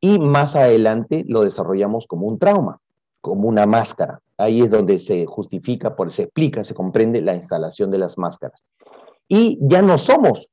y 0.00 0.18
más 0.18 0.56
adelante 0.56 1.24
lo 1.28 1.42
desarrollamos 1.42 2.06
como 2.06 2.26
un 2.26 2.38
trauma, 2.38 2.80
como 3.20 3.48
una 3.48 3.66
máscara. 3.66 4.20
Ahí 4.38 4.62
es 4.62 4.70
donde 4.70 4.98
se 4.98 5.26
justifica, 5.26 5.96
por, 5.96 6.12
se 6.12 6.24
explica, 6.24 6.64
se 6.64 6.74
comprende 6.74 7.20
la 7.22 7.34
instalación 7.34 7.90
de 7.90 7.98
las 7.98 8.18
máscaras. 8.18 8.62
Y 9.28 9.58
ya 9.60 9.82
no 9.82 9.98
somos 9.98 10.50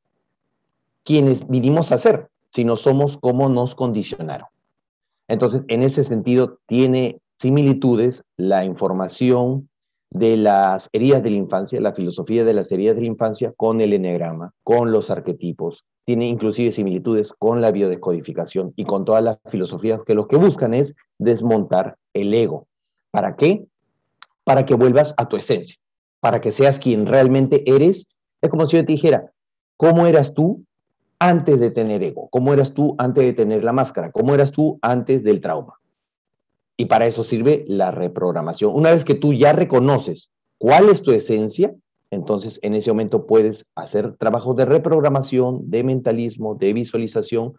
quienes 1.04 1.48
vinimos 1.48 1.92
a 1.92 1.98
ser, 1.98 2.30
sino 2.50 2.76
somos 2.76 3.18
como 3.18 3.50
nos 3.50 3.76
condicionaron. 3.76 4.48
Entonces, 5.28 5.64
en 5.68 5.84
ese 5.84 6.04
sentido, 6.04 6.60
tiene 6.66 7.20
similitudes 7.38 8.24
la 8.38 8.66
información 8.66 9.70
de 10.14 10.38
las 10.38 10.90
heridas 10.94 11.24
de 11.24 11.32
la 11.32 11.38
infancia, 11.38 11.82
la 11.82 11.94
filosofía 11.94 12.44
de 12.44 12.54
las 12.54 12.72
heridas 12.72 12.96
de 12.96 13.02
la 13.02 13.08
infancia 13.08 13.52
con 13.58 13.82
el 13.82 13.94
enegrama, 13.94 14.54
con 14.64 14.92
los 14.92 15.10
arquetipos, 15.10 15.86
tiene 16.06 16.28
inclusive 16.28 16.72
similitudes 16.72 17.34
con 17.34 17.62
la 17.62 17.72
biodescodificación 17.72 18.74
y 18.76 18.86
con 18.86 19.06
todas 19.06 19.24
las 19.24 19.38
filosofías 19.50 20.04
que 20.04 20.14
lo 20.14 20.28
que 20.28 20.36
buscan 20.36 20.76
es 20.76 20.96
desmontar 21.18 21.98
el 22.14 22.34
ego. 22.34 22.68
¿Para 23.10 23.36
qué? 23.36 23.66
Para 24.44 24.66
que 24.66 24.76
vuelvas 24.76 25.16
a 25.18 25.28
tu 25.28 25.36
esencia, 25.36 25.78
para 26.20 26.42
que 26.42 26.52
seas 26.52 26.80
quien 26.80 27.08
realmente 27.08 27.64
eres. 27.66 28.06
Es 28.42 28.50
como 28.52 28.66
si 28.68 28.78
yo 28.78 28.86
te 28.86 28.92
dijera, 28.92 29.32
¿cómo 29.78 30.06
eras 30.06 30.34
tú 30.34 30.64
antes 31.18 31.60
de 31.60 31.72
tener 31.72 32.04
ego? 32.04 32.30
¿Cómo 32.30 32.54
eras 32.54 32.74
tú 32.74 32.96
antes 33.00 33.24
de 33.24 33.34
tener 33.34 33.64
la 33.64 33.72
máscara? 33.72 34.12
¿Cómo 34.12 34.36
eras 34.36 34.52
tú 34.52 34.78
antes 34.82 35.24
del 35.24 35.42
trauma? 35.42 35.80
Y 36.78 36.86
para 36.86 37.06
eso 37.06 37.24
sirve 37.24 37.66
la 37.68 37.92
reprogramación. 37.92 38.74
Una 38.74 38.92
vez 38.92 39.06
que 39.06 39.16
tú 39.16 39.34
ya 39.34 39.54
reconoces 39.54 40.30
cuál 40.58 40.90
es 40.90 41.04
tu 41.04 41.12
esencia, 41.12 41.74
entonces 42.10 42.60
en 42.62 42.74
ese 42.74 42.92
momento 42.92 43.26
puedes 43.26 43.66
hacer 43.76 44.14
trabajos 44.18 44.56
de 44.56 44.66
reprogramación, 44.66 45.70
de 45.70 45.84
mentalismo, 45.84 46.56
de 46.56 46.74
visualización. 46.74 47.54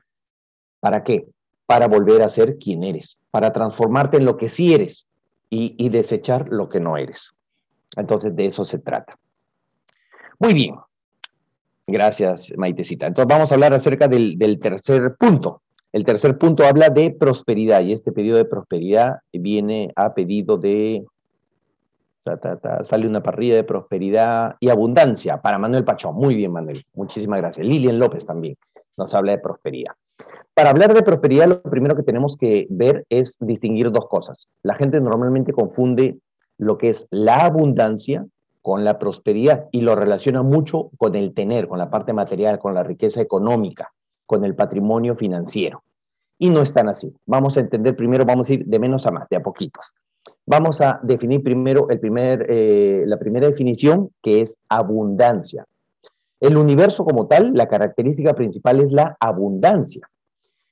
¿Para 0.81 1.05
qué? 1.05 1.27
Para 1.67 1.89
volver 1.89 2.23
a 2.23 2.29
ser 2.29 2.59
quien 2.59 2.83
eres, 2.83 3.19
para 3.31 3.53
transformarte 3.53 4.17
en 4.17 4.25
lo 4.25 4.37
que 4.37 4.49
sí 4.49 4.75
eres 4.75 5.07
y, 5.51 5.89
desechar 5.89 6.49
lo 6.51 6.69
que 6.69 6.81
no 6.81 6.97
eres. 6.97 7.33
Entonces 7.97 8.35
de 8.35 8.47
eso 8.47 8.65
se 8.65 8.79
trata. 8.79 9.17
Muy 10.41 10.53
bien, 10.53 10.75
Gracias, 11.87 12.53
Maitecita. 12.57 13.07
Entonces 13.07 13.29
vamos 13.29 13.53
a 13.53 13.55
hablar 13.57 13.75
acerca 13.75 14.09
del, 14.09 14.59
tercer 14.59 15.17
punto. 15.19 15.63
El 15.95 16.05
tercer 16.05 16.37
punto 16.39 16.67
habla 16.67 16.91
de 16.91 17.13
prosperidad 17.13 17.81
y 17.83 17.93
este 17.93 18.11
pedido 18.11 18.37
de 18.37 18.45
prosperidad 18.45 19.19
viene 19.33 19.93
a 19.95 20.13
pedido 20.13 20.59
de... 20.59 21.05
sale 22.83 23.07
una 23.07 23.23
parrilla 23.23 23.55
de 23.55 23.63
prosperidad 23.63 24.57
y 24.59 24.71
abundancia 24.71 25.41
para 25.41 25.57
Manuel 25.57 25.85
Pachón. 25.85 26.17
Muy 26.17 26.35
bien, 26.35 26.51
Manuel. 26.51 26.85
Muchísimas 26.95 27.41
gracias. 27.41 27.65
Lilian 27.65 28.01
López 28.01 28.27
también 28.27 28.57
nos 28.97 29.15
habla 29.15 29.31
de 29.33 29.39
prosperidad. 29.39 29.93
Para 30.53 30.71
hablar 30.71 30.95
de 30.95 31.03
prosperidad, 31.05 31.47
lo 31.47 31.63
primero 31.63 31.95
que 31.95 32.03
tenemos 32.03 32.37
que 32.41 32.67
ver 32.71 33.07
es 33.09 33.37
distinguir 33.39 33.93
dos 33.93 34.09
cosas. 34.09 34.49
La 34.65 34.75
gente 34.75 35.01
normalmente 35.01 35.53
confunde 35.53 36.19
lo 36.59 36.77
que 36.77 36.89
es 36.89 37.07
la 37.13 37.45
abundancia 37.45 38.27
con 38.63 38.83
la 38.83 38.99
prosperidad 38.99 39.67
y 39.71 39.83
lo 39.83 39.95
relaciona 39.95 40.43
mucho 40.43 40.91
con 40.99 41.15
el 41.15 41.35
tener, 41.35 41.69
con 41.69 41.79
la 41.79 41.89
parte 41.89 42.13
material, 42.13 42.59
con 42.59 42.75
la 42.75 42.83
riqueza 42.83 43.21
económica, 43.21 43.93
con 44.27 44.45
el 44.45 44.57
patrimonio 44.57 45.15
financiero. 45.15 45.84
Y 46.39 46.51
no 46.51 46.63
es 46.63 46.73
tan 46.75 46.89
así. 46.89 47.15
Vamos 47.27 47.57
a 47.57 47.61
entender 47.61 47.97
primero, 47.97 48.25
vamos 48.25 48.51
a 48.51 48.55
ir 48.55 48.65
de 48.67 48.79
menos 48.79 49.07
a 49.07 49.11
más, 49.11 49.29
de 49.29 49.37
a 49.37 49.43
poquitos. 49.43 49.93
Vamos 50.47 50.81
a 50.81 51.01
definir 51.03 51.43
primero 51.43 51.89
el 51.89 52.01
primer, 52.01 52.47
eh, 52.51 53.05
la 53.07 53.19
primera 53.19 53.47
definición, 53.47 54.11
que 54.23 54.43
es 54.43 54.59
abundancia. 54.69 55.65
El 56.41 56.57
universo 56.57 57.05
como 57.05 57.27
tal, 57.27 57.53
la 57.55 57.69
característica 57.69 58.35
principal 58.35 58.81
es 58.81 58.93
la 58.93 59.17
abundancia. 59.21 60.09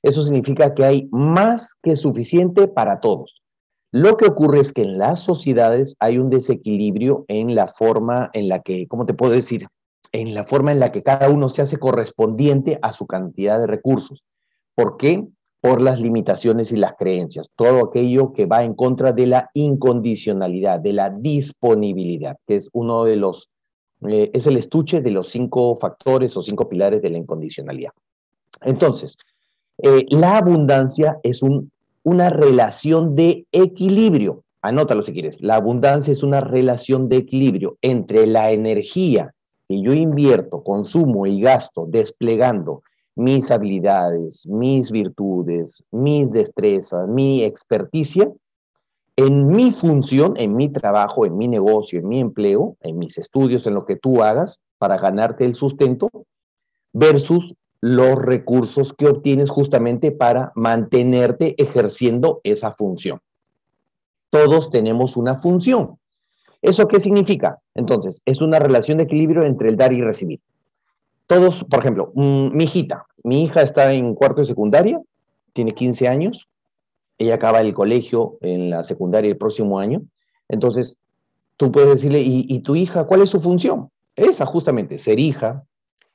Eso 0.02 0.22
significa 0.24 0.74
que 0.74 0.84
hay 0.84 1.08
más 1.12 1.74
que 1.82 1.96
suficiente 1.96 2.68
para 2.68 3.00
todos. 3.00 3.42
Lo 3.92 4.16
que 4.16 4.26
ocurre 4.26 4.60
es 4.60 4.72
que 4.72 4.82
en 4.82 4.98
las 4.98 5.20
sociedades 5.20 5.96
hay 6.00 6.18
un 6.18 6.28
desequilibrio 6.28 7.24
en 7.28 7.54
la 7.54 7.66
forma 7.66 8.30
en 8.32 8.48
la 8.48 8.60
que, 8.60 8.86
¿cómo 8.88 9.06
te 9.06 9.14
puedo 9.14 9.32
decir? 9.32 9.68
En 10.12 10.34
la 10.34 10.44
forma 10.44 10.72
en 10.72 10.80
la 10.80 10.92
que 10.92 11.02
cada 11.02 11.28
uno 11.30 11.48
se 11.48 11.62
hace 11.62 11.78
correspondiente 11.78 12.78
a 12.82 12.92
su 12.92 13.06
cantidad 13.06 13.58
de 13.58 13.66
recursos. 13.66 14.24
¿Por 14.74 14.96
qué? 14.96 15.26
Por 15.62 15.80
las 15.80 15.98
limitaciones 15.98 16.72
y 16.72 16.76
las 16.76 16.92
creencias, 16.98 17.48
todo 17.56 17.86
aquello 17.86 18.34
que 18.34 18.44
va 18.44 18.62
en 18.62 18.74
contra 18.74 19.12
de 19.12 19.26
la 19.26 19.50
incondicionalidad, 19.54 20.80
de 20.80 20.92
la 20.92 21.08
disponibilidad, 21.08 22.36
que 22.46 22.56
es 22.56 22.68
uno 22.74 23.04
de 23.04 23.16
los, 23.16 23.48
eh, 24.06 24.30
es 24.34 24.46
el 24.46 24.58
estuche 24.58 25.00
de 25.00 25.12
los 25.12 25.30
cinco 25.30 25.74
factores 25.76 26.36
o 26.36 26.42
cinco 26.42 26.68
pilares 26.68 27.00
de 27.00 27.08
la 27.08 27.16
incondicionalidad. 27.16 27.92
Entonces, 28.60 29.16
eh, 29.78 30.04
la 30.10 30.36
abundancia 30.36 31.18
es 31.22 31.42
un 31.42 31.72
una 32.04 32.30
relación 32.30 33.14
de 33.14 33.46
equilibrio. 33.52 34.44
Anótalo 34.60 35.02
si 35.02 35.12
quieres. 35.12 35.40
La 35.40 35.56
abundancia 35.56 36.12
es 36.12 36.22
una 36.22 36.40
relación 36.40 37.08
de 37.08 37.16
equilibrio 37.18 37.78
entre 37.82 38.26
la 38.26 38.52
energía 38.52 39.34
que 39.68 39.80
yo 39.80 39.92
invierto, 39.92 40.62
consumo 40.62 41.26
y 41.26 41.40
gasto 41.40 41.86
desplegando 41.88 42.82
mis 43.14 43.50
habilidades, 43.50 44.46
mis 44.46 44.90
virtudes, 44.90 45.82
mis 45.90 46.30
destrezas, 46.30 47.08
mi 47.08 47.44
experticia, 47.44 48.30
en 49.16 49.48
mi 49.48 49.70
función, 49.70 50.34
en 50.36 50.56
mi 50.56 50.70
trabajo, 50.70 51.26
en 51.26 51.36
mi 51.36 51.48
negocio, 51.48 51.98
en 51.98 52.08
mi 52.08 52.20
empleo, 52.20 52.76
en 52.80 52.98
mis 52.98 53.18
estudios, 53.18 53.66
en 53.66 53.74
lo 53.74 53.84
que 53.84 53.96
tú 53.96 54.22
hagas 54.22 54.60
para 54.78 54.96
ganarte 54.96 55.44
el 55.44 55.54
sustento, 55.54 56.10
versus 56.92 57.54
los 57.80 58.16
recursos 58.16 58.94
que 58.94 59.08
obtienes 59.08 59.50
justamente 59.50 60.12
para 60.12 60.52
mantenerte 60.54 61.54
ejerciendo 61.62 62.40
esa 62.44 62.72
función. 62.72 63.20
Todos 64.30 64.70
tenemos 64.70 65.16
una 65.16 65.36
función. 65.36 65.98
¿Eso 66.62 66.86
qué 66.86 67.00
significa? 67.00 67.58
Entonces, 67.74 68.22
es 68.24 68.40
una 68.40 68.60
relación 68.60 68.98
de 68.98 69.04
equilibrio 69.04 69.44
entre 69.44 69.68
el 69.68 69.76
dar 69.76 69.92
y 69.92 70.00
recibir. 70.00 70.40
Todos, 71.32 71.64
por 71.64 71.78
ejemplo, 71.80 72.12
mm, 72.14 72.54
mi 72.54 72.64
hijita, 72.64 73.06
mi 73.24 73.44
hija 73.44 73.62
está 73.62 73.94
en 73.94 74.14
cuarto 74.14 74.42
de 74.42 74.46
secundaria, 74.46 75.00
tiene 75.54 75.72
15 75.72 76.06
años, 76.06 76.46
ella 77.16 77.36
acaba 77.36 77.62
el 77.62 77.72
colegio 77.72 78.36
en 78.42 78.68
la 78.68 78.84
secundaria 78.84 79.30
el 79.30 79.38
próximo 79.38 79.78
año, 79.78 80.02
entonces 80.50 80.94
tú 81.56 81.72
puedes 81.72 81.88
decirle, 81.88 82.20
¿y, 82.20 82.44
y 82.46 82.60
tu 82.60 82.76
hija 82.76 83.04
cuál 83.04 83.22
es 83.22 83.30
su 83.30 83.40
función? 83.40 83.88
Esa 84.14 84.44
justamente, 84.44 84.98
ser 84.98 85.18
hija, 85.18 85.64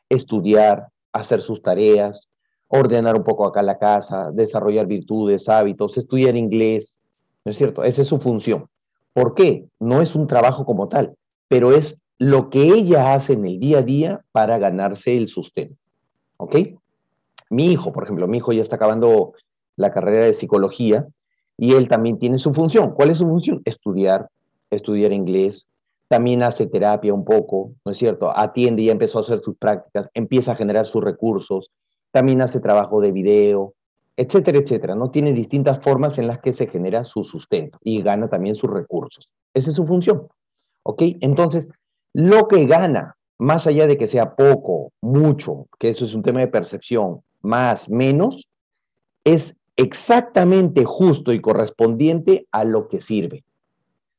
estudiar, 0.08 0.90
hacer 1.14 1.42
sus 1.42 1.64
tareas, 1.64 2.28
ordenar 2.68 3.16
un 3.16 3.24
poco 3.24 3.48
acá 3.48 3.64
la 3.64 3.80
casa, 3.80 4.32
desarrollar 4.32 4.86
virtudes, 4.86 5.50
hábitos, 5.50 5.98
estudiar 5.98 6.36
inglés, 6.36 7.00
¿no 7.44 7.50
es 7.50 7.58
cierto? 7.58 7.84
Esa 7.84 8.04
es 8.04 8.08
su 8.08 8.20
función. 8.20 8.70
¿Por 9.14 9.34
qué? 9.34 9.66
No 9.80 10.00
es 10.00 10.14
un 10.14 10.28
trabajo 10.28 10.64
como 10.64 10.90
tal, 10.90 11.16
pero 11.48 11.72
es 11.72 12.00
lo 12.20 12.50
que 12.50 12.64
ella 12.64 13.14
hace 13.14 13.34
en 13.34 13.46
el 13.46 13.60
día 13.60 13.80
a 13.80 13.84
día 13.84 14.26
para 14.32 14.58
ganarse 14.58 15.16
el 15.16 15.28
sustento. 15.28 15.76
¿Ok? 16.38 16.56
Mi 17.50 17.72
hijo, 17.72 17.94
por 17.94 18.04
ejemplo, 18.04 18.28
mi 18.28 18.38
hijo 18.38 18.52
ya 18.52 18.62
está 18.62 18.76
acabando 18.76 19.34
la 19.76 19.92
carrera 19.92 20.26
de 20.26 20.34
psicología 20.34 21.08
y 21.58 21.74
él 21.74 21.88
también 21.88 22.20
tiene 22.20 22.40
su 22.40 22.54
función. 22.54 22.94
¿Cuál 22.94 23.12
es 23.12 23.20
su 23.20 23.26
función? 23.26 23.62
Estudiar, 23.66 24.30
estudiar 24.70 25.14
inglés, 25.14 25.68
también 26.08 26.44
hace 26.44 26.68
terapia 26.68 27.14
un 27.14 27.26
poco, 27.26 27.72
¿no 27.84 27.92
es 27.92 27.98
cierto? 27.98 28.32
Atiende, 28.36 28.84
ya 28.84 28.92
empezó 28.92 29.18
a 29.18 29.22
hacer 29.22 29.42
sus 29.42 29.56
prácticas, 29.58 30.10
empieza 30.14 30.54
a 30.54 30.56
generar 30.56 30.88
sus 30.88 31.04
recursos, 31.04 31.70
también 32.12 32.42
hace 32.42 32.60
trabajo 32.60 33.02
de 33.02 33.12
video, 33.12 33.74
etcétera, 34.16 34.60
etcétera. 34.60 34.96
No 34.96 35.12
tiene 35.12 35.34
distintas 35.34 35.80
formas 35.80 36.18
en 36.18 36.28
las 36.28 36.40
que 36.40 36.54
se 36.54 36.68
genera 36.68 37.04
su 37.04 37.24
sustento 37.24 37.78
y 37.84 38.02
gana 38.02 38.28
también 38.30 38.56
sus 38.56 38.72
recursos. 38.72 39.30
Esa 39.54 39.70
es 39.70 39.76
su 39.76 39.86
función. 39.86 40.28
¿Ok? 40.84 41.04
Entonces, 41.20 41.68
lo 42.18 42.48
que 42.48 42.66
gana, 42.66 43.16
más 43.38 43.68
allá 43.68 43.86
de 43.86 43.96
que 43.96 44.08
sea 44.08 44.34
poco, 44.34 44.92
mucho, 45.02 45.68
que 45.78 45.90
eso 45.90 46.04
es 46.04 46.16
un 46.16 46.24
tema 46.24 46.40
de 46.40 46.48
percepción, 46.48 47.22
más, 47.44 47.92
menos, 47.92 48.48
es 49.24 49.56
exactamente 49.76 50.84
justo 50.84 51.32
y 51.32 51.40
correspondiente 51.40 52.48
a 52.52 52.64
lo 52.64 52.88
que 52.88 53.02
sirve. 53.02 53.44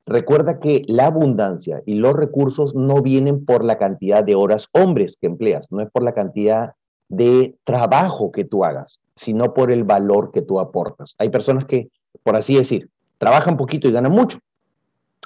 Recuerda 0.06 0.60
que 0.60 0.84
la 0.86 1.06
abundancia 1.06 1.82
y 1.86 1.96
los 1.96 2.14
recursos 2.14 2.72
no 2.72 3.02
vienen 3.02 3.44
por 3.44 3.64
la 3.64 3.78
cantidad 3.78 4.22
de 4.22 4.36
horas 4.36 4.68
hombres 4.70 5.16
que 5.20 5.26
empleas, 5.26 5.66
no 5.72 5.80
es 5.80 5.90
por 5.90 6.04
la 6.04 6.14
cantidad 6.14 6.74
de 7.08 7.56
trabajo 7.64 8.30
que 8.30 8.44
tú 8.44 8.64
hagas, 8.64 9.00
sino 9.16 9.54
por 9.54 9.72
el 9.72 9.82
valor 9.82 10.30
que 10.30 10.42
tú 10.42 10.60
aportas. 10.60 11.16
Hay 11.18 11.30
personas 11.30 11.64
que, 11.64 11.88
por 12.22 12.36
así 12.36 12.54
decir, 12.54 12.90
trabajan 13.18 13.56
poquito 13.56 13.88
y 13.88 13.92
ganan 13.92 14.12
mucho. 14.12 14.38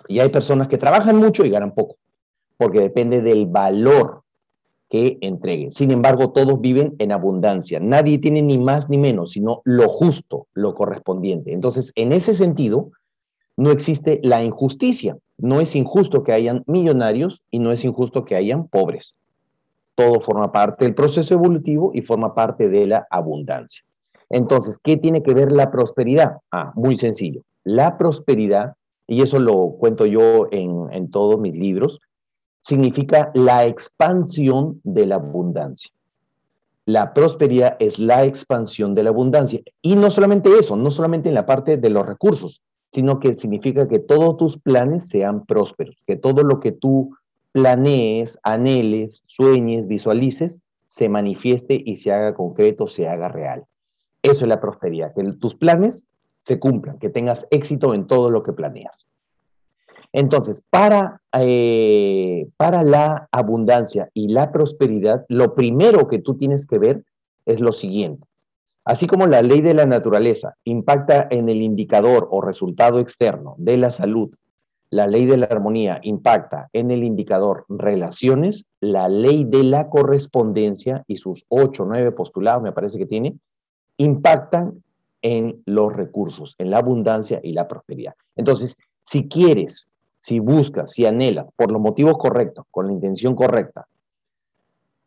Y 0.08 0.20
hay 0.20 0.30
personas 0.30 0.68
que 0.68 0.78
trabajan 0.78 1.16
mucho 1.16 1.44
y 1.44 1.50
ganan 1.50 1.74
poco, 1.74 1.96
porque 2.57 2.80
depende 2.80 3.22
del 3.22 3.46
valor 3.46 4.22
que 4.92 5.16
entreguen. 5.22 5.72
Sin 5.72 5.90
embargo, 5.90 6.32
todos 6.32 6.61
viven 6.61 6.94
en 6.98 7.12
abundancia. 7.12 7.80
Nadie 7.80 8.18
tiene 8.18 8.42
ni 8.42 8.59
más 8.59 8.90
ni 8.90 8.98
menos, 8.98 9.30
sino 9.30 9.62
lo 9.64 9.88
justo, 9.88 10.48
lo 10.53 10.74
correspondiente. 10.74 11.55
Entonces, 11.55 11.92
en 11.94 12.12
ese 12.12 12.34
sentido, 12.34 12.90
no 13.57 13.70
existe 13.70 14.20
la 14.22 14.44
injusticia. 14.44 15.16
No 15.38 15.61
es 15.61 15.74
injusto 15.76 16.22
que 16.22 16.32
hayan 16.32 16.62
millonarios 16.66 17.40
y 17.50 17.59
no 17.59 17.72
es 17.72 17.84
injusto 17.86 18.26
que 18.26 18.36
hayan 18.36 18.68
pobres. 18.68 19.14
Todo 19.94 20.20
forma 20.20 20.53
parte 20.53 20.84
del 20.84 20.94
proceso 20.94 21.32
evolutivo 21.32 21.90
y 21.94 22.03
forma 22.03 22.34
parte 22.34 22.68
de 22.68 22.86
la 22.86 23.07
abundancia. 23.11 23.82
Entonces, 24.28 24.78
¿qué 24.82 24.98
tiene 24.98 25.22
que 25.22 25.32
ver 25.32 25.53
la 25.53 25.70
prosperidad? 25.70 26.36
Ah, 26.50 26.72
muy 26.74 26.96
sencillo. 26.96 27.42
La 27.64 27.96
prosperidad, 27.96 28.74
y 29.07 29.22
eso 29.22 29.38
lo 29.38 29.70
cuento 29.78 30.05
yo 30.05 30.48
en, 30.50 30.88
en 30.90 31.11
todos 31.11 31.40
mis 31.40 31.55
libros, 31.55 31.98
significa 32.62 33.30
la 33.34 33.66
expansión 33.66 34.80
de 34.84 35.06
la 35.06 35.16
abundancia. 35.16 35.92
La 36.86 37.12
prosperidad 37.14 37.76
es 37.78 37.98
la 37.98 38.24
expansión 38.24 38.94
de 38.94 39.02
la 39.02 39.10
abundancia. 39.10 39.60
Y 39.82 39.96
no 39.96 40.10
solamente 40.10 40.50
eso, 40.58 40.76
no 40.76 40.90
solamente 40.90 41.28
en 41.28 41.34
la 41.34 41.46
parte 41.46 41.76
de 41.76 41.90
los 41.90 42.06
recursos, 42.06 42.60
sino 42.92 43.20
que 43.20 43.34
significa 43.34 43.86
que 43.86 43.98
todos 43.98 44.36
tus 44.36 44.58
planes 44.58 45.08
sean 45.08 45.44
prósperos, 45.44 45.96
que 46.06 46.16
todo 46.16 46.42
lo 46.42 46.60
que 46.60 46.72
tú 46.72 47.16
planees, 47.52 48.38
anheles, 48.42 49.22
sueñes, 49.26 49.86
visualices, 49.86 50.58
se 50.86 51.08
manifieste 51.08 51.80
y 51.84 51.96
se 51.96 52.12
haga 52.12 52.34
concreto, 52.34 52.88
se 52.88 53.08
haga 53.08 53.28
real. 53.28 53.64
Eso 54.22 54.44
es 54.44 54.48
la 54.48 54.60
prosperidad, 54.60 55.14
que 55.14 55.24
tus 55.34 55.54
planes 55.54 56.04
se 56.44 56.58
cumplan, 56.58 56.98
que 56.98 57.08
tengas 57.08 57.46
éxito 57.50 57.94
en 57.94 58.06
todo 58.06 58.30
lo 58.30 58.42
que 58.42 58.52
planeas. 58.52 59.06
Entonces, 60.12 60.62
para, 60.68 61.22
eh, 61.32 62.46
para 62.56 62.84
la 62.84 63.28
abundancia 63.32 64.10
y 64.12 64.28
la 64.28 64.52
prosperidad, 64.52 65.24
lo 65.28 65.54
primero 65.54 66.06
que 66.08 66.18
tú 66.18 66.36
tienes 66.36 66.66
que 66.66 66.78
ver 66.78 67.04
es 67.46 67.60
lo 67.60 67.72
siguiente. 67.72 68.26
Así 68.84 69.06
como 69.06 69.26
la 69.26 69.42
ley 69.42 69.62
de 69.62 69.74
la 69.74 69.86
naturaleza 69.86 70.56
impacta 70.64 71.28
en 71.30 71.48
el 71.48 71.62
indicador 71.62 72.28
o 72.30 72.40
resultado 72.40 72.98
externo 72.98 73.54
de 73.58 73.78
la 73.78 73.90
salud, 73.90 74.30
la 74.90 75.06
ley 75.06 75.24
de 75.24 75.38
la 75.38 75.46
armonía 75.46 76.00
impacta 76.02 76.68
en 76.74 76.90
el 76.90 77.02
indicador 77.02 77.64
relaciones, 77.68 78.66
la 78.80 79.08
ley 79.08 79.44
de 79.44 79.62
la 79.64 79.88
correspondencia 79.88 81.02
y 81.06 81.16
sus 81.16 81.46
ocho 81.48 81.84
o 81.84 81.86
nueve 81.86 82.12
postulados, 82.12 82.62
me 82.62 82.72
parece 82.72 82.98
que 82.98 83.06
tiene, 83.06 83.38
impactan 83.96 84.82
en 85.22 85.62
los 85.64 85.92
recursos, 85.94 86.56
en 86.58 86.70
la 86.70 86.78
abundancia 86.78 87.40
y 87.42 87.52
la 87.52 87.68
prosperidad. 87.68 88.14
Entonces, 88.36 88.76
si 89.02 89.28
quieres, 89.28 89.86
si 90.22 90.38
buscas, 90.38 90.92
si 90.92 91.04
anhelas, 91.04 91.46
por 91.56 91.72
los 91.72 91.80
motivos 91.80 92.16
correctos, 92.16 92.64
con 92.70 92.86
la 92.86 92.92
intención 92.92 93.34
correcta, 93.34 93.88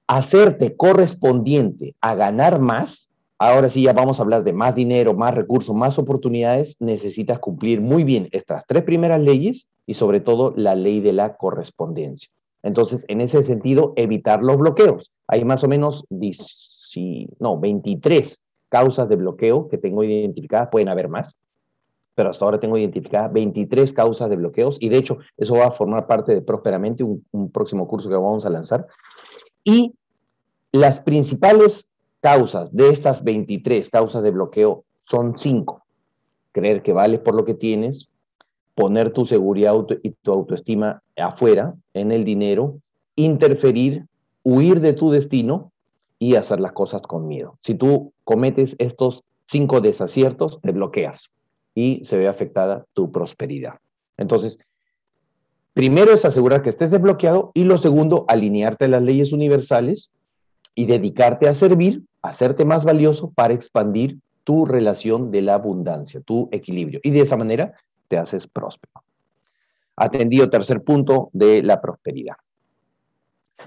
hacerte 0.07 0.76
correspondiente 0.76 1.95
a 2.01 2.16
ganar 2.16 2.59
más, 2.59 3.09
ahora 3.39 3.70
sí 3.70 3.84
ya 3.84 3.93
vamos 3.93 4.20
a 4.20 4.24
hablar 4.24 4.43
de 4.43 4.51
más 4.51 4.76
dinero, 4.76 5.13
más 5.13 5.34
recursos, 5.34 5.74
más 5.74 5.97
oportunidades, 5.97 6.76
necesitas 6.80 7.39
cumplir 7.39 7.80
muy 7.80 8.03
bien 8.03 8.28
estas 8.32 8.66
tres 8.68 8.84
primeras 8.84 9.22
leyes 9.22 9.66
y 9.88 9.93
sobre 9.93 10.20
todo 10.20 10.53
la 10.57 10.76
ley 10.76 10.99
de 10.99 11.13
la 11.13 11.38
correspondencia. 11.38 12.30
Entonces, 12.61 13.05
en 13.07 13.22
ese 13.22 13.41
sentido, 13.43 13.93
evitar 13.95 14.43
los 14.43 14.57
bloqueos. 14.57 15.11
Hay 15.28 15.45
más 15.45 15.63
o 15.63 15.68
menos 15.68 16.03
no, 17.39 17.59
23 17.59 18.39
causas 18.70 19.07
de 19.09 19.16
bloqueo 19.16 19.70
que 19.70 19.78
tengo 19.78 20.03
identificadas, 20.03 20.70
pueden 20.72 20.89
haber 20.89 21.07
más, 21.07 21.36
pero 22.16 22.30
hasta 22.30 22.45
ahora 22.45 22.59
tengo 22.59 22.78
identificadas 22.78 23.32
23 23.34 23.91
causas 23.93 24.30
de 24.30 24.38
bloqueos 24.38 24.78
y 24.80 24.89
de 24.89 24.97
hecho 24.97 25.20
eso 25.38 25.55
va 25.55 25.66
a 25.66 25.72
formar 25.72 26.07
parte 26.07 26.34
de 26.34 26.41
Prosperamente, 26.41 27.03
un, 27.03 27.26
un 27.32 27.51
próximo 27.51 27.88
curso 27.88 28.09
que 28.09 28.16
vamos 28.16 28.45
a 28.45 28.49
lanzar. 28.49 28.88
Y 29.63 29.93
las 30.72 31.01
principales 31.01 31.91
causas 32.22 32.74
de 32.74 32.89
estas 32.89 33.24
23 33.24 33.89
causas 33.89 34.24
de 34.24 34.32
bloqueo 34.32 34.86
son 35.05 35.38
cinco. 35.38 35.84
Creer 36.53 36.82
que 36.82 36.93
vales 36.93 37.20
por 37.20 37.36
lo 37.36 37.43
que 37.43 37.53
tienes, 37.53 38.09
poner 38.76 39.11
tu 39.11 39.26
seguridad 39.26 39.76
y 40.01 40.11
tu 40.11 40.32
autoestima 40.32 41.03
afuera, 41.18 41.76
en 41.93 42.11
el 42.11 42.24
dinero, 42.24 42.80
interferir, 43.16 44.05
huir 44.43 44.80
de 44.80 44.93
tu 44.93 45.11
destino 45.11 45.72
y 46.18 46.36
hacer 46.36 46.61
las 46.61 46.72
cosas 46.72 47.01
con 47.01 47.28
miedo. 47.28 47.57
Si 47.61 47.76
tú 47.76 48.13
cometes 48.24 48.76
estos 48.80 49.24
cinco 49.45 49.82
desaciertos, 49.82 50.59
te 50.61 50.72
bloqueas 50.72 51.30
y 51.76 52.03
se 52.03 52.17
ve 52.17 52.28
afectada 52.28 52.86
tu 52.93 53.11
prosperidad. 53.11 53.76
Entonces, 54.17 54.57
primero 55.73 56.11
es 56.11 56.26
asegurar 56.26 56.63
que 56.63 56.69
estés 56.69 56.89
desbloqueado 56.89 57.51
y 57.53 57.65
lo 57.65 57.78
segundo, 57.78 58.26
alinearte 58.28 58.86
a 58.86 58.88
las 58.88 59.03
leyes 59.03 59.34
universales 59.34 60.09
y 60.73 60.86
dedicarte 60.86 61.47
a 61.47 61.53
servir 61.53 62.03
hacerte 62.26 62.65
más 62.65 62.84
valioso 62.84 63.32
para 63.32 63.53
expandir 63.53 64.19
tu 64.43 64.65
relación 64.65 65.32
de 65.32 65.41
la 65.41 65.55
abundancia, 65.55 66.21
tu 66.21 66.49
equilibrio. 66.51 66.99
Y 67.03 67.11
de 67.11 67.21
esa 67.21 67.38
manera 67.38 67.73
te 68.07 68.17
haces 68.17 68.47
próspero. 68.47 69.03
Atendido 69.95 70.49
tercer 70.49 70.84
punto 70.84 71.30
de 71.34 71.63
la 71.63 71.82
prosperidad. 71.82 72.36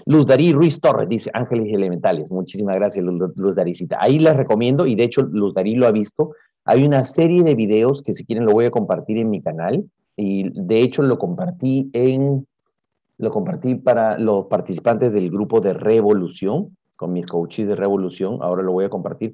Luz 0.07 0.27
Darí 0.27 0.53
Ruiz 0.53 0.81
Torres 0.81 1.09
dice 1.09 1.31
Ángeles 1.33 1.67
Elementales. 1.73 2.31
Muchísimas 2.31 2.77
gracias, 2.77 3.05
Luz 3.05 3.55
Daricita. 3.55 3.99
Ahí 4.01 4.19
les 4.19 4.37
recomiendo, 4.37 4.87
y 4.87 4.95
de 4.95 5.05
hecho 5.05 5.23
Luz 5.23 5.55
Darí 5.55 5.75
lo 5.75 5.87
ha 5.87 5.93
visto, 5.93 6.33
hay 6.69 6.85
una 6.85 7.03
serie 7.03 7.43
de 7.43 7.55
videos 7.55 8.03
que 8.03 8.13
si 8.13 8.27
quieren 8.27 8.45
lo 8.45 8.53
voy 8.53 8.67
a 8.67 8.71
compartir 8.71 9.17
en 9.17 9.31
mi 9.31 9.41
canal. 9.41 9.85
Y 10.17 10.51
de 10.51 10.81
hecho 10.81 11.01
lo 11.01 11.19
compartí 11.19 11.89
en, 11.95 12.47
lo 13.17 13.31
compartí 13.31 13.77
para 13.77 14.19
los 14.19 14.47
participantes 14.47 15.11
del 15.13 15.31
grupo 15.31 15.61
de 15.63 15.73
Revolución 15.73 16.77
con 16.95 17.13
mis 17.13 17.27
coaches 17.27 17.69
de 17.69 17.77
revolución, 17.77 18.39
ahora 18.43 18.65
lo 18.65 18.73
voy 18.73 18.85
a 18.85 18.91
compartir, 18.91 19.33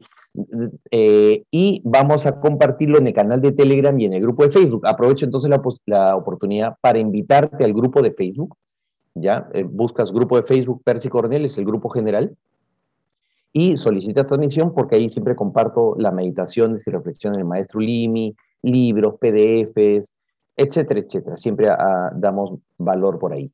eh, 0.91 1.45
y 1.51 1.81
vamos 1.83 2.27
a 2.27 2.39
compartirlo 2.39 2.99
en 2.99 3.07
el 3.07 3.15
canal 3.15 3.41
de 3.41 3.53
Telegram 3.53 3.99
y 3.99 4.05
en 4.05 4.13
el 4.13 4.21
grupo 4.21 4.45
de 4.45 4.51
Facebook. 4.51 4.87
Aprovecho 4.87 5.25
entonces 5.25 5.51
la, 5.87 6.15
oportunidad 6.15 6.77
para 6.83 6.99
invitarte 6.99 7.65
al 7.65 7.73
grupo 7.73 8.03
de 8.03 8.13
Facebook, 8.13 8.55
¿ya? 9.15 9.49
Eh, 9.55 9.65
buscas 9.65 10.13
grupo 10.13 10.37
de 10.37 10.43
Facebook 10.43 10.83
Percy 10.85 11.09
Cornelis, 11.09 11.57
el 11.57 11.65
grupo 11.65 11.89
general, 11.89 12.37
y 13.57 13.77
solicitas 13.77 14.27
transmisión 14.27 14.75
porque 14.75 14.97
ahí 14.97 15.09
siempre 15.09 15.37
comparto 15.37 15.95
las 15.97 16.13
meditaciones 16.13 16.83
y 16.87 16.91
reflexiones 16.91 17.39
del 17.39 17.47
maestro 17.47 17.81
Limi, 17.81 18.35
libros, 18.63 19.15
PDFs, 19.21 20.13
etcétera, 20.57 21.01
etcétera. 21.01 21.39
Siempre 21.39 21.69
ah, 21.71 22.11
damos 22.17 22.59
valor 22.77 23.19
por 23.21 23.33
ahí. 23.33 23.51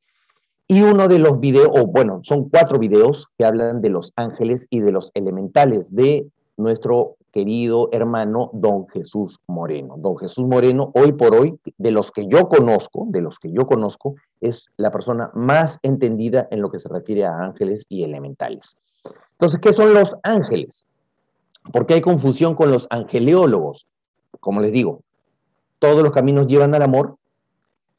Y 0.66 0.82
uno 0.82 1.06
de 1.06 1.18
los 1.18 1.38
videos, 1.38 1.68
o 1.78 1.86
bueno, 1.86 2.20
son 2.22 2.48
cuatro 2.48 2.78
videos 2.78 3.26
que 3.36 3.44
hablan 3.44 3.82
de 3.82 3.90
los 3.90 4.12
ángeles 4.16 4.66
y 4.70 4.80
de 4.80 4.92
los 4.92 5.10
elementales 5.14 5.94
de 5.94 6.26
nuestro 6.56 7.16
querido 7.30 7.90
hermano 7.92 8.50
Don 8.54 8.88
Jesús 8.88 9.38
Moreno. 9.46 9.96
Don 9.98 10.16
Jesús 10.16 10.46
Moreno, 10.46 10.92
hoy 10.94 11.12
por 11.12 11.34
hoy, 11.34 11.60
de 11.76 11.90
los 11.90 12.10
que 12.10 12.26
yo 12.26 12.48
conozco, 12.48 13.06
de 13.10 13.20
los 13.20 13.38
que 13.38 13.52
yo 13.52 13.66
conozco, 13.66 14.14
es 14.40 14.70
la 14.78 14.90
persona 14.90 15.30
más 15.34 15.78
entendida 15.82 16.48
en 16.50 16.62
lo 16.62 16.70
que 16.70 16.80
se 16.80 16.88
refiere 16.88 17.26
a 17.26 17.36
ángeles 17.36 17.84
y 17.88 18.04
elementales. 18.04 18.76
Entonces, 19.40 19.60
¿qué 19.62 19.72
son 19.72 19.94
los 19.94 20.18
ángeles? 20.22 20.84
Porque 21.72 21.94
hay 21.94 22.02
confusión 22.02 22.54
con 22.54 22.70
los 22.70 22.86
angeleólogos. 22.90 23.86
Como 24.38 24.60
les 24.60 24.70
digo, 24.70 25.00
todos 25.78 26.02
los 26.02 26.12
caminos 26.12 26.46
llevan 26.46 26.74
al 26.74 26.82
amor. 26.82 27.16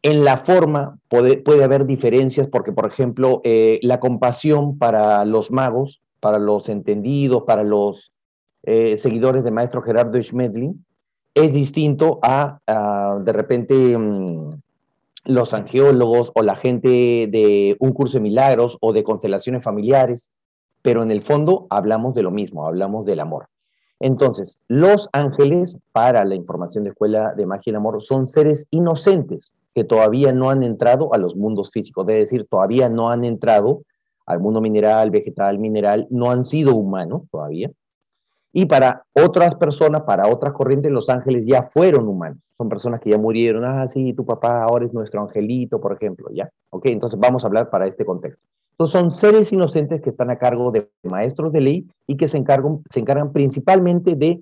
En 0.04 0.24
la 0.24 0.38
forma 0.38 1.00
puede, 1.10 1.42
haber 1.64 1.88
diferencias 1.88 2.48
porque, 2.48 2.72
por 2.72 2.86
ejemplo, 2.86 3.42
eh, 3.44 3.80
la 3.82 4.00
compasión 4.00 4.78
para 4.78 5.26
los 5.26 5.50
magos, 5.50 6.00
para 6.20 6.38
los 6.38 6.70
entendidos, 6.70 7.42
para 7.48 7.64
los 7.64 8.12
eh, 8.62 8.96
seguidores 8.96 9.44
del 9.44 9.54
maestro 9.54 9.82
Gerardo 9.82 10.22
Schmedlin, 10.22 10.86
es 11.34 11.52
distinto 11.52 12.20
a, 12.22 12.60
de 13.24 13.34
repente, 13.34 13.98
mm, 13.98 14.60
los 15.26 15.56
angeólogos 15.56 16.32
o 16.36 16.44
la 16.44 16.56
gente 16.56 17.28
de 17.32 17.78
un 17.80 17.94
curso 17.94 18.18
de 18.18 18.22
milagros 18.22 18.78
o 18.80 18.94
de 18.94 19.04
constelaciones 19.04 19.64
familiares, 19.64 20.30
pero 20.82 21.04
en 21.04 21.12
el 21.12 21.22
fondo 21.22 21.68
hablamos 21.70 22.16
de 22.16 22.24
lo 22.24 22.32
mismo, 22.32 22.66
hablamos 22.66 23.06
del 23.06 23.20
amor. 23.20 23.48
Entonces, 24.00 24.58
los 24.68 25.10
ángeles, 25.14 25.78
para 25.92 26.26
la 26.26 26.34
información 26.34 26.84
de 26.84 26.90
Escuela 26.90 27.34
de 27.36 27.46
Magia 27.46 27.72
y 27.72 27.76
Amor, 27.76 28.02
son 28.02 28.26
seres 28.26 28.66
inocentes 28.72 29.54
que 29.76 29.84
todavía 29.84 30.34
no 30.34 30.50
han 30.50 30.64
entrado 30.64 31.14
a 31.14 31.20
los 31.20 31.36
mundos 31.36 31.70
físicos, 31.70 32.08
es 32.10 32.18
decir, 32.18 32.48
todavía 32.50 32.90
no 32.90 33.12
han 33.12 33.24
entrado 33.24 33.84
al 34.26 34.40
mundo 34.40 34.60
mineral, 34.60 35.12
vegetal, 35.12 35.60
mineral, 35.60 36.08
no 36.10 36.32
han 36.32 36.46
sido 36.46 36.76
humanos 36.76 37.24
todavía. 37.32 37.72
Y 38.54 38.66
para 38.66 39.06
otras 39.14 39.56
personas, 39.56 40.02
para 40.02 40.28
otras 40.28 40.54
corrientes, 40.54 40.92
los 40.92 41.10
ángeles 41.10 41.46
ya 41.46 41.64
fueron 41.64 42.08
humanos. 42.08 42.40
Son 42.58 42.70
personas 42.70 43.00
que 43.00 43.12
ya 43.12 43.18
murieron. 43.18 43.64
Ah, 43.66 43.88
sí, 43.88 44.14
tu 44.14 44.26
papá 44.26 44.64
ahora 44.64 44.86
es 44.86 44.94
nuestro 44.94 45.22
angelito, 45.22 45.80
por 45.80 45.94
ejemplo, 45.94 46.28
¿ya? 46.34 46.50
Ok, 46.70 46.88
entonces 46.88 47.20
vamos 47.20 47.44
a 47.44 47.48
hablar 47.48 47.70
para 47.70 47.88
este 47.88 48.04
contexto 48.04 48.46
son 48.88 49.12
seres 49.12 49.52
inocentes 49.52 50.02
que 50.02 50.10
están 50.10 50.30
a 50.30 50.38
cargo 50.38 50.72
de 50.72 50.90
maestros 51.04 51.52
de 51.52 51.62
ley 51.62 51.88
y 52.08 52.18
que 52.18 52.28
se 52.28 52.38
encargan, 52.38 53.32
principalmente 53.34 54.16
de 54.16 54.42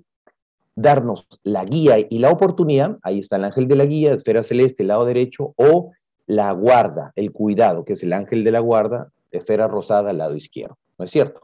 darnos 0.76 1.26
la 1.42 1.64
guía 1.64 1.96
y 1.98 2.18
la 2.18 2.30
oportunidad, 2.30 2.98
ahí 3.02 3.18
está 3.18 3.36
el 3.36 3.44
ángel 3.44 3.68
de 3.68 3.76
la 3.76 3.84
guía, 3.84 4.14
esfera 4.14 4.42
celeste, 4.42 4.84
lado 4.84 5.04
derecho, 5.04 5.52
o 5.56 5.92
la 6.26 6.52
guarda, 6.52 7.12
el 7.16 7.32
cuidado, 7.32 7.84
que 7.84 7.94
es 7.94 8.02
el 8.02 8.12
ángel 8.12 8.44
de 8.44 8.52
la 8.52 8.60
guarda, 8.60 9.10
esfera 9.30 9.68
rosada, 9.68 10.12
lado 10.12 10.36
izquierdo, 10.36 10.78
¿no 10.96 11.04
es 11.04 11.10
cierto? 11.10 11.42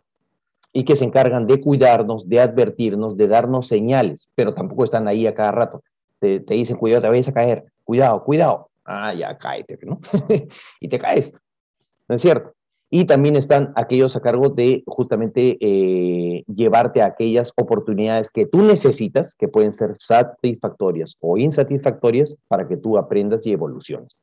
Y 0.72 0.84
que 0.84 0.96
se 0.96 1.04
encargan 1.04 1.46
de 1.46 1.60
cuidarnos, 1.60 2.28
de 2.28 2.40
advertirnos, 2.40 3.16
de 3.16 3.28
darnos 3.28 3.66
señales, 3.66 4.28
pero 4.34 4.54
tampoco 4.54 4.84
están 4.84 5.08
ahí 5.08 5.26
a 5.26 5.34
cada 5.34 5.52
rato. 5.52 5.82
Te, 6.18 6.40
te 6.40 6.54
dicen, 6.54 6.76
cuidado, 6.76 7.02
te 7.02 7.08
vas 7.08 7.28
a 7.28 7.32
caer, 7.32 7.64
cuidado, 7.84 8.22
cuidado. 8.24 8.70
Ah, 8.84 9.12
ya, 9.12 9.36
cáete, 9.36 9.78
¿no? 9.82 10.00
y 10.80 10.88
te 10.88 10.98
caes, 10.98 11.32
¿no 12.08 12.14
es 12.14 12.22
cierto? 12.22 12.55
Y 12.90 13.04
también 13.04 13.36
están 13.36 13.72
aquellos 13.74 14.14
a 14.16 14.20
cargo 14.20 14.50
de 14.50 14.84
justamente 14.86 15.58
eh, 15.60 16.44
llevarte 16.46 17.02
a 17.02 17.06
aquellas 17.06 17.52
oportunidades 17.56 18.30
que 18.30 18.46
tú 18.46 18.62
necesitas, 18.62 19.34
que 19.34 19.48
pueden 19.48 19.72
ser 19.72 19.96
satisfactorias 19.98 21.16
o 21.20 21.36
insatisfactorias, 21.36 22.36
para 22.48 22.68
que 22.68 22.76
tú 22.76 22.96
aprendas 22.96 23.46
y 23.46 23.52
evoluciones. 23.52 24.16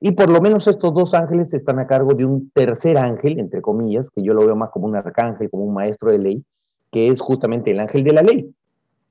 Y 0.00 0.12
por 0.12 0.30
lo 0.30 0.40
menos 0.40 0.66
estos 0.66 0.92
dos 0.92 1.14
ángeles 1.14 1.54
están 1.54 1.78
a 1.78 1.86
cargo 1.86 2.14
de 2.14 2.24
un 2.24 2.50
tercer 2.50 2.98
ángel, 2.98 3.38
entre 3.38 3.62
comillas, 3.62 4.08
que 4.10 4.22
yo 4.22 4.34
lo 4.34 4.44
veo 4.44 4.56
más 4.56 4.70
como 4.70 4.86
un 4.86 4.96
arcángel, 4.96 5.48
como 5.48 5.64
un 5.64 5.74
maestro 5.74 6.10
de 6.10 6.18
ley, 6.18 6.44
que 6.90 7.06
es 7.06 7.20
justamente 7.20 7.70
el 7.70 7.78
ángel 7.78 8.02
de 8.02 8.12
la 8.12 8.22
ley. 8.22 8.52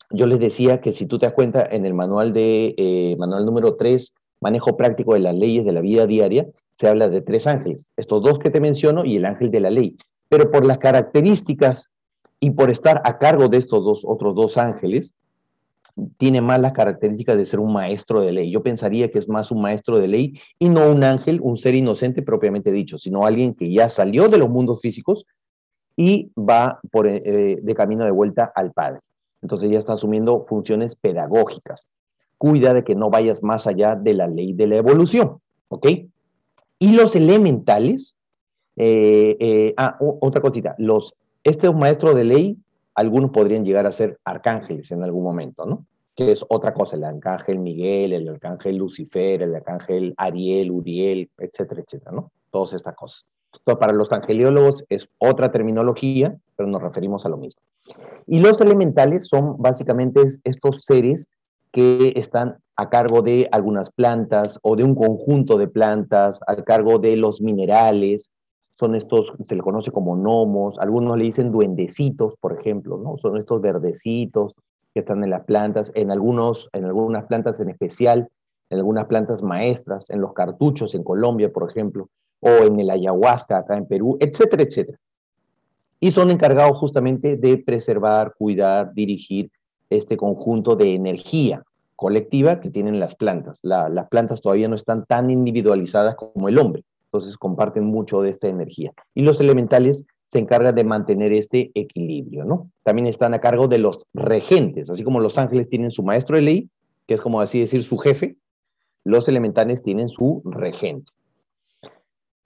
Yo 0.09 0.25
les 0.25 0.39
decía 0.39 0.81
que 0.81 0.91
si 0.91 1.05
tú 1.05 1.17
te 1.17 1.27
das 1.27 1.33
cuenta 1.33 1.65
en 1.65 1.85
el 1.85 1.93
manual 1.93 2.33
de 2.33 2.75
eh, 2.77 3.15
manual 3.17 3.45
número 3.45 3.77
3, 3.77 4.13
manejo 4.41 4.75
práctico 4.75 5.13
de 5.13 5.21
las 5.21 5.35
leyes 5.35 5.63
de 5.63 5.71
la 5.71 5.79
vida 5.79 6.05
diaria, 6.07 6.47
se 6.81 6.87
habla 6.87 7.09
de 7.09 7.21
tres 7.21 7.45
ángeles, 7.45 7.91
estos 7.95 8.23
dos 8.23 8.39
que 8.39 8.49
te 8.49 8.59
menciono 8.59 9.05
y 9.05 9.15
el 9.15 9.25
ángel 9.25 9.51
de 9.51 9.59
la 9.59 9.69
ley. 9.69 9.95
Pero 10.29 10.49
por 10.49 10.65
las 10.65 10.79
características 10.79 11.91
y 12.39 12.49
por 12.49 12.71
estar 12.71 13.03
a 13.05 13.19
cargo 13.19 13.49
de 13.49 13.57
estos 13.57 13.85
dos 13.85 14.01
otros 14.03 14.33
dos 14.33 14.57
ángeles, 14.57 15.13
tiene 16.17 16.41
más 16.41 16.59
las 16.59 16.71
características 16.71 17.37
de 17.37 17.45
ser 17.45 17.59
un 17.59 17.71
maestro 17.71 18.21
de 18.21 18.31
ley. 18.31 18.51
Yo 18.51 18.63
pensaría 18.63 19.11
que 19.11 19.19
es 19.19 19.29
más 19.29 19.51
un 19.51 19.61
maestro 19.61 19.99
de 19.99 20.07
ley 20.07 20.41
y 20.57 20.69
no 20.69 20.91
un 20.91 21.03
ángel, 21.03 21.39
un 21.43 21.55
ser 21.55 21.75
inocente 21.75 22.23
propiamente 22.23 22.71
dicho, 22.71 22.97
sino 22.97 23.27
alguien 23.27 23.53
que 23.53 23.71
ya 23.71 23.87
salió 23.87 24.27
de 24.27 24.39
los 24.39 24.49
mundos 24.49 24.81
físicos 24.81 25.27
y 25.95 26.31
va 26.35 26.79
por, 26.91 27.05
eh, 27.07 27.59
de 27.61 27.75
camino 27.75 28.05
de 28.05 28.11
vuelta 28.11 28.51
al 28.55 28.71
Padre. 28.71 29.01
Entonces 29.43 29.69
ya 29.69 29.77
está 29.77 29.93
asumiendo 29.93 30.45
funciones 30.45 30.95
pedagógicas. 30.95 31.85
Cuida 32.39 32.73
de 32.73 32.83
que 32.83 32.95
no 32.95 33.11
vayas 33.11 33.43
más 33.43 33.67
allá 33.67 33.95
de 33.95 34.15
la 34.15 34.25
ley 34.25 34.53
de 34.53 34.65
la 34.65 34.77
evolución, 34.77 35.37
¿ok? 35.67 35.87
Y 36.81 36.93
los 36.93 37.15
elementales, 37.15 38.15
eh, 38.75 39.37
eh, 39.39 39.73
ah, 39.77 39.99
otra 39.99 40.41
cosita, 40.41 40.73
los, 40.79 41.13
este 41.43 41.71
maestro 41.71 42.15
de 42.15 42.23
ley, 42.23 42.57
algunos 42.95 43.29
podrían 43.29 43.63
llegar 43.63 43.85
a 43.85 43.91
ser 43.91 44.19
arcángeles 44.25 44.91
en 44.91 45.03
algún 45.03 45.23
momento, 45.23 45.67
¿no? 45.67 45.85
Que 46.15 46.31
es 46.31 46.43
otra 46.49 46.73
cosa, 46.73 46.95
el 46.95 47.03
arcángel 47.03 47.59
Miguel, 47.59 48.13
el 48.13 48.27
arcángel 48.27 48.77
Lucifer, 48.77 49.43
el 49.43 49.53
arcángel 49.53 50.15
Ariel, 50.17 50.71
Uriel, 50.71 51.29
etcétera, 51.37 51.81
etcétera, 51.81 52.13
¿no? 52.13 52.31
Todas 52.49 52.73
estas 52.73 52.95
cosas. 52.95 53.27
Entonces, 53.53 53.79
para 53.79 53.93
los 53.93 54.11
angeliólogos 54.11 54.83
es 54.89 55.07
otra 55.19 55.51
terminología, 55.51 56.35
pero 56.55 56.67
nos 56.67 56.81
referimos 56.81 57.27
a 57.27 57.29
lo 57.29 57.37
mismo. 57.37 57.61
Y 58.25 58.39
los 58.39 58.59
elementales 58.59 59.27
son 59.27 59.61
básicamente 59.61 60.19
estos 60.43 60.79
seres 60.81 61.27
que 61.71 62.13
están 62.15 62.57
a 62.81 62.89
cargo 62.89 63.21
de 63.21 63.47
algunas 63.51 63.91
plantas 63.91 64.57
o 64.63 64.75
de 64.75 64.83
un 64.83 64.95
conjunto 64.95 65.59
de 65.59 65.67
plantas, 65.67 66.39
a 66.47 66.55
cargo 66.63 66.97
de 66.97 67.15
los 67.15 67.39
minerales. 67.39 68.31
Son 68.79 68.95
estos, 68.95 69.33
se 69.45 69.55
le 69.55 69.61
conoce 69.61 69.91
como 69.91 70.15
gnomos, 70.15 70.79
algunos 70.79 71.15
le 71.15 71.25
dicen 71.25 71.51
duendecitos, 71.51 72.35
por 72.37 72.59
ejemplo, 72.59 72.97
¿no? 72.97 73.19
Son 73.19 73.37
estos 73.37 73.61
verdecitos 73.61 74.55
que 74.95 75.01
están 75.01 75.23
en 75.23 75.29
las 75.29 75.45
plantas, 75.45 75.91
en, 75.93 76.09
algunos, 76.09 76.69
en 76.73 76.85
algunas 76.85 77.25
plantas 77.25 77.59
en 77.59 77.69
especial, 77.69 78.29
en 78.71 78.79
algunas 78.79 79.05
plantas 79.05 79.43
maestras, 79.43 80.09
en 80.09 80.19
los 80.19 80.33
cartuchos 80.33 80.95
en 80.95 81.03
Colombia, 81.03 81.53
por 81.53 81.69
ejemplo, 81.69 82.09
o 82.39 82.49
en 82.49 82.79
el 82.79 82.89
ayahuasca 82.89 83.59
acá 83.59 83.77
en 83.77 83.85
Perú, 83.85 84.17
etcétera, 84.19 84.63
etcétera. 84.63 84.97
Y 85.99 86.09
son 86.09 86.31
encargados 86.31 86.79
justamente 86.79 87.37
de 87.37 87.59
preservar, 87.59 88.33
cuidar, 88.35 88.91
dirigir 88.95 89.51
este 89.87 90.17
conjunto 90.17 90.75
de 90.75 90.95
energía, 90.95 91.61
colectiva 92.01 92.59
que 92.59 92.71
tienen 92.71 92.99
las 92.99 93.13
plantas. 93.13 93.59
las 93.61 94.09
plantas 94.09 94.41
todavía 94.41 94.67
no 94.67 94.73
están 94.73 95.05
tan 95.05 95.29
individualizadas 95.29 96.15
como 96.15 96.49
el 96.49 96.57
hombre, 96.57 96.83
entonces 97.05 97.37
comparten 97.37 97.85
mucho 97.85 98.23
de 98.23 98.31
esta 98.31 98.47
energía. 98.47 98.91
Y 99.13 99.21
los 99.21 99.39
elementales 99.39 100.03
se 100.27 100.39
encargan 100.39 100.73
de 100.73 100.83
mantener 100.83 101.31
este 101.31 101.69
equilibrio, 101.75 102.43
¿no? 102.43 102.71
También 102.81 103.05
están 103.05 103.35
a 103.35 103.39
cargo 103.39 103.67
de 103.67 103.77
los 103.77 103.99
regentes, 104.15 104.89
así 104.89 105.03
como 105.03 105.19
los 105.19 105.37
ángeles 105.37 105.69
tienen 105.69 105.91
su 105.91 106.01
maestro 106.01 106.37
de 106.37 106.41
ley, 106.41 106.69
que 107.05 107.13
es 107.13 107.21
como 107.21 107.39
así 107.39 107.59
decir 107.59 107.83
su 107.83 107.99
jefe, 107.99 108.35
los 109.03 109.27
elementales 109.27 109.83
tienen 109.83 110.09
su 110.09 110.41
regente. 110.43 111.11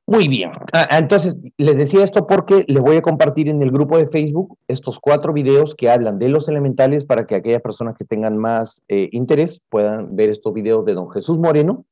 Muy 0.08 0.28
bien. 0.28 0.51
Ah, 0.72 0.88
ah, 0.91 0.99
entonces, 0.99 1.36
les 1.58 1.76
decía 1.78 2.03
esto 2.03 2.28
porque 2.28 2.64
les 2.68 2.82
voy 2.82 2.97
a 2.97 3.01
compartir 3.01 3.49
en 3.49 3.62
el 3.64 3.72
grupo 3.72 3.97
de 3.97 4.06
Facebook 4.06 4.56
estos 4.68 4.99
cuatro 4.99 5.34
videos 5.34 5.74
que 5.74 5.89
hablan 5.89 6.20
de 6.20 6.30
los 6.30 6.47
elementales 6.47 7.06
para 7.06 7.26
que 7.26 7.34
aquellas 7.34 7.64
personas 7.64 7.95
que 7.97 8.06
tengan 8.06 8.38
más 8.38 8.84
eh, 8.88 9.10
interés 9.14 9.62
puedan 9.70 10.16
ver 10.16 10.30
estos 10.30 10.53
videos 10.53 10.86
de 10.86 10.93
don 10.93 11.10
Jesús 11.10 11.39
Moreno 11.39 11.86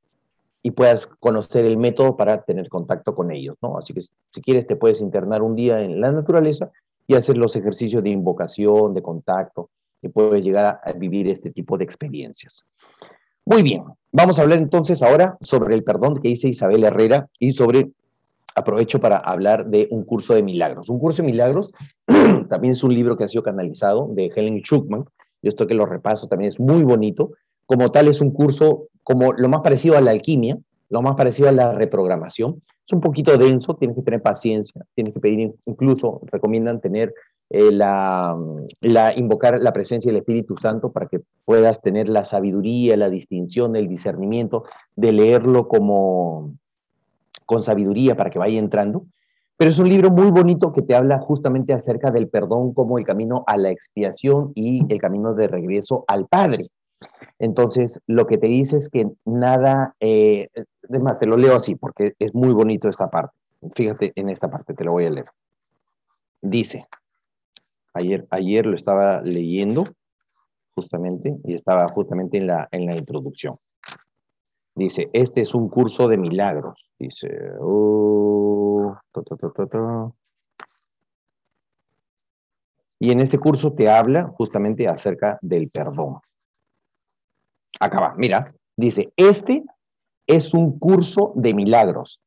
y 0.61 0.71
puedas 0.71 1.07
conocer 1.07 1.65
el 1.65 1.77
método 1.77 2.15
para 2.15 2.43
tener 2.43 2.69
contacto 2.69 3.15
con 3.15 3.31
ellos, 3.31 3.57
¿no? 3.63 3.79
Así 3.79 3.93
que 3.93 4.01
si 4.01 4.41
quieres 4.41 4.67
te 4.67 4.75
puedes 4.75 5.01
internar 5.01 5.41
un 5.41 5.55
día 5.55 5.81
en 5.81 5.99
la 5.99 6.11
naturaleza 6.11 6.69
y 7.07 7.15
hacer 7.15 7.37
los 7.37 7.55
ejercicios 7.55 8.03
de 8.03 8.11
invocación, 8.11 8.93
de 8.93 9.01
contacto, 9.01 9.69
y 10.03 10.09
puedes 10.09 10.43
llegar 10.43 10.79
a 10.83 10.91
vivir 10.93 11.27
este 11.27 11.49
tipo 11.49 11.77
de 11.77 11.83
experiencias. 11.83 12.63
Muy 13.45 13.63
bien, 13.63 13.83
vamos 14.11 14.37
a 14.37 14.43
hablar 14.43 14.59
entonces 14.59 15.01
ahora 15.01 15.35
sobre 15.41 15.73
el 15.73 15.83
perdón 15.83 16.21
que 16.21 16.29
dice 16.29 16.47
Isabel 16.47 16.83
Herrera 16.83 17.27
y 17.39 17.51
sobre 17.51 17.91
aprovecho 18.55 18.99
para 18.99 19.17
hablar 19.17 19.67
de 19.67 19.87
un 19.91 20.03
curso 20.03 20.33
de 20.33 20.43
milagros. 20.43 20.89
Un 20.89 20.99
curso 20.99 21.21
de 21.21 21.27
milagros 21.27 21.71
también 22.49 22.73
es 22.73 22.83
un 22.83 22.93
libro 22.93 23.17
que 23.17 23.23
ha 23.23 23.29
sido 23.29 23.43
canalizado 23.43 24.09
de 24.11 24.31
Helen 24.35 24.61
Schuckman. 24.61 25.05
Yo 25.41 25.49
esto 25.49 25.67
que 25.67 25.73
lo 25.73 25.85
repaso 25.85 26.27
también 26.27 26.51
es 26.51 26.59
muy 26.59 26.83
bonito. 26.83 27.31
Como 27.65 27.89
tal 27.89 28.07
es 28.07 28.21
un 28.21 28.31
curso 28.31 28.87
como 29.03 29.33
lo 29.33 29.49
más 29.49 29.61
parecido 29.61 29.97
a 29.97 30.01
la 30.01 30.11
alquimia, 30.11 30.57
lo 30.89 31.01
más 31.01 31.15
parecido 31.15 31.49
a 31.49 31.51
la 31.51 31.73
reprogramación. 31.73 32.61
Es 32.85 32.93
un 32.93 33.01
poquito 33.01 33.37
denso, 33.37 33.75
tienes 33.75 33.95
que 33.95 34.03
tener 34.03 34.21
paciencia, 34.21 34.85
tienes 34.93 35.13
que 35.13 35.19
pedir, 35.19 35.53
incluso 35.65 36.21
recomiendan 36.31 36.81
tener 36.81 37.13
eh, 37.49 37.71
la, 37.71 38.35
la, 38.81 39.17
invocar 39.17 39.59
la 39.59 39.73
presencia 39.73 40.11
del 40.11 40.19
Espíritu 40.19 40.57
Santo 40.57 40.91
para 40.91 41.07
que 41.07 41.21
puedas 41.45 41.81
tener 41.81 42.09
la 42.09 42.25
sabiduría, 42.25 42.97
la 42.97 43.09
distinción, 43.09 43.75
el 43.75 43.87
discernimiento 43.87 44.63
de 44.95 45.11
leerlo 45.11 45.67
como, 45.67 46.55
con 47.53 47.63
sabiduría 47.63 48.15
para 48.15 48.29
que 48.29 48.39
vaya 48.39 48.59
entrando. 48.59 49.05
Pero 49.55 49.69
es 49.69 49.77
un 49.77 49.87
libro 49.87 50.09
muy 50.09 50.31
bonito 50.31 50.73
que 50.73 50.81
te 50.81 50.95
habla 50.95 51.19
justamente 51.19 51.73
acerca 51.73 52.09
del 52.09 52.27
perdón 52.27 52.73
como 52.73 52.97
el 52.97 53.05
camino 53.05 53.43
a 53.45 53.55
la 53.57 53.69
expiación 53.69 54.51
y 54.55 54.91
el 54.91 54.99
camino 54.99 55.35
de 55.35 55.47
regreso 55.47 56.03
al 56.07 56.27
Padre. 56.27 56.69
Entonces, 57.37 57.99
lo 58.07 58.25
que 58.25 58.37
te 58.37 58.47
dice 58.47 58.77
es 58.77 58.89
que 58.89 59.07
nada, 59.25 59.95
eh, 59.99 60.47
más, 60.89 61.19
te 61.19 61.27
lo 61.27 61.37
leo 61.37 61.55
así 61.55 61.75
porque 61.75 62.13
es 62.17 62.33
muy 62.33 62.51
bonito 62.53 62.89
esta 62.89 63.09
parte. 63.09 63.35
Fíjate 63.75 64.11
en 64.15 64.29
esta 64.29 64.49
parte, 64.49 64.73
te 64.73 64.83
lo 64.83 64.93
voy 64.93 65.05
a 65.05 65.11
leer. 65.11 65.27
Dice, 66.41 66.87
Ayer, 67.93 68.25
ayer 68.31 68.65
lo 68.65 68.75
estaba 68.75 69.21
leyendo 69.21 69.83
justamente 70.73 71.37
y 71.43 71.53
estaba 71.53 71.87
justamente 71.89 72.37
en 72.37 72.47
la, 72.47 72.67
en 72.71 72.87
la 72.87 72.95
introducción. 72.95 73.57
Dice, 74.75 75.09
este 75.13 75.41
es 75.41 75.53
un 75.53 75.69
curso 75.69 76.07
de 76.07 76.17
milagros. 76.17 76.89
Dice, 76.97 77.29
uh, 77.59 78.93
y 82.99 83.11
en 83.11 83.19
este 83.19 83.37
curso 83.37 83.73
te 83.73 83.89
habla 83.89 84.29
justamente 84.29 84.87
acerca 84.87 85.37
del 85.41 85.69
perdón. 85.69 86.19
Acá 87.79 87.99
va, 87.99 88.15
mira, 88.17 88.47
dice, 88.75 89.11
este 89.17 89.63
es 90.25 90.53
un 90.53 90.79
curso 90.79 91.33
de 91.35 91.53
milagros. 91.53 92.19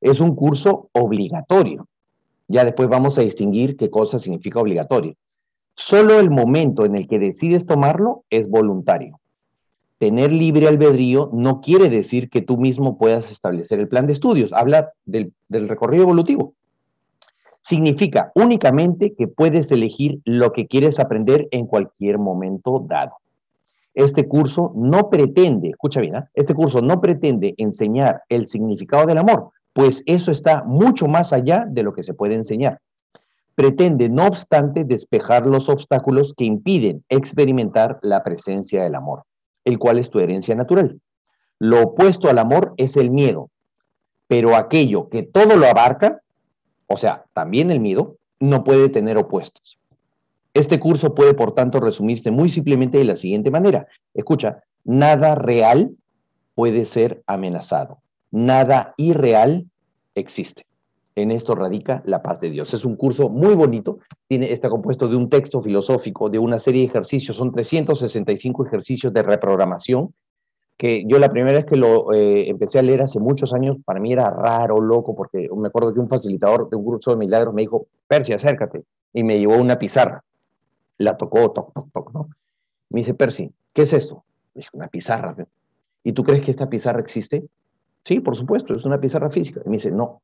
Es 0.00 0.20
un 0.20 0.34
curso 0.34 0.88
obligatorio. 0.92 1.86
Ya 2.48 2.64
después 2.64 2.88
vamos 2.88 3.18
a 3.18 3.22
distinguir 3.22 3.76
qué 3.76 3.90
cosa 3.90 4.18
significa 4.18 4.60
obligatorio. 4.60 5.14
Solo 5.76 6.18
el 6.20 6.30
momento 6.30 6.84
en 6.84 6.96
el 6.96 7.06
que 7.06 7.18
decides 7.18 7.66
tomarlo 7.66 8.24
es 8.30 8.48
voluntario. 8.48 9.20
Tener 9.98 10.32
libre 10.32 10.66
albedrío 10.66 11.30
no 11.32 11.60
quiere 11.60 11.88
decir 11.88 12.28
que 12.28 12.42
tú 12.42 12.58
mismo 12.58 12.98
puedas 12.98 13.30
establecer 13.30 13.78
el 13.78 13.88
plan 13.88 14.06
de 14.06 14.12
estudios. 14.12 14.52
Habla 14.52 14.92
del, 15.04 15.32
recorrido 15.48 16.04
evolutivo. 16.04 16.54
Significa 17.62 18.32
únicamente 18.34 19.14
que 19.14 19.28
puedes 19.28 19.70
elegir 19.70 20.20
lo 20.24 20.52
que 20.52 20.66
quieres 20.66 20.98
aprender 20.98 21.48
en 21.50 21.66
cualquier 21.66 22.18
momento 22.18 22.84
dado. 22.86 23.12
Este 23.94 24.26
curso 24.26 24.72
no 24.74 25.08
pretende, 25.08 25.70
escucha 25.70 26.00
bien, 26.00 26.16
¿eh? 26.16 26.24
este 26.34 26.52
curso 26.52 26.82
no 26.82 27.00
pretende 27.00 27.54
enseñar 27.56 28.22
el 28.28 28.48
significado 28.48 29.06
del 29.06 29.18
amor, 29.18 29.50
pues 29.72 30.02
eso 30.06 30.32
está 30.32 30.64
mucho 30.64 31.06
más 31.06 31.32
allá 31.32 31.64
de 31.68 31.84
lo 31.84 31.94
que 31.94 32.02
se 32.02 32.12
puede 32.12 32.34
enseñar. 32.34 32.80
Pretende, 33.54 34.08
no 34.08 34.26
obstante, 34.26 34.84
despejar 34.84 35.46
los 35.46 35.68
obstáculos 35.68 36.34
que 36.36 36.44
impiden 36.44 37.04
experimentar 37.08 38.00
la 38.02 38.24
presencia 38.24 38.82
del 38.82 38.96
amor, 38.96 39.22
el 39.64 39.78
cual 39.78 39.98
es 39.98 40.10
tu 40.10 40.20
herencia 40.20 40.54
natural. 40.54 41.00
Lo 41.58 41.82
opuesto 41.82 42.28
al 42.28 42.38
amor 42.38 42.74
es 42.76 42.96
el 42.96 43.10
miedo, 43.10 43.50
pero 44.26 44.56
aquello 44.56 45.08
que 45.08 45.22
todo 45.22 45.56
lo 45.56 45.66
abarca, 45.66 46.20
o 46.86 46.96
sea, 46.96 47.24
también 47.32 47.70
el 47.70 47.80
miedo, 47.80 48.16
no 48.40 48.64
puede 48.64 48.88
tener 48.88 49.16
opuestos. 49.16 49.78
Este 50.52 50.78
curso 50.78 51.14
puede, 51.14 51.34
por 51.34 51.52
tanto, 51.52 51.80
resumirse 51.80 52.30
muy 52.30 52.48
simplemente 52.48 52.98
de 52.98 53.04
la 53.04 53.16
siguiente 53.16 53.50
manera. 53.50 53.86
Escucha, 54.12 54.62
nada 54.84 55.34
real 55.34 55.92
puede 56.54 56.86
ser 56.86 57.22
amenazado. 57.26 57.98
Nada 58.30 58.94
irreal 58.96 59.66
existe. 60.14 60.64
En 61.16 61.30
esto 61.30 61.54
radica 61.54 62.02
la 62.06 62.22
paz 62.22 62.40
de 62.40 62.50
Dios. 62.50 62.74
Es 62.74 62.84
un 62.84 62.96
curso 62.96 63.28
muy 63.28 63.54
bonito. 63.54 63.98
Tiene, 64.26 64.52
está 64.52 64.68
compuesto 64.68 65.06
de 65.06 65.16
un 65.16 65.28
texto 65.28 65.60
filosófico, 65.60 66.28
de 66.28 66.38
una 66.38 66.58
serie 66.58 66.80
de 66.82 66.88
ejercicios. 66.88 67.36
Son 67.36 67.52
365 67.52 68.66
ejercicios 68.66 69.12
de 69.12 69.22
reprogramación 69.22 70.12
que 70.76 71.04
yo 71.06 71.20
la 71.20 71.28
primera 71.28 71.56
vez 71.56 71.66
que 71.66 71.76
lo 71.76 72.12
eh, 72.12 72.48
empecé 72.48 72.80
a 72.80 72.82
leer 72.82 73.02
hace 73.02 73.20
muchos 73.20 73.52
años, 73.52 73.76
para 73.84 74.00
mí 74.00 74.12
era 74.12 74.28
raro, 74.28 74.80
loco, 74.80 75.14
porque 75.14 75.48
me 75.56 75.68
acuerdo 75.68 75.94
que 75.94 76.00
un 76.00 76.08
facilitador 76.08 76.68
de 76.68 76.76
un 76.76 76.84
curso 76.84 77.12
de 77.12 77.16
milagros 77.16 77.54
me 77.54 77.62
dijo, 77.62 77.86
Percy, 78.08 78.32
acércate, 78.32 78.82
y 79.12 79.22
me 79.22 79.38
llevó 79.38 79.56
una 79.56 79.78
pizarra 79.78 80.24
la 80.98 81.16
tocó, 81.16 81.50
toc, 81.52 81.72
toc, 81.72 81.92
toc, 81.92 82.12
¿no? 82.12 82.30
Me 82.90 83.00
dice, 83.00 83.14
Percy, 83.14 83.52
¿qué 83.72 83.82
es 83.82 83.92
esto? 83.92 84.24
Me 84.54 84.60
dijo, 84.60 84.76
una 84.76 84.88
pizarra. 84.88 85.34
¿Y 86.02 86.12
tú 86.12 86.22
crees 86.22 86.42
que 86.42 86.50
esta 86.50 86.68
pizarra 86.68 87.00
existe? 87.00 87.44
Sí, 88.04 88.20
por 88.20 88.36
supuesto, 88.36 88.74
es 88.74 88.84
una 88.84 89.00
pizarra 89.00 89.30
física. 89.30 89.62
Y 89.64 89.68
me 89.68 89.76
dice, 89.76 89.90
no, 89.90 90.22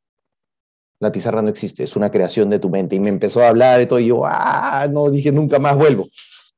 la 1.00 1.10
pizarra 1.10 1.42
no 1.42 1.48
existe, 1.48 1.82
es 1.82 1.96
una 1.96 2.10
creación 2.10 2.50
de 2.50 2.58
tu 2.58 2.68
mente. 2.68 2.94
Y 2.94 3.00
me 3.00 3.08
empezó 3.08 3.42
a 3.42 3.48
hablar 3.48 3.78
de 3.78 3.86
todo 3.86 3.98
y 3.98 4.06
yo, 4.06 4.22
ah, 4.24 4.86
no, 4.90 5.10
dije, 5.10 5.32
nunca 5.32 5.58
más 5.58 5.76
vuelvo. 5.76 6.06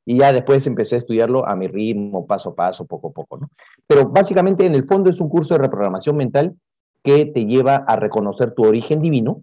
Y 0.04 0.18
ya 0.18 0.32
después 0.32 0.66
empecé 0.66 0.96
a 0.96 0.98
estudiarlo 0.98 1.46
a 1.46 1.54
mi 1.54 1.68
ritmo, 1.68 2.26
paso 2.26 2.50
a 2.50 2.54
paso, 2.54 2.84
poco 2.84 3.08
a 3.08 3.12
poco, 3.12 3.38
¿no? 3.38 3.50
Pero 3.86 4.08
básicamente 4.08 4.66
en 4.66 4.74
el 4.74 4.84
fondo 4.84 5.10
es 5.10 5.20
un 5.20 5.28
curso 5.28 5.54
de 5.54 5.58
reprogramación 5.58 6.16
mental 6.16 6.56
que 7.04 7.26
te 7.26 7.46
lleva 7.46 7.76
a 7.76 7.96
reconocer 7.96 8.52
tu 8.52 8.64
origen 8.64 9.00
divino, 9.00 9.42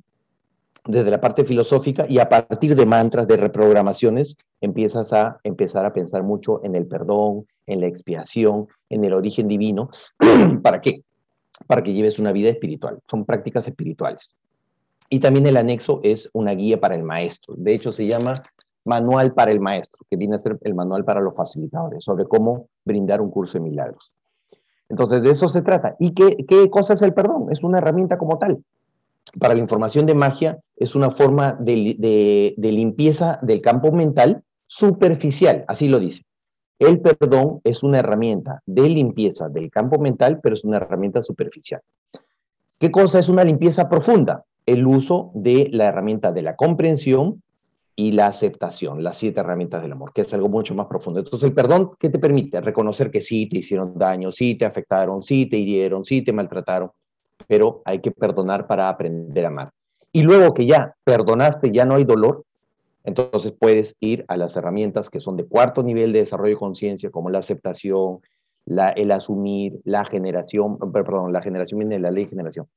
desde 0.85 1.11
la 1.11 1.21
parte 1.21 1.45
filosófica 1.45 2.05
y 2.07 2.19
a 2.19 2.29
partir 2.29 2.75
de 2.75 2.85
mantras, 2.85 3.27
de 3.27 3.37
reprogramaciones, 3.37 4.37
empiezas 4.61 5.13
a 5.13 5.39
empezar 5.43 5.85
a 5.85 5.93
pensar 5.93 6.23
mucho 6.23 6.61
en 6.63 6.75
el 6.75 6.87
perdón, 6.87 7.45
en 7.67 7.81
la 7.81 7.87
expiación, 7.87 8.67
en 8.89 9.05
el 9.05 9.13
origen 9.13 9.47
divino. 9.47 9.89
¿Para 10.63 10.81
qué? 10.81 11.03
Para 11.67 11.83
que 11.83 11.93
lleves 11.93 12.19
una 12.19 12.31
vida 12.31 12.49
espiritual. 12.49 12.99
Son 13.09 13.25
prácticas 13.25 13.67
espirituales. 13.67 14.29
Y 15.09 15.19
también 15.19 15.45
el 15.47 15.57
anexo 15.57 15.99
es 16.03 16.29
una 16.33 16.53
guía 16.53 16.79
para 16.79 16.95
el 16.95 17.03
maestro. 17.03 17.55
De 17.57 17.73
hecho, 17.73 17.91
se 17.91 18.05
llama 18.05 18.43
Manual 18.85 19.33
para 19.33 19.51
el 19.51 19.59
Maestro, 19.59 20.05
que 20.09 20.17
viene 20.17 20.35
a 20.35 20.39
ser 20.39 20.57
el 20.61 20.75
manual 20.75 21.03
para 21.03 21.19
los 21.19 21.35
facilitadores, 21.35 22.03
sobre 22.03 22.25
cómo 22.25 22.67
brindar 22.85 23.21
un 23.21 23.29
curso 23.29 23.57
de 23.57 23.63
milagros. 23.63 24.11
Entonces, 24.87 25.21
de 25.21 25.31
eso 25.31 25.47
se 25.47 25.61
trata. 25.61 25.95
¿Y 25.99 26.13
qué, 26.13 26.69
cosa 26.69 26.93
es 26.93 27.01
el 27.01 27.13
perdón? 27.13 27.47
Es 27.51 27.63
una 27.63 27.79
herramienta 27.79 28.17
como 28.17 28.37
tal 28.37 28.63
para 29.37 29.53
la 29.53 29.59
información 29.59 30.05
de 30.05 30.15
magia 30.15 30.59
es 30.75 30.95
una 30.95 31.09
forma 31.09 31.53
de, 31.53 32.55
limpieza 32.57 33.39
del 33.41 33.61
campo 33.61 33.91
mental 33.91 34.43
superficial, 34.65 35.65
así 35.67 35.87
lo 35.87 35.99
dice. 35.99 36.23
El 36.79 37.01
perdón 37.01 37.59
es 37.63 37.83
una 37.83 37.99
herramienta 37.99 38.61
de 38.65 38.89
limpieza 38.89 39.49
del 39.49 39.69
campo 39.69 39.99
mental, 39.99 40.39
pero 40.41 40.55
es 40.55 40.63
una 40.63 40.77
herramienta 40.77 41.21
superficial. 41.21 41.81
¿Qué 42.79 42.89
cosa 42.89 43.19
es 43.19 43.27
una 43.27 43.43
limpieza 43.43 43.89
profunda? 43.89 44.45
El 44.69 44.85
uso 44.85 45.31
de 45.33 45.67
la 45.71 45.85
herramienta 45.85 46.31
de 46.31 46.43
la 46.43 46.55
comprensión 46.55 47.41
y 47.95 48.11
la 48.11 48.27
aceptación, 48.27 49.03
las 49.03 49.17
siete 49.17 49.39
herramientas 49.39 49.81
del 49.81 49.93
amor, 49.93 50.13
que 50.13 50.21
es 50.21 50.31
algo 50.35 50.47
mucho 50.47 50.75
más 50.75 50.85
profundo. 50.85 51.21
Entonces, 51.21 51.49
el 51.49 51.55
perdón, 51.55 51.93
¿qué 51.99 52.11
te 52.11 52.19
permite? 52.19 52.61
Reconocer 52.61 53.09
que 53.09 53.19
sí 53.21 53.49
te 53.49 53.57
hicieron 53.57 53.97
daño, 53.97 54.31
sí 54.31 54.53
te 54.53 54.65
afectaron, 54.65 55.23
sí 55.23 55.47
te 55.47 55.57
hirieron, 55.57 56.05
sí 56.05 56.21
te 56.21 56.31
maltrataron, 56.31 56.91
pero 57.47 57.81
hay 57.83 57.99
que 57.99 58.11
perdonar 58.11 58.67
para 58.67 58.89
aprender 58.89 59.45
a 59.45 59.47
amar. 59.47 59.71
Y 60.11 60.21
luego 60.21 60.53
que 60.53 60.67
ya 60.67 60.93
perdonaste, 61.03 61.71
ya 61.71 61.83
no 61.85 61.95
hay 61.95 62.03
dolor, 62.03 62.43
entonces 63.03 63.51
puedes 63.51 63.95
ir 63.99 64.23
a 64.27 64.37
las 64.37 64.55
herramientas 64.55 65.09
que 65.09 65.19
son 65.19 65.35
de 65.35 65.45
cuarto 65.45 65.81
nivel 65.81 66.13
de 66.13 66.19
desarrollo 66.19 66.53
de 66.53 66.59
conciencia, 66.59 67.09
como 67.09 67.31
la 67.31 67.39
aceptación, 67.39 68.19
la, 68.65 68.91
el 68.91 69.09
asumir, 69.09 69.79
la 69.83 70.05
generación, 70.05 70.77
perdón, 70.93 71.33
la 71.33 71.41
generación 71.41 71.79
viene 71.79 71.95
de 71.95 72.01
la 72.01 72.11
ley 72.11 72.25
de 72.25 72.29
generación, 72.29 72.67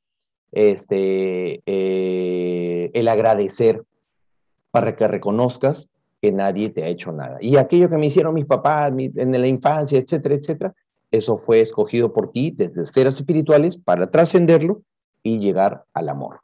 este, 0.53 1.63
eh, 1.67 2.91
el 2.93 3.09
agradecer 3.09 3.83
para 4.71 4.95
que 4.95 5.09
reconozcas 5.09 5.89
que 6.21 6.31
nadie 6.31 6.71
te 6.71 6.85
ha 6.85 6.89
hecho 6.89 7.11
nada. 7.11 7.39
Y 7.41 7.57
aquello 7.57 7.91
que 7.91 7.97
me 7.97 8.07
hicieron 8.07 8.35
mis 8.35 8.47
papás 8.47 8.93
en 8.97 9.33
la 9.33 9.49
infancia, 9.49 9.99
etcétera, 9.99 10.37
etcétera, 10.37 10.75
eso 11.11 11.37
fue 11.37 11.61
escogido 11.61 12.13
por 12.13 12.31
ti 12.31 12.53
desde 12.57 12.83
esferas 12.83 13.17
espirituales 13.17 13.77
para 13.77 14.11
trascenderlo 14.11 14.83
y 15.23 15.39
llegar 15.39 15.85
al 15.93 16.09
amor. 16.09 16.41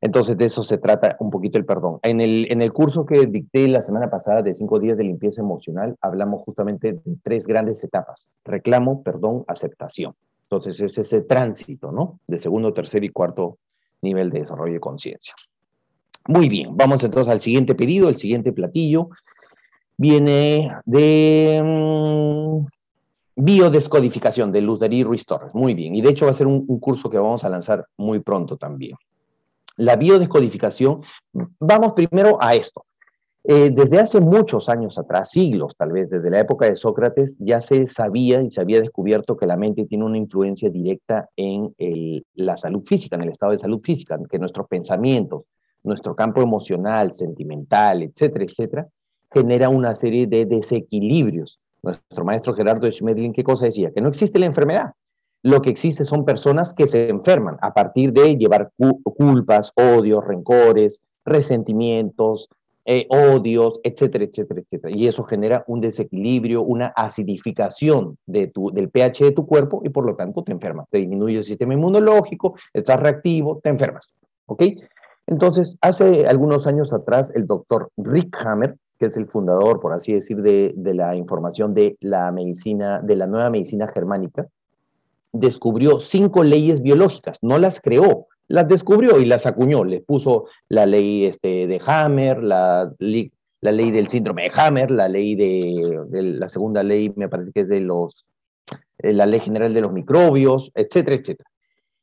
Entonces 0.00 0.36
de 0.36 0.44
eso 0.44 0.62
se 0.62 0.78
trata 0.78 1.16
un 1.18 1.30
poquito 1.30 1.56
el 1.56 1.64
perdón. 1.64 1.98
En 2.02 2.20
el, 2.20 2.46
en 2.50 2.60
el 2.60 2.72
curso 2.72 3.06
que 3.06 3.26
dicté 3.26 3.66
la 3.68 3.80
semana 3.80 4.10
pasada 4.10 4.42
de 4.42 4.54
cinco 4.54 4.78
días 4.78 4.98
de 4.98 5.04
limpieza 5.04 5.40
emocional, 5.40 5.96
hablamos 6.00 6.42
justamente 6.42 6.92
de 6.92 7.00
tres 7.22 7.46
grandes 7.46 7.82
etapas. 7.82 8.28
Reclamo, 8.44 9.02
perdón, 9.02 9.44
aceptación. 9.46 10.14
Entonces 10.56 10.80
es 10.80 10.98
ese 10.98 11.22
tránsito, 11.22 11.92
¿no? 11.92 12.20
De 12.26 12.38
segundo, 12.38 12.72
tercer 12.72 13.04
y 13.04 13.10
cuarto 13.10 13.58
nivel 14.02 14.30
de 14.30 14.40
desarrollo 14.40 14.74
de 14.74 14.80
conciencia. 14.80 15.34
Muy 16.26 16.48
bien, 16.48 16.76
vamos 16.76 17.02
entonces 17.04 17.32
al 17.32 17.40
siguiente 17.40 17.74
pedido, 17.74 18.08
el 18.08 18.16
siguiente 18.16 18.52
platillo. 18.52 19.10
Viene 19.96 20.74
de 20.84 21.60
mm, 21.62 22.66
biodescodificación 23.36 24.50
de 24.50 24.60
Luz 24.60 24.80
Darí 24.80 25.04
Ruiz 25.04 25.26
Torres. 25.26 25.50
Muy 25.54 25.74
bien. 25.74 25.94
Y 25.94 26.00
de 26.00 26.10
hecho 26.10 26.26
va 26.26 26.30
a 26.30 26.34
ser 26.34 26.46
un, 26.46 26.66
curso 26.80 27.10
que 27.10 27.18
vamos 27.18 27.44
a 27.44 27.48
lanzar 27.48 27.86
muy 27.96 28.20
pronto 28.20 28.56
también. 28.56 28.96
La 29.76 29.96
biodescodificación, 29.96 31.02
vamos 31.58 31.92
primero 31.94 32.38
a 32.40 32.54
esto. 32.54 32.84
Eh, 33.46 33.70
desde 33.70 33.98
hace 33.98 34.20
muchos 34.20 34.70
años 34.70 34.96
atrás, 34.96 35.30
siglos 35.30 35.74
tal 35.76 35.92
vez, 35.92 36.08
desde 36.08 36.30
la 36.30 36.40
época 36.40 36.66
de 36.66 36.74
Sócrates, 36.76 37.36
ya 37.38 37.60
se 37.60 37.86
sabía 37.86 38.40
y 38.40 38.50
se 38.50 38.62
había 38.62 38.80
descubierto 38.80 39.36
que 39.36 39.46
la 39.46 39.56
mente 39.56 39.84
tiene 39.84 40.04
una 40.04 40.16
influencia 40.16 40.70
directa 40.70 41.28
en 41.36 41.74
la 42.34 42.56
salud 42.56 42.82
física, 42.84 43.16
en 43.16 43.22
el 43.22 43.28
estado 43.28 43.52
de 43.52 43.58
salud 43.58 43.80
física, 43.82 44.18
que 44.30 44.38
nuestros 44.38 44.66
pensamientos, 44.66 45.42
nuestro 45.82 46.16
campo 46.16 46.40
emocional, 46.40 47.12
sentimental, 47.12 48.02
etcétera, 48.02 48.46
etcétera, 48.46 48.88
genera 49.30 49.68
una 49.68 49.94
serie 49.94 50.26
de 50.26 50.46
desequilibrios 50.46 51.58
nuestro 51.84 52.24
maestro 52.24 52.54
Gerardo 52.54 52.90
Schmedlin, 52.90 53.32
¿qué 53.32 53.44
cosa 53.44 53.66
decía? 53.66 53.92
Que 53.92 54.00
no 54.00 54.08
existe 54.08 54.38
la 54.38 54.46
enfermedad. 54.46 54.92
Lo 55.42 55.60
que 55.60 55.70
existe 55.70 56.04
son 56.04 56.24
personas 56.24 56.72
que 56.72 56.86
se 56.86 57.10
enferman 57.10 57.58
a 57.60 57.74
partir 57.74 58.12
de 58.12 58.36
llevar 58.36 58.72
culpas, 59.02 59.72
odios, 59.76 60.24
rencores, 60.24 61.02
resentimientos, 61.24 62.48
eh, 62.86 63.06
odios, 63.08 63.80
etcétera, 63.82 64.24
etcétera, 64.24 64.60
etcétera. 64.60 64.94
Y 64.94 65.06
eso 65.06 65.24
genera 65.24 65.64
un 65.66 65.80
desequilibrio, 65.80 66.62
una 66.62 66.88
acidificación 66.88 68.18
de 68.26 68.48
tu, 68.48 68.70
del 68.70 68.90
pH 68.90 69.24
de 69.24 69.32
tu 69.32 69.46
cuerpo 69.46 69.80
y 69.84 69.88
por 69.88 70.04
lo 70.04 70.14
tanto 70.16 70.42
te 70.42 70.52
enfermas. 70.52 70.86
Te 70.90 70.98
disminuye 70.98 71.38
el 71.38 71.44
sistema 71.44 71.74
inmunológico, 71.74 72.56
estás 72.72 73.00
reactivo, 73.00 73.60
te 73.62 73.70
enfermas. 73.70 74.14
¿Ok? 74.46 74.62
Entonces, 75.26 75.76
hace 75.80 76.26
algunos 76.26 76.66
años 76.66 76.92
atrás, 76.92 77.32
el 77.34 77.46
doctor 77.46 77.90
Rick 77.96 78.36
Hammer, 78.44 78.76
que 78.98 79.06
es 79.06 79.16
el 79.16 79.26
fundador, 79.26 79.80
por 79.80 79.94
así 79.94 80.12
decir, 80.12 80.42
de, 80.42 80.74
de 80.76 80.94
la 80.94 81.16
información 81.16 81.72
de 81.72 81.96
la 82.00 82.30
medicina, 82.30 83.00
de 83.00 83.16
la 83.16 83.26
nueva 83.26 83.48
medicina 83.48 83.88
germánica, 83.88 84.46
descubrió 85.32 85.98
cinco 85.98 86.44
leyes 86.44 86.82
biológicas, 86.82 87.38
no 87.40 87.58
las 87.58 87.80
creó, 87.80 88.28
las 88.48 88.68
descubrió 88.68 89.20
y 89.20 89.24
las 89.24 89.46
acuñó, 89.46 89.84
le 89.84 90.00
puso 90.00 90.46
la 90.68 90.86
ley 90.86 91.24
este, 91.24 91.66
de 91.66 91.80
Hammer, 91.86 92.42
la, 92.42 92.92
ley 92.98 93.30
del 93.90 94.08
síndrome 94.08 94.42
de 94.42 94.52
Hammer, 94.54 94.90
la 94.90 95.08
ley 95.08 95.34
de, 95.34 96.04
la 96.10 96.50
segunda 96.50 96.82
ley, 96.82 97.12
me 97.16 97.28
parece 97.28 97.52
que 97.52 97.60
es 97.60 97.68
de 97.68 97.80
los, 97.80 98.26
eh, 98.98 99.12
la 99.12 99.26
ley 99.26 99.40
general 99.40 99.72
de 99.72 99.80
los 99.80 99.92
microbios, 99.92 100.70
etcétera, 100.74 101.16
etcétera. 101.16 101.48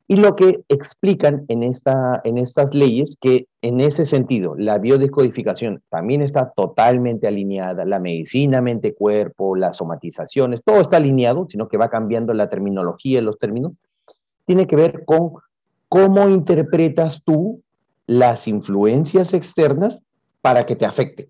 Y 0.08 0.18
lo 0.18 0.36
que 0.36 0.62
explican 0.68 1.46
en, 1.48 1.64
esta, 1.64 2.20
en 2.26 2.38
estas 2.38 2.74
leyes, 2.74 3.16
que 3.22 3.48
en 3.62 3.80
ese 3.80 4.04
sentido, 4.04 4.56
la 4.58 4.78
biodescodificación 4.78 5.82
también 5.90 6.22
está 6.22 6.52
totalmente 6.54 7.30
alineada, 7.30 7.86
la 7.86 8.02
medicina, 8.02 8.62
mente, 8.62 8.94
cuerpo, 8.94 9.56
las 9.56 9.78
somatizaciones, 9.78 10.64
todo 10.66 10.82
está 10.82 10.98
alineado, 10.98 11.48
sino 11.50 11.70
que 11.70 11.78
va 11.78 11.90
cambiando 11.90 12.34
la 12.34 12.50
terminología 12.50 13.22
y 13.22 13.24
los 13.24 13.40
términos, 13.40 13.72
tiene 14.46 14.68
que 14.68 14.76
ver 14.76 15.06
con 15.06 15.36
cómo 15.92 16.30
interpretas 16.30 17.22
tú 17.22 17.62
las 18.08 18.48
influencias 18.48 19.34
externas 19.34 20.02
para 20.40 20.66
que 20.66 20.78
te 20.78 20.86
afecten. 20.86 21.30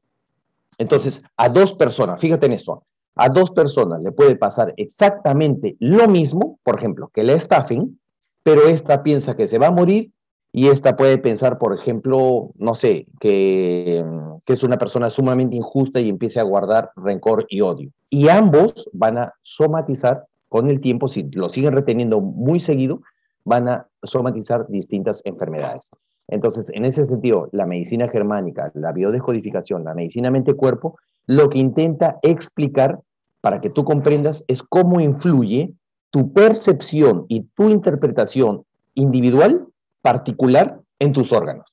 Entonces, 0.77 1.23
a 1.35 1.49
dos 1.49 1.73
personas, 1.73 2.21
fíjate 2.21 2.45
en 2.45 2.51
esto, 2.51 2.83
a 3.15 3.27
dos 3.29 3.49
personas 3.49 4.03
le 4.03 4.11
puede 4.11 4.35
pasar 4.35 4.71
exactamente 4.77 5.77
lo 5.79 6.07
mismo, 6.07 6.59
por 6.61 6.75
ejemplo, 6.75 7.09
que 7.11 7.23
la 7.23 7.39
staffing, 7.39 7.99
pero 8.43 8.67
esta 8.67 9.01
piensa 9.01 9.35
que 9.35 9.47
se 9.47 9.57
va 9.57 9.67
a 9.67 9.71
morir 9.71 10.11
y 10.51 10.67
esta 10.67 10.95
puede 10.95 11.17
pensar, 11.17 11.57
por 11.57 11.75
ejemplo, 11.75 12.51
no 12.55 12.75
sé, 12.75 13.07
que, 13.19 14.05
que, 14.45 14.53
es 14.53 14.63
una 14.63 14.77
persona 14.77 15.09
sumamente 15.09 15.55
injusta 15.55 15.99
y 15.99 16.09
empiece 16.09 16.39
a 16.39 16.43
guardar 16.43 16.91
rencor 16.95 17.47
y 17.49 17.61
odio. 17.61 17.89
Y 18.11 18.29
ambos 18.29 18.87
van 18.93 19.17
a 19.17 19.33
somatizar 19.41 20.27
con 20.49 20.69
el 20.69 20.81
tiempo, 20.81 21.07
si 21.07 21.23
lo 21.31 21.49
siguen 21.49 21.73
reteniendo 21.73 22.21
muy 22.21 22.59
seguido, 22.59 23.01
van 23.43 23.67
a 23.67 23.87
somatizar 24.03 24.67
distintas 24.67 25.21
enfermedades. 25.25 25.91
Entonces, 26.27 26.69
en 26.73 26.85
ese 26.85 27.05
sentido, 27.05 27.49
la 27.51 27.65
medicina 27.65 28.07
germánica, 28.07 28.71
la 28.73 28.91
biodescodificación, 28.91 29.83
la 29.83 29.93
medicina 29.93 30.31
mente-cuerpo, 30.31 30.97
lo 31.27 31.49
que 31.49 31.59
intenta 31.59 32.19
explicar 32.21 32.99
para 33.41 33.59
que 33.59 33.69
tú 33.69 33.83
comprendas 33.83 34.43
es 34.47 34.63
cómo 34.63 34.99
influye 34.99 35.73
tu 36.09 36.31
percepción 36.31 37.25
y 37.27 37.41
tu 37.55 37.69
interpretación 37.69 38.63
individual, 38.93 39.67
particular, 40.01 40.79
en 40.99 41.13
tus 41.13 41.33
órganos. 41.33 41.65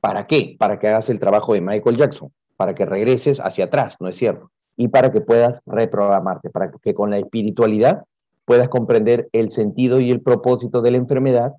¿Para 0.00 0.26
qué? 0.26 0.56
Para 0.58 0.78
que 0.78 0.88
hagas 0.88 1.08
el 1.08 1.18
trabajo 1.18 1.54
de 1.54 1.62
Michael 1.62 1.96
Jackson, 1.96 2.30
para 2.56 2.74
que 2.74 2.84
regreses 2.84 3.40
hacia 3.40 3.64
atrás, 3.64 3.96
¿no 4.00 4.08
es 4.08 4.16
cierto? 4.16 4.50
Y 4.76 4.88
para 4.88 5.10
que 5.10 5.20
puedas 5.20 5.62
reprogramarte, 5.66 6.50
para 6.50 6.70
que 6.70 6.94
con 6.94 7.10
la 7.10 7.18
espiritualidad 7.18 8.04
puedas 8.44 8.68
comprender 8.68 9.28
el 9.32 9.50
sentido 9.50 10.00
y 10.00 10.10
el 10.10 10.20
propósito 10.20 10.82
de 10.82 10.90
la 10.90 10.96
enfermedad 10.96 11.52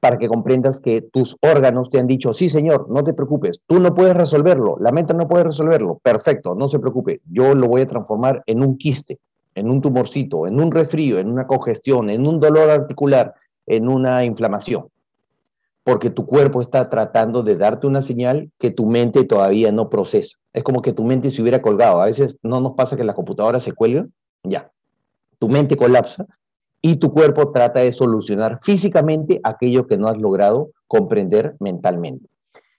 para 0.00 0.18
que 0.18 0.28
comprendas 0.28 0.80
que 0.80 1.00
tus 1.02 1.36
órganos 1.40 1.88
te 1.88 1.98
han 1.98 2.06
dicho, 2.06 2.32
sí, 2.32 2.48
señor, 2.48 2.88
no 2.90 3.02
te 3.02 3.14
preocupes, 3.14 3.60
tú 3.66 3.80
no 3.80 3.94
puedes 3.94 4.14
resolverlo, 4.14 4.76
la 4.78 4.92
mente 4.92 5.14
no 5.14 5.26
puede 5.26 5.44
resolverlo, 5.44 5.98
perfecto, 6.02 6.54
no 6.54 6.68
se 6.68 6.78
preocupe, 6.78 7.20
yo 7.30 7.54
lo 7.54 7.68
voy 7.68 7.80
a 7.80 7.86
transformar 7.86 8.42
en 8.46 8.62
un 8.62 8.76
quiste, 8.76 9.18
en 9.54 9.70
un 9.70 9.80
tumorcito, 9.80 10.46
en 10.46 10.60
un 10.60 10.70
resfrío, 10.70 11.18
en 11.18 11.30
una 11.30 11.46
congestión, 11.46 12.10
en 12.10 12.26
un 12.26 12.38
dolor 12.38 12.70
articular, 12.70 13.34
en 13.66 13.88
una 13.88 14.24
inflamación, 14.24 14.88
porque 15.82 16.10
tu 16.10 16.26
cuerpo 16.26 16.60
está 16.60 16.90
tratando 16.90 17.42
de 17.42 17.56
darte 17.56 17.86
una 17.86 18.02
señal 18.02 18.50
que 18.58 18.70
tu 18.70 18.86
mente 18.86 19.24
todavía 19.24 19.72
no 19.72 19.88
procesa. 19.88 20.36
Es 20.52 20.62
como 20.62 20.82
que 20.82 20.92
tu 20.92 21.04
mente 21.04 21.30
se 21.30 21.40
hubiera 21.40 21.62
colgado. 21.62 22.00
A 22.00 22.06
veces 22.06 22.36
no 22.42 22.60
nos 22.60 22.72
pasa 22.72 22.96
que 22.96 23.04
la 23.04 23.14
computadora 23.14 23.60
se 23.60 23.72
cuelga, 23.72 24.06
ya. 24.42 24.72
Tu 25.38 25.48
mente 25.48 25.76
colapsa 25.76 26.26
y 26.80 26.96
tu 26.96 27.12
cuerpo 27.12 27.50
trata 27.50 27.80
de 27.80 27.92
solucionar 27.92 28.60
físicamente 28.62 29.40
aquello 29.42 29.86
que 29.86 29.98
no 29.98 30.08
has 30.08 30.18
logrado 30.18 30.70
comprender 30.86 31.56
mentalmente. 31.58 32.28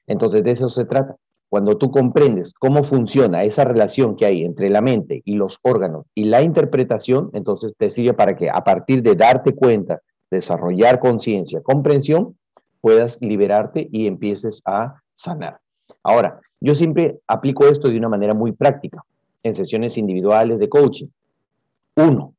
Entonces, 0.07 0.43
de 0.43 0.51
eso 0.51 0.69
se 0.69 0.85
trata. 0.85 1.15
Cuando 1.49 1.77
tú 1.77 1.91
comprendes 1.91 2.53
cómo 2.53 2.83
funciona 2.83 3.43
esa 3.43 3.63
relación 3.63 4.15
que 4.15 4.25
hay 4.25 4.43
entre 4.43 4.69
la 4.69 4.81
mente 4.81 5.21
y 5.23 5.33
los 5.33 5.59
órganos 5.61 6.05
y 6.13 6.25
la 6.25 6.41
interpretación, 6.41 7.29
entonces 7.33 7.73
te 7.77 7.89
sirve 7.89 8.13
para 8.13 8.35
que 8.35 8.49
a 8.49 8.63
partir 8.63 9.01
de 9.01 9.15
darte 9.15 9.53
cuenta, 9.53 10.01
desarrollar 10.29 10.99
conciencia, 10.99 11.61
comprensión, 11.61 12.37
puedas 12.81 13.17
liberarte 13.21 13.87
y 13.91 14.07
empieces 14.07 14.61
a 14.65 15.01
sanar. 15.15 15.59
Ahora, 16.03 16.39
yo 16.59 16.75
siempre 16.75 17.19
aplico 17.27 17.65
esto 17.65 17.89
de 17.89 17.97
una 17.97 18.09
manera 18.09 18.33
muy 18.33 18.51
práctica 18.51 19.03
en 19.43 19.55
sesiones 19.55 19.97
individuales 19.97 20.59
de 20.59 20.69
coaching. 20.69 21.07
Uno, 21.95 22.33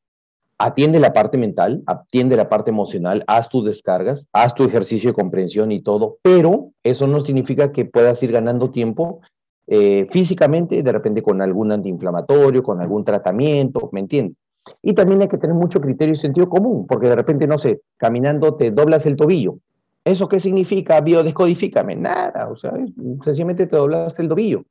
atiende 0.58 1.00
la 1.00 1.12
parte 1.12 1.38
mental, 1.38 1.82
atiende 1.86 2.36
la 2.36 2.48
parte 2.48 2.70
emocional, 2.70 3.24
haz 3.26 3.48
tus 3.48 3.64
descargas, 3.64 4.28
haz 4.32 4.54
tu 4.54 4.64
ejercicio 4.64 5.10
de 5.10 5.14
comprensión 5.14 5.70
y 5.72 5.80
todo, 5.80 6.18
pero 6.22 6.72
eso 6.82 7.06
no 7.06 7.20
significa 7.20 7.72
que 7.72 7.84
puedas 7.84 8.22
ir 8.22 8.32
ganando 8.32 8.70
tiempo 8.70 9.20
eh, 9.68 10.06
físicamente, 10.10 10.82
de 10.82 10.92
repente 10.92 11.22
con 11.22 11.40
algún 11.42 11.70
antiinflamatorio, 11.70 12.62
con 12.62 12.80
algún 12.80 13.04
tratamiento, 13.04 13.88
¿me 13.92 14.00
entiendes? 14.00 14.36
Y 14.82 14.94
también 14.94 15.22
hay 15.22 15.28
que 15.28 15.38
tener 15.38 15.54
mucho 15.54 15.80
criterio 15.80 16.14
y 16.14 16.16
sentido 16.16 16.48
común, 16.48 16.86
porque 16.86 17.08
de 17.08 17.16
repente, 17.16 17.46
no 17.46 17.58
sé, 17.58 17.80
caminando 17.96 18.54
te 18.54 18.70
doblas 18.70 19.06
el 19.06 19.16
tobillo. 19.16 19.58
¿Eso 20.04 20.28
qué 20.28 20.40
significa? 20.40 21.00
Biodescodifícame. 21.00 21.96
Nada, 21.96 22.48
o 22.50 22.56
sea, 22.56 22.72
sencillamente 23.22 23.66
te 23.66 23.76
doblaste 23.76 24.22
el 24.22 24.28
tobillo. 24.28 24.64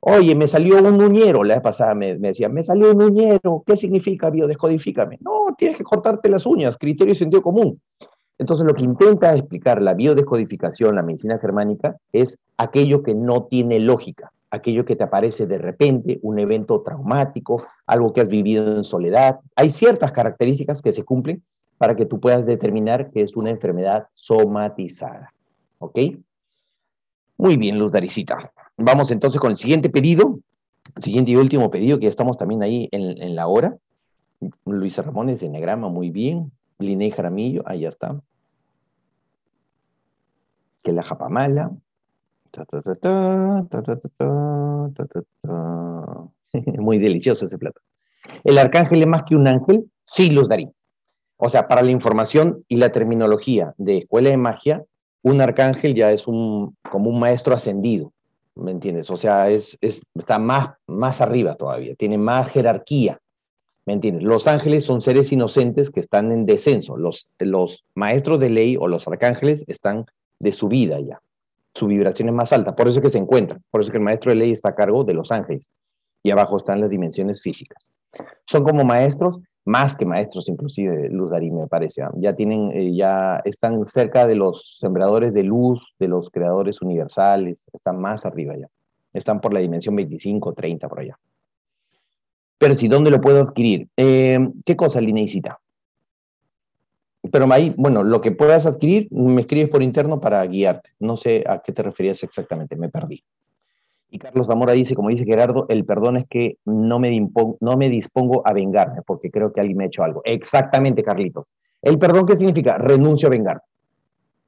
Oye, 0.00 0.36
me 0.36 0.46
salió 0.46 0.78
un 0.78 1.02
uñero, 1.02 1.42
la 1.42 1.54
vez 1.54 1.62
pasada 1.62 1.94
me, 1.94 2.16
me 2.18 2.28
decían, 2.28 2.54
me 2.54 2.62
salió 2.62 2.92
un 2.92 3.02
uñero, 3.02 3.64
¿qué 3.66 3.76
significa 3.76 4.30
biodescodifícame? 4.30 5.18
No, 5.20 5.54
tienes 5.56 5.76
que 5.76 5.84
cortarte 5.84 6.28
las 6.28 6.46
uñas, 6.46 6.76
criterio 6.78 7.12
y 7.12 7.16
sentido 7.16 7.42
común. 7.42 7.80
Entonces, 8.38 8.64
lo 8.64 8.74
que 8.74 8.84
intenta 8.84 9.34
explicar 9.34 9.82
la 9.82 9.94
biodescodificación, 9.94 10.94
la 10.94 11.02
medicina 11.02 11.38
germánica, 11.38 11.96
es 12.12 12.38
aquello 12.56 13.02
que 13.02 13.14
no 13.14 13.44
tiene 13.44 13.80
lógica, 13.80 14.32
aquello 14.50 14.84
que 14.84 14.94
te 14.94 15.02
aparece 15.02 15.48
de 15.48 15.58
repente, 15.58 16.20
un 16.22 16.38
evento 16.38 16.80
traumático, 16.82 17.66
algo 17.84 18.12
que 18.12 18.20
has 18.20 18.28
vivido 18.28 18.76
en 18.76 18.84
soledad. 18.84 19.40
Hay 19.56 19.70
ciertas 19.70 20.12
características 20.12 20.80
que 20.80 20.92
se 20.92 21.02
cumplen 21.02 21.42
para 21.76 21.96
que 21.96 22.06
tú 22.06 22.20
puedas 22.20 22.46
determinar 22.46 23.10
que 23.10 23.22
es 23.22 23.36
una 23.36 23.50
enfermedad 23.50 24.06
somatizada. 24.14 25.34
¿Ok? 25.80 25.98
Muy 27.36 27.56
bien, 27.56 27.78
Luz 27.78 27.90
Daricita. 27.90 28.52
Vamos 28.78 29.10
entonces 29.10 29.40
con 29.40 29.50
el 29.50 29.56
siguiente 29.56 29.90
pedido, 29.90 30.38
siguiente 30.98 31.32
y 31.32 31.36
último 31.36 31.68
pedido, 31.68 31.98
que 31.98 32.04
ya 32.04 32.10
estamos 32.10 32.36
también 32.36 32.62
ahí 32.62 32.88
en, 32.92 33.34
la 33.34 33.48
hora. 33.48 33.76
Luis 34.64 34.96
Ramones 34.98 35.40
de 35.40 35.48
Negrama, 35.48 35.88
muy 35.88 36.10
bien. 36.10 36.52
Liné 36.78 37.10
Jaramillo, 37.10 37.64
ahí 37.66 37.80
ya 37.80 37.88
está. 37.88 38.20
Que 40.84 40.92
la 40.92 41.02
japamala. 41.02 41.72
Muy 46.78 46.98
delicioso 46.98 47.46
ese 47.46 47.58
plato. 47.58 47.80
¿El 48.44 48.58
arcángel 48.58 49.02
es 49.02 49.08
más 49.08 49.24
que 49.24 49.34
un 49.34 49.48
ángel? 49.48 49.90
Sí, 50.04 50.30
Luz 50.30 50.48
Darí. 50.48 50.70
O 51.36 51.48
sea, 51.48 51.66
para 51.66 51.82
la 51.82 51.90
información 51.90 52.64
y 52.68 52.76
la 52.76 52.90
terminología 52.90 53.74
de 53.76 53.98
escuela 53.98 54.30
de 54.30 54.36
magia, 54.36 54.84
un 55.22 55.40
arcángel 55.40 55.94
ya 55.94 56.12
es 56.12 56.28
un, 56.28 56.76
como 56.90 57.10
un 57.10 57.18
maestro 57.18 57.54
ascendido, 57.54 58.12
¿me 58.58 58.70
entiendes? 58.70 59.10
O 59.10 59.16
sea, 59.16 59.48
es, 59.50 59.78
está 59.80 60.38
más, 60.38 60.70
más 60.86 61.20
arriba 61.20 61.54
todavía, 61.54 61.94
tiene 61.94 62.18
más 62.18 62.50
jerarquía, 62.50 63.20
¿me 63.86 63.94
entiendes? 63.94 64.24
Los 64.24 64.46
ángeles 64.46 64.84
son 64.84 65.00
seres 65.00 65.32
inocentes 65.32 65.90
que 65.90 66.00
están 66.00 66.32
en 66.32 66.46
descenso, 66.46 66.96
los, 66.96 67.28
los 67.38 67.84
maestros 67.94 68.38
de 68.40 68.50
ley 68.50 68.76
o 68.78 68.88
los 68.88 69.06
arcángeles 69.08 69.64
están 69.66 70.06
de 70.38 70.52
subida 70.52 71.00
ya, 71.00 71.20
su 71.74 71.86
vibración 71.86 72.28
es 72.28 72.34
más 72.34 72.52
alta, 72.52 72.74
por 72.74 72.88
eso 72.88 72.98
es 72.98 73.02
que 73.02 73.10
se 73.10 73.18
encuentran, 73.18 73.62
por 73.70 73.80
eso 73.80 73.88
es 73.88 73.92
que 73.92 73.98
el 73.98 74.04
maestro 74.04 74.30
de 74.30 74.36
ley 74.36 74.52
está 74.52 74.70
a 74.70 74.74
cargo 74.74 75.04
de 75.04 75.14
los 75.14 75.32
ángeles 75.32 75.70
y 76.22 76.30
abajo 76.30 76.56
están 76.56 76.80
las 76.80 76.90
dimensiones 76.90 77.40
físicas. 77.40 77.82
Son 78.46 78.64
como 78.64 78.84
maestros 78.84 79.38
más 79.68 79.98
que 79.98 80.06
maestros 80.06 80.48
inclusive, 80.48 81.10
Luz 81.10 81.30
Darí, 81.30 81.50
me 81.50 81.66
parece. 81.66 82.02
¿ah? 82.02 82.10
Ya 82.16 82.34
tienen, 82.34 82.72
eh, 82.72 82.94
ya 82.94 83.42
están 83.44 83.84
cerca 83.84 84.26
de 84.26 84.34
los 84.34 84.78
sembradores 84.78 85.34
de 85.34 85.42
luz, 85.42 85.94
de 85.98 86.08
los 86.08 86.30
creadores 86.30 86.80
universales, 86.80 87.68
están 87.72 88.00
más 88.00 88.24
arriba 88.24 88.56
ya. 88.56 88.68
Están 89.12 89.40
por 89.40 89.52
la 89.52 89.60
dimensión 89.60 89.94
25, 89.94 90.54
30 90.54 90.88
por 90.88 91.00
allá. 91.00 91.18
Pero 92.56 92.74
si, 92.74 92.88
¿dónde 92.88 93.10
lo 93.10 93.20
puedo 93.20 93.42
adquirir? 93.42 93.88
Em, 93.94 94.54
¿Qué 94.64 94.74
cosa, 94.74 95.02
Lineicita? 95.02 95.60
Pero 97.30 97.52
ahí, 97.52 97.74
bueno, 97.76 98.04
lo 98.04 98.22
que 98.22 98.32
puedas 98.32 98.64
adquirir, 98.64 99.08
me 99.10 99.42
escribes 99.42 99.68
por 99.68 99.82
interno 99.82 100.18
para 100.18 100.44
guiarte. 100.46 100.90
No 100.98 101.16
sé 101.18 101.44
a 101.46 101.58
qué 101.58 101.72
te 101.72 101.82
referías 101.82 102.22
exactamente, 102.22 102.76
me 102.76 102.88
perdí. 102.88 103.22
Y 104.10 104.18
Carlos 104.18 104.46
Zamora 104.46 104.72
dice, 104.72 104.94
como 104.94 105.10
dice 105.10 105.24
Gerardo, 105.24 105.66
el 105.68 105.84
perdón 105.84 106.16
es 106.16 106.26
que 106.28 106.56
no 106.64 106.98
me, 106.98 107.28
no 107.60 107.76
me 107.76 107.88
dispongo 107.88 108.42
a 108.46 108.52
vengarme 108.52 109.02
porque 109.02 109.30
creo 109.30 109.52
que 109.52 109.60
alguien 109.60 109.76
me 109.76 109.84
ha 109.84 109.86
hecho 109.88 110.02
algo. 110.02 110.22
Exactamente, 110.24 111.02
Carlitos. 111.02 111.44
¿El 111.82 111.98
perdón 111.98 112.26
qué 112.26 112.36
significa? 112.36 112.78
Renuncio 112.78 113.28
a 113.28 113.30
vengarme. 113.30 113.62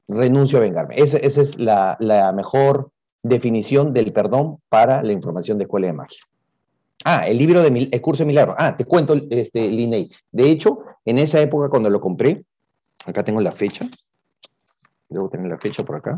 renuncio 0.08 0.58
a 0.58 0.62
vengarme. 0.62 0.94
Esa, 0.96 1.18
es 1.18 1.58
la, 1.58 2.32
mejor 2.34 2.90
definición 3.22 3.92
del 3.92 4.12
perdón 4.12 4.58
para 4.68 5.02
la 5.02 5.12
información 5.12 5.58
de 5.58 5.64
Escuela 5.64 5.88
de 5.88 5.92
Magia. 5.92 6.20
Ah, 7.04 7.26
el 7.26 7.38
libro 7.38 7.62
de 7.62 7.88
el 7.90 8.00
curso 8.00 8.22
de 8.22 8.26
milagro. 8.26 8.54
Ah, 8.58 8.76
te 8.76 8.84
cuento, 8.84 9.14
este, 9.30 9.68
Linei. 9.68 10.10
De 10.32 10.50
hecho, 10.50 10.80
en 11.04 11.18
esa 11.18 11.40
época 11.40 11.68
cuando 11.68 11.88
lo 11.90 12.00
compré, 12.00 12.44
acá 13.06 13.22
tengo 13.22 13.40
la 13.40 13.52
fecha. 13.52 13.86
Debo 15.08 15.28
tener 15.28 15.48
la 15.48 15.58
fecha 15.58 15.82
por 15.82 15.96
acá. 15.96 16.16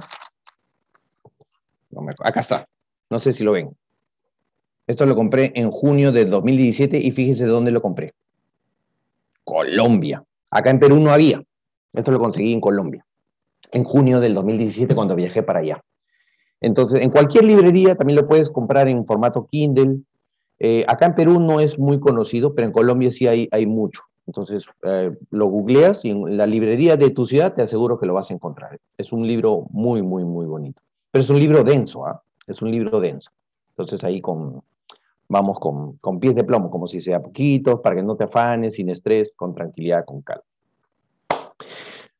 acá 2.24 2.40
está. 2.40 2.66
No 3.12 3.18
sé 3.18 3.32
si 3.32 3.44
lo 3.44 3.52
ven. 3.52 3.70
Esto 4.86 5.04
lo 5.04 5.14
compré 5.14 5.52
en 5.54 5.70
junio 5.70 6.12
del 6.12 6.30
2017 6.30 6.98
y 6.98 7.10
fíjese 7.10 7.44
de 7.44 7.50
dónde 7.50 7.70
lo 7.70 7.82
compré. 7.82 8.14
Colombia. 9.44 10.24
Acá 10.50 10.70
en 10.70 10.80
Perú 10.80 10.98
no 10.98 11.10
había. 11.10 11.42
Esto 11.92 12.10
lo 12.10 12.18
conseguí 12.18 12.52
en 12.54 12.60
Colombia 12.60 13.04
en 13.72 13.84
junio 13.84 14.20
del 14.20 14.34
2017 14.34 14.94
cuando 14.94 15.14
viajé 15.14 15.42
para 15.42 15.60
allá. 15.60 15.82
Entonces, 16.60 17.00
en 17.00 17.10
cualquier 17.10 17.44
librería 17.44 17.96
también 17.96 18.16
lo 18.16 18.28
puedes 18.28 18.48
comprar 18.48 18.88
en 18.88 19.04
formato 19.06 19.46
Kindle. 19.50 19.98
Eh, 20.58 20.84
acá 20.86 21.06
en 21.06 21.14
Perú 21.14 21.40
no 21.40 21.60
es 21.60 21.78
muy 21.78 21.98
conocido, 21.98 22.54
pero 22.54 22.66
en 22.66 22.72
Colombia 22.72 23.10
sí 23.10 23.26
hay, 23.26 23.48
hay 23.50 23.66
mucho. 23.66 24.02
Entonces, 24.26 24.64
eh, 24.84 25.10
lo 25.30 25.46
googleas 25.46 26.04
y 26.04 26.10
en 26.10 26.36
la 26.36 26.46
librería 26.46 26.96
de 26.96 27.10
tu 27.10 27.26
ciudad 27.26 27.54
te 27.54 27.62
aseguro 27.62 27.98
que 27.98 28.06
lo 28.06 28.14
vas 28.14 28.30
a 28.30 28.34
encontrar. 28.34 28.78
Es 28.96 29.12
un 29.12 29.26
libro 29.26 29.66
muy, 29.70 30.00
muy, 30.02 30.24
muy 30.24 30.46
bonito. 30.46 30.80
Pero 31.10 31.24
es 31.24 31.30
un 31.30 31.40
libro 31.40 31.64
denso, 31.64 32.06
¿ah? 32.06 32.22
Es 32.46 32.62
un 32.62 32.70
libro 32.70 33.00
denso. 33.00 33.30
Entonces 33.70 34.02
ahí 34.04 34.20
con, 34.20 34.62
vamos 35.28 35.58
con, 35.58 35.96
con 35.98 36.20
pies 36.20 36.34
de 36.34 36.44
plomo, 36.44 36.70
como 36.70 36.86
si 36.88 37.00
sea 37.00 37.20
poquito, 37.20 37.80
para 37.80 37.96
que 37.96 38.02
no 38.02 38.16
te 38.16 38.24
afanes, 38.24 38.74
sin 38.74 38.90
estrés, 38.90 39.30
con 39.34 39.54
tranquilidad, 39.54 40.04
con 40.04 40.22
calma. 40.22 40.44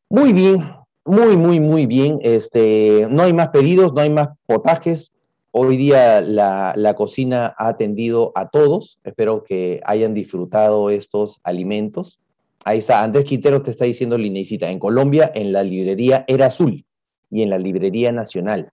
Muy 0.09 0.33
bien, 0.33 0.63
muy, 1.05 1.37
muy, 1.37 1.59
muy 1.59 1.87
bien. 1.87 2.17
Este, 2.21 3.07
no 3.11 3.23
hay 3.23 3.33
más 3.33 3.49
pedidos, 3.49 3.93
no 3.93 4.01
hay 4.01 4.11
más 4.11 4.29
potajes. 4.47 5.13
Hoy 5.51 5.77
día 5.77 6.21
la, 6.21 6.95
cocina 6.97 7.55
ha 7.59 7.69
atendido 7.69 8.33
a 8.35 8.49
todos. 8.49 8.99
Espero 9.05 9.43
que 9.43 9.81
hayan 9.85 10.15
disfrutado 10.15 10.91
estos 10.91 11.41
alimentos. 11.43 12.21
Ahí 12.65 12.79
está, 12.79 13.03
Andrés 13.03 13.25
Quintero 13.25 13.63
te 13.63 13.71
está 13.71 13.85
diciendo 13.85 14.17
Linecita. 14.17 14.71
En 14.71 14.79
Colombia, 14.79 15.31
en 15.35 15.53
la 15.53 15.63
librería 15.63 16.25
Era 16.29 16.47
Azul 16.47 16.85
y 17.31 17.43
en 17.43 17.51
la 17.51 17.59
librería 17.59 18.13
Nacional. 18.13 18.73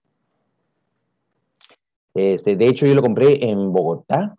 Este, 2.28 2.56
de 2.56 2.68
hecho, 2.68 2.86
yo 2.86 2.94
lo 2.94 3.02
compré 3.02 3.48
en 3.50 3.72
Bogotá 3.72 4.36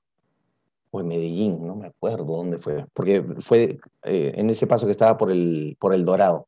o 0.92 1.00
en 1.00 1.08
Medellín, 1.08 1.66
no 1.66 1.76
me 1.76 1.88
acuerdo 1.88 2.26
dónde 2.26 2.60
fue, 2.60 2.86
porque 2.94 3.24
fue 3.40 3.80
eh, 4.04 4.34
en 4.36 4.50
ese 4.50 4.68
paso 4.68 4.86
que 4.86 4.92
estaba 4.92 5.18
por 5.18 5.32
el, 5.32 5.78
por 5.80 5.94
el 5.94 6.06
Dorado. 6.06 6.48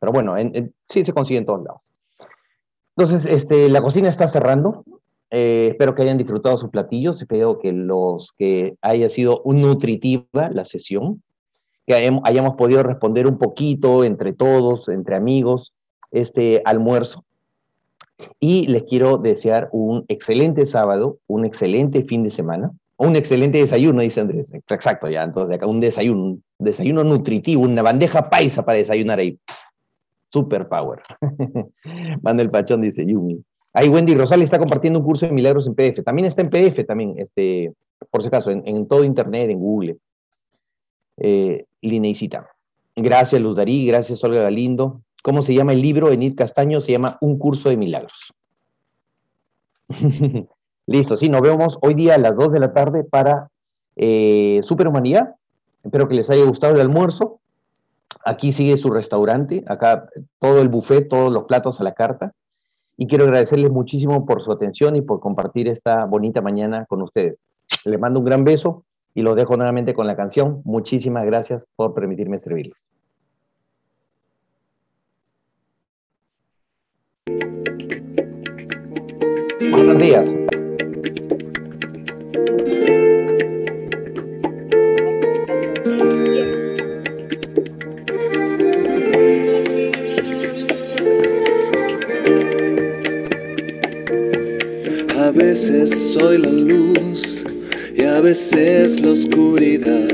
Pero 0.00 0.12
bueno, 0.12 0.34
sí 0.88 1.04
se 1.04 1.12
consigue 1.12 1.38
en 1.38 1.46
todos 1.46 1.62
lados. 1.62 1.80
Entonces, 2.96 3.32
este, 3.32 3.68
la 3.68 3.80
cocina 3.80 4.08
está 4.08 4.26
cerrando. 4.26 4.84
Eh, 5.30 5.68
espero 5.70 5.94
que 5.94 6.02
hayan 6.02 6.18
disfrutado 6.18 6.58
sus 6.58 6.70
platillos. 6.70 7.20
Espero 7.20 7.58
que 7.58 7.72
los 7.72 8.32
que 8.32 8.76
haya 8.80 9.08
sido 9.08 9.42
nutritiva 9.44 10.50
la 10.52 10.64
sesión, 10.64 11.22
que 11.86 11.94
hayamos 11.94 12.54
podido 12.56 12.82
responder 12.82 13.26
un 13.26 13.38
poquito 13.38 14.04
entre 14.04 14.32
todos, 14.32 14.88
entre 14.88 15.16
amigos, 15.16 15.72
este 16.10 16.62
almuerzo. 16.64 17.24
Y 18.40 18.66
les 18.68 18.84
quiero 18.84 19.18
desear 19.18 19.68
un 19.72 20.04
excelente 20.08 20.66
sábado, 20.66 21.18
un 21.26 21.44
excelente 21.44 22.04
fin 22.04 22.22
de 22.22 22.30
semana, 22.30 22.72
un 22.96 23.14
excelente 23.14 23.58
desayuno, 23.58 24.02
dice 24.02 24.20
Andrés. 24.20 24.52
Exacto, 24.52 25.08
ya, 25.08 25.22
entonces 25.22 25.50
de 25.50 25.54
acá 25.54 25.66
un 25.66 25.80
desayuno, 25.80 26.22
un 26.22 26.42
desayuno 26.58 27.04
nutritivo, 27.04 27.62
una 27.62 27.82
bandeja 27.82 28.28
paisa 28.28 28.64
para 28.64 28.78
desayunar 28.78 29.20
ahí. 29.20 29.38
Superpower. 30.32 31.00
Manuel 32.22 32.50
Pachón 32.50 32.82
dice 32.82 33.06
Yumi. 33.06 33.42
Ahí 33.72 33.88
Wendy 33.88 34.14
Rosales 34.14 34.44
está 34.44 34.58
compartiendo 34.58 34.98
un 34.98 35.04
curso 35.04 35.26
de 35.26 35.32
milagros 35.32 35.66
en 35.66 35.74
PDF. 35.74 36.02
También 36.04 36.26
está 36.26 36.42
en 36.42 36.50
PDF, 36.50 36.84
también, 36.86 37.14
este, 37.18 37.72
por 38.10 38.22
si 38.22 38.28
acaso, 38.28 38.50
en, 38.50 38.88
todo 38.88 39.04
Internet, 39.04 39.50
en 39.50 39.58
Google. 39.58 39.96
Eh, 41.18 41.64
Lineicita. 41.80 42.48
Gracias, 42.96 43.40
Luz 43.40 43.56
Darí. 43.56 43.86
Gracias, 43.86 44.22
Olga 44.24 44.42
Galindo. 44.42 45.02
¿Cómo 45.22 45.42
se 45.42 45.54
llama 45.54 45.72
el 45.72 45.82
libro? 45.82 46.10
Enid 46.10 46.36
Castaño 46.36 46.80
se 46.80 46.92
llama 46.92 47.18
Un 47.20 47.38
curso 47.38 47.68
de 47.68 47.76
milagros. 47.76 48.32
Listo, 50.86 51.16
sí, 51.16 51.28
nos 51.28 51.42
vemos 51.42 51.78
hoy 51.82 51.94
día 51.94 52.14
a 52.14 52.18
las 52.18 52.34
2 52.36 52.52
de 52.52 52.60
la 52.60 52.72
tarde 52.72 53.04
para 53.04 53.50
eh, 53.96 54.60
Superhumanidad. 54.62 55.34
Espero 55.82 56.08
que 56.08 56.14
les 56.14 56.30
haya 56.30 56.44
gustado 56.44 56.74
el 56.74 56.80
almuerzo. 56.80 57.40
Aquí 58.24 58.52
sigue 58.52 58.76
su 58.76 58.90
restaurante, 58.90 59.64
acá 59.66 60.08
todo 60.38 60.60
el 60.62 60.68
buffet, 60.68 61.08
todos 61.08 61.32
los 61.32 61.44
platos 61.44 61.80
a 61.80 61.84
la 61.84 61.92
carta. 61.92 62.32
Y 62.96 63.06
quiero 63.06 63.24
agradecerles 63.24 63.70
muchísimo 63.70 64.26
por 64.26 64.42
su 64.42 64.50
atención 64.50 64.96
y 64.96 65.02
por 65.02 65.20
compartir 65.20 65.68
esta 65.68 66.04
bonita 66.04 66.40
mañana 66.40 66.84
con 66.86 67.02
ustedes. 67.02 67.36
Les 67.84 67.98
mando 67.98 68.20
un 68.20 68.26
gran 68.26 68.44
beso 68.44 68.84
y 69.14 69.22
los 69.22 69.36
dejo 69.36 69.56
nuevamente 69.56 69.94
con 69.94 70.06
la 70.06 70.16
canción. 70.16 70.62
Muchísimas 70.64 71.24
gracias 71.26 71.66
por 71.76 71.94
permitirme 71.94 72.38
servirles. 72.38 72.84
Buenos 79.70 79.98
días. 80.00 80.34
A 95.18 95.30
veces 95.32 95.90
soy 96.14 96.38
la 96.38 96.50
luz 96.50 97.44
y 97.94 98.02
a 98.02 98.20
veces 98.22 99.00
la 99.02 99.10
oscuridad. 99.10 100.08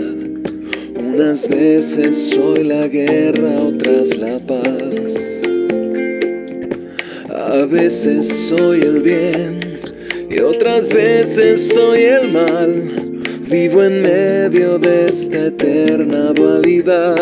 Unas 1.04 1.48
veces 1.48 2.30
soy 2.30 2.64
la 2.64 2.88
guerra, 2.88 3.58
otras 3.58 4.16
la 4.16 4.38
paz. 4.38 5.43
A 7.54 7.66
veces 7.66 8.48
soy 8.48 8.80
el 8.80 9.00
bien 9.00 9.58
y 10.28 10.40
otras 10.40 10.88
veces 10.88 11.68
soy 11.72 12.00
el 12.00 12.32
mal. 12.32 12.72
Vivo 13.48 13.84
en 13.84 14.02
medio 14.02 14.76
de 14.76 15.08
esta 15.08 15.46
eterna 15.46 16.32
dualidad. 16.32 17.14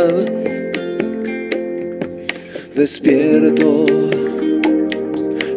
Despierto 2.74 3.84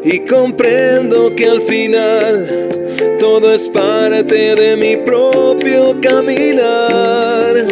y 0.04 0.20
comprendo 0.26 1.34
que 1.34 1.46
al 1.46 1.62
final 1.62 2.70
todo 3.18 3.54
es 3.54 3.70
parte 3.70 4.56
de 4.56 4.76
mi 4.76 4.98
propio 4.98 6.02
caminar. 6.02 7.66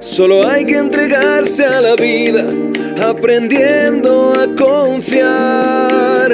Solo 0.00 0.46
hay 0.46 0.64
que 0.64 0.76
entregarse 0.76 1.64
a 1.64 1.80
la 1.80 1.94
vida, 1.96 2.48
aprendiendo 3.00 4.32
a 4.38 4.43
confiar, 4.94 6.30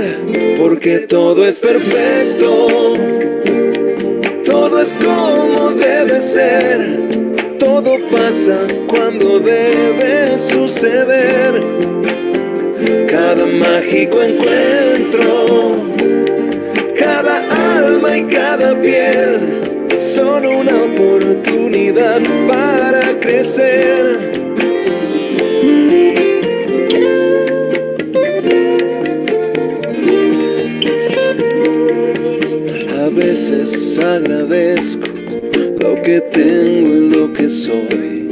porque 0.59 0.99
todo 1.09 1.47
es 1.47 1.59
perfecto, 1.61 2.93
todo 4.45 4.83
es 4.83 4.99
como 5.03 5.71
debe 5.71 6.21
ser, 6.21 7.01
todo 7.59 7.97
pasa 8.11 8.59
cuando 8.87 9.41
debe 9.41 10.39
suceder. 10.39 11.63
Cada 13.09 13.47
mágico 13.47 14.21
encuentro, 14.21 15.73
cada 16.99 17.37
alma 17.79 18.19
y 18.19 18.25
cada 18.25 18.79
piel 18.79 19.63
son 19.97 20.45
una 20.45 20.83
oportunidad 20.83 22.21
para 22.47 23.19
crecer. 23.21 24.50
Agradezco 34.03 35.07
lo 35.81 36.03
que 36.03 36.21
tengo 36.21 36.89
y 36.89 37.11
lo 37.11 37.33
que 37.33 37.49
soy. 37.49 38.29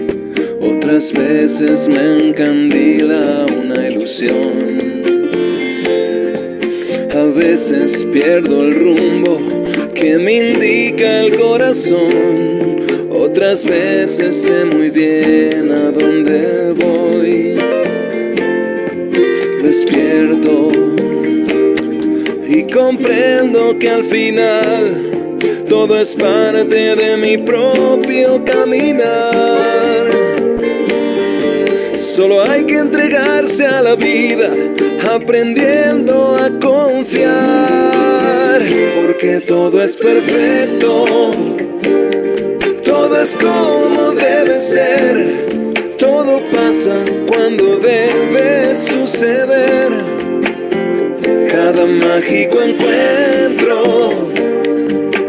Otras 0.60 1.12
veces 1.12 1.88
me 1.88 2.28
encandila 2.28 3.46
una 3.62 3.88
ilusión. 3.88 5.02
A 7.14 7.24
veces 7.24 8.04
pierdo 8.12 8.62
el 8.64 8.74
rumbo 8.74 9.38
que 9.94 10.18
me 10.18 10.50
indica 10.50 11.20
el 11.20 11.36
corazón. 11.36 12.86
Otras 13.10 13.66
veces 13.66 14.36
sé 14.36 14.64
muy 14.64 14.90
bien 14.90 15.70
a 15.70 15.90
dónde 15.90 16.72
voy. 16.72 17.54
Despierto 19.62 20.70
y 22.48 22.62
comprendo 22.72 23.78
que 23.78 23.90
al 23.90 24.04
final 24.04 25.07
todo 25.68 26.00
es 26.00 26.14
parte 26.14 26.96
de 26.96 27.16
mi 27.16 27.36
propio 27.36 28.42
caminar. 28.44 30.06
Solo 31.96 32.48
hay 32.48 32.64
que 32.64 32.78
entregarse 32.78 33.66
a 33.66 33.82
la 33.82 33.94
vida, 33.94 34.50
aprendiendo 35.14 36.36
a 36.36 36.50
confiar, 36.58 38.62
porque 38.96 39.40
todo 39.40 39.82
es 39.82 39.96
perfecto, 39.96 41.04
todo 42.84 43.22
es 43.22 43.36
como 43.36 44.12
debe 44.12 44.58
ser, 44.58 45.46
todo 45.98 46.40
pasa 46.52 46.94
cuando 47.28 47.76
debe 47.76 48.74
suceder, 48.74 49.92
cada 51.50 51.86
mágico 51.86 52.58
encuentro, 52.62 54.37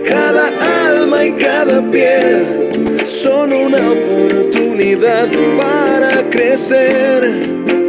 cada 0.10 0.48
alma 0.90 1.24
y 1.24 1.32
cada 1.34 1.82
piel 1.92 3.06
son 3.06 3.54
una 3.54 3.92
oportunidad 3.92 5.28
para 5.56 6.28
crecer. 6.32 7.89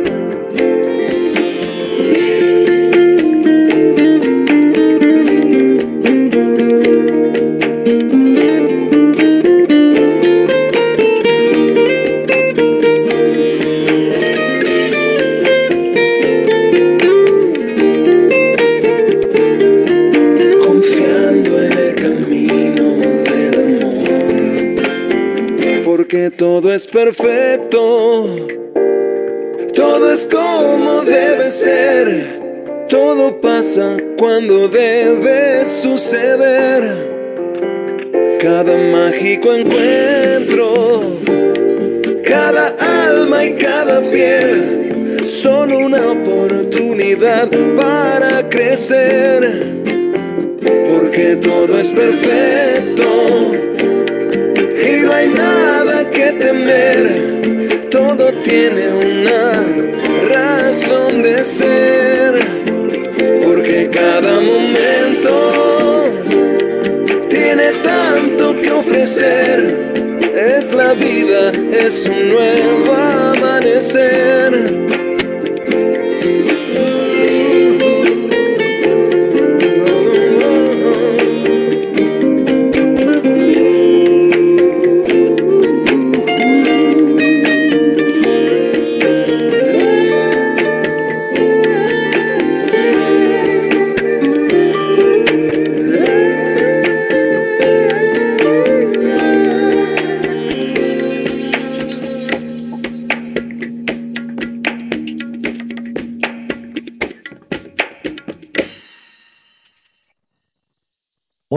Todo 26.41 26.73
es 26.73 26.87
perfecto, 26.87 28.35
todo 29.75 30.11
es 30.11 30.27
como 30.27 31.03
debe 31.03 31.51
ser, 31.51 32.87
todo 32.89 33.39
pasa 33.43 33.99
cuando 34.17 34.67
debe 34.67 35.67
suceder. 35.67 37.11
Cada 38.41 38.75
mágico 38.75 39.53
encuentro, 39.53 41.03
cada 42.25 42.69
alma 43.07 43.45
y 43.45 43.57
cada 43.57 44.01
piel 44.01 45.19
son 45.23 45.75
una 45.75 46.11
oportunidad 46.11 47.51
para 47.77 48.49
crecer. 48.49 49.83
Porque 50.63 51.37
todo 51.37 51.79
es 51.79 51.89
perfecto 51.89 53.05
y 54.83 55.03
no 55.03 55.13
hay 55.13 55.29
nada 55.29 55.80
todo 57.91 58.33
tiene 58.45 58.93
una 58.93 59.65
razón 60.29 61.23
de 61.23 61.45
ser, 61.45 62.39
porque 63.45 63.91
cada 63.93 64.41
momento 64.41 66.05
tiene 67.29 67.73
tanto 67.83 68.55
que 68.61 68.71
ofrecer, 68.71 69.77
es 70.35 70.73
la 70.73 70.95
vida, 70.95 71.51
es 71.73 72.07
un 72.07 72.31
nuevo 72.31 72.93
amanecer. 72.93 75.10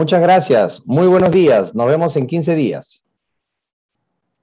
Muchas 0.04 0.20
gracias. 0.20 0.82
Muy 0.84 1.06
buenos 1.06 1.30
días. 1.30 1.74
Nos 1.74 1.86
vemos 1.86 2.14
en 2.16 2.26
15 2.26 2.54
días. 2.54 3.03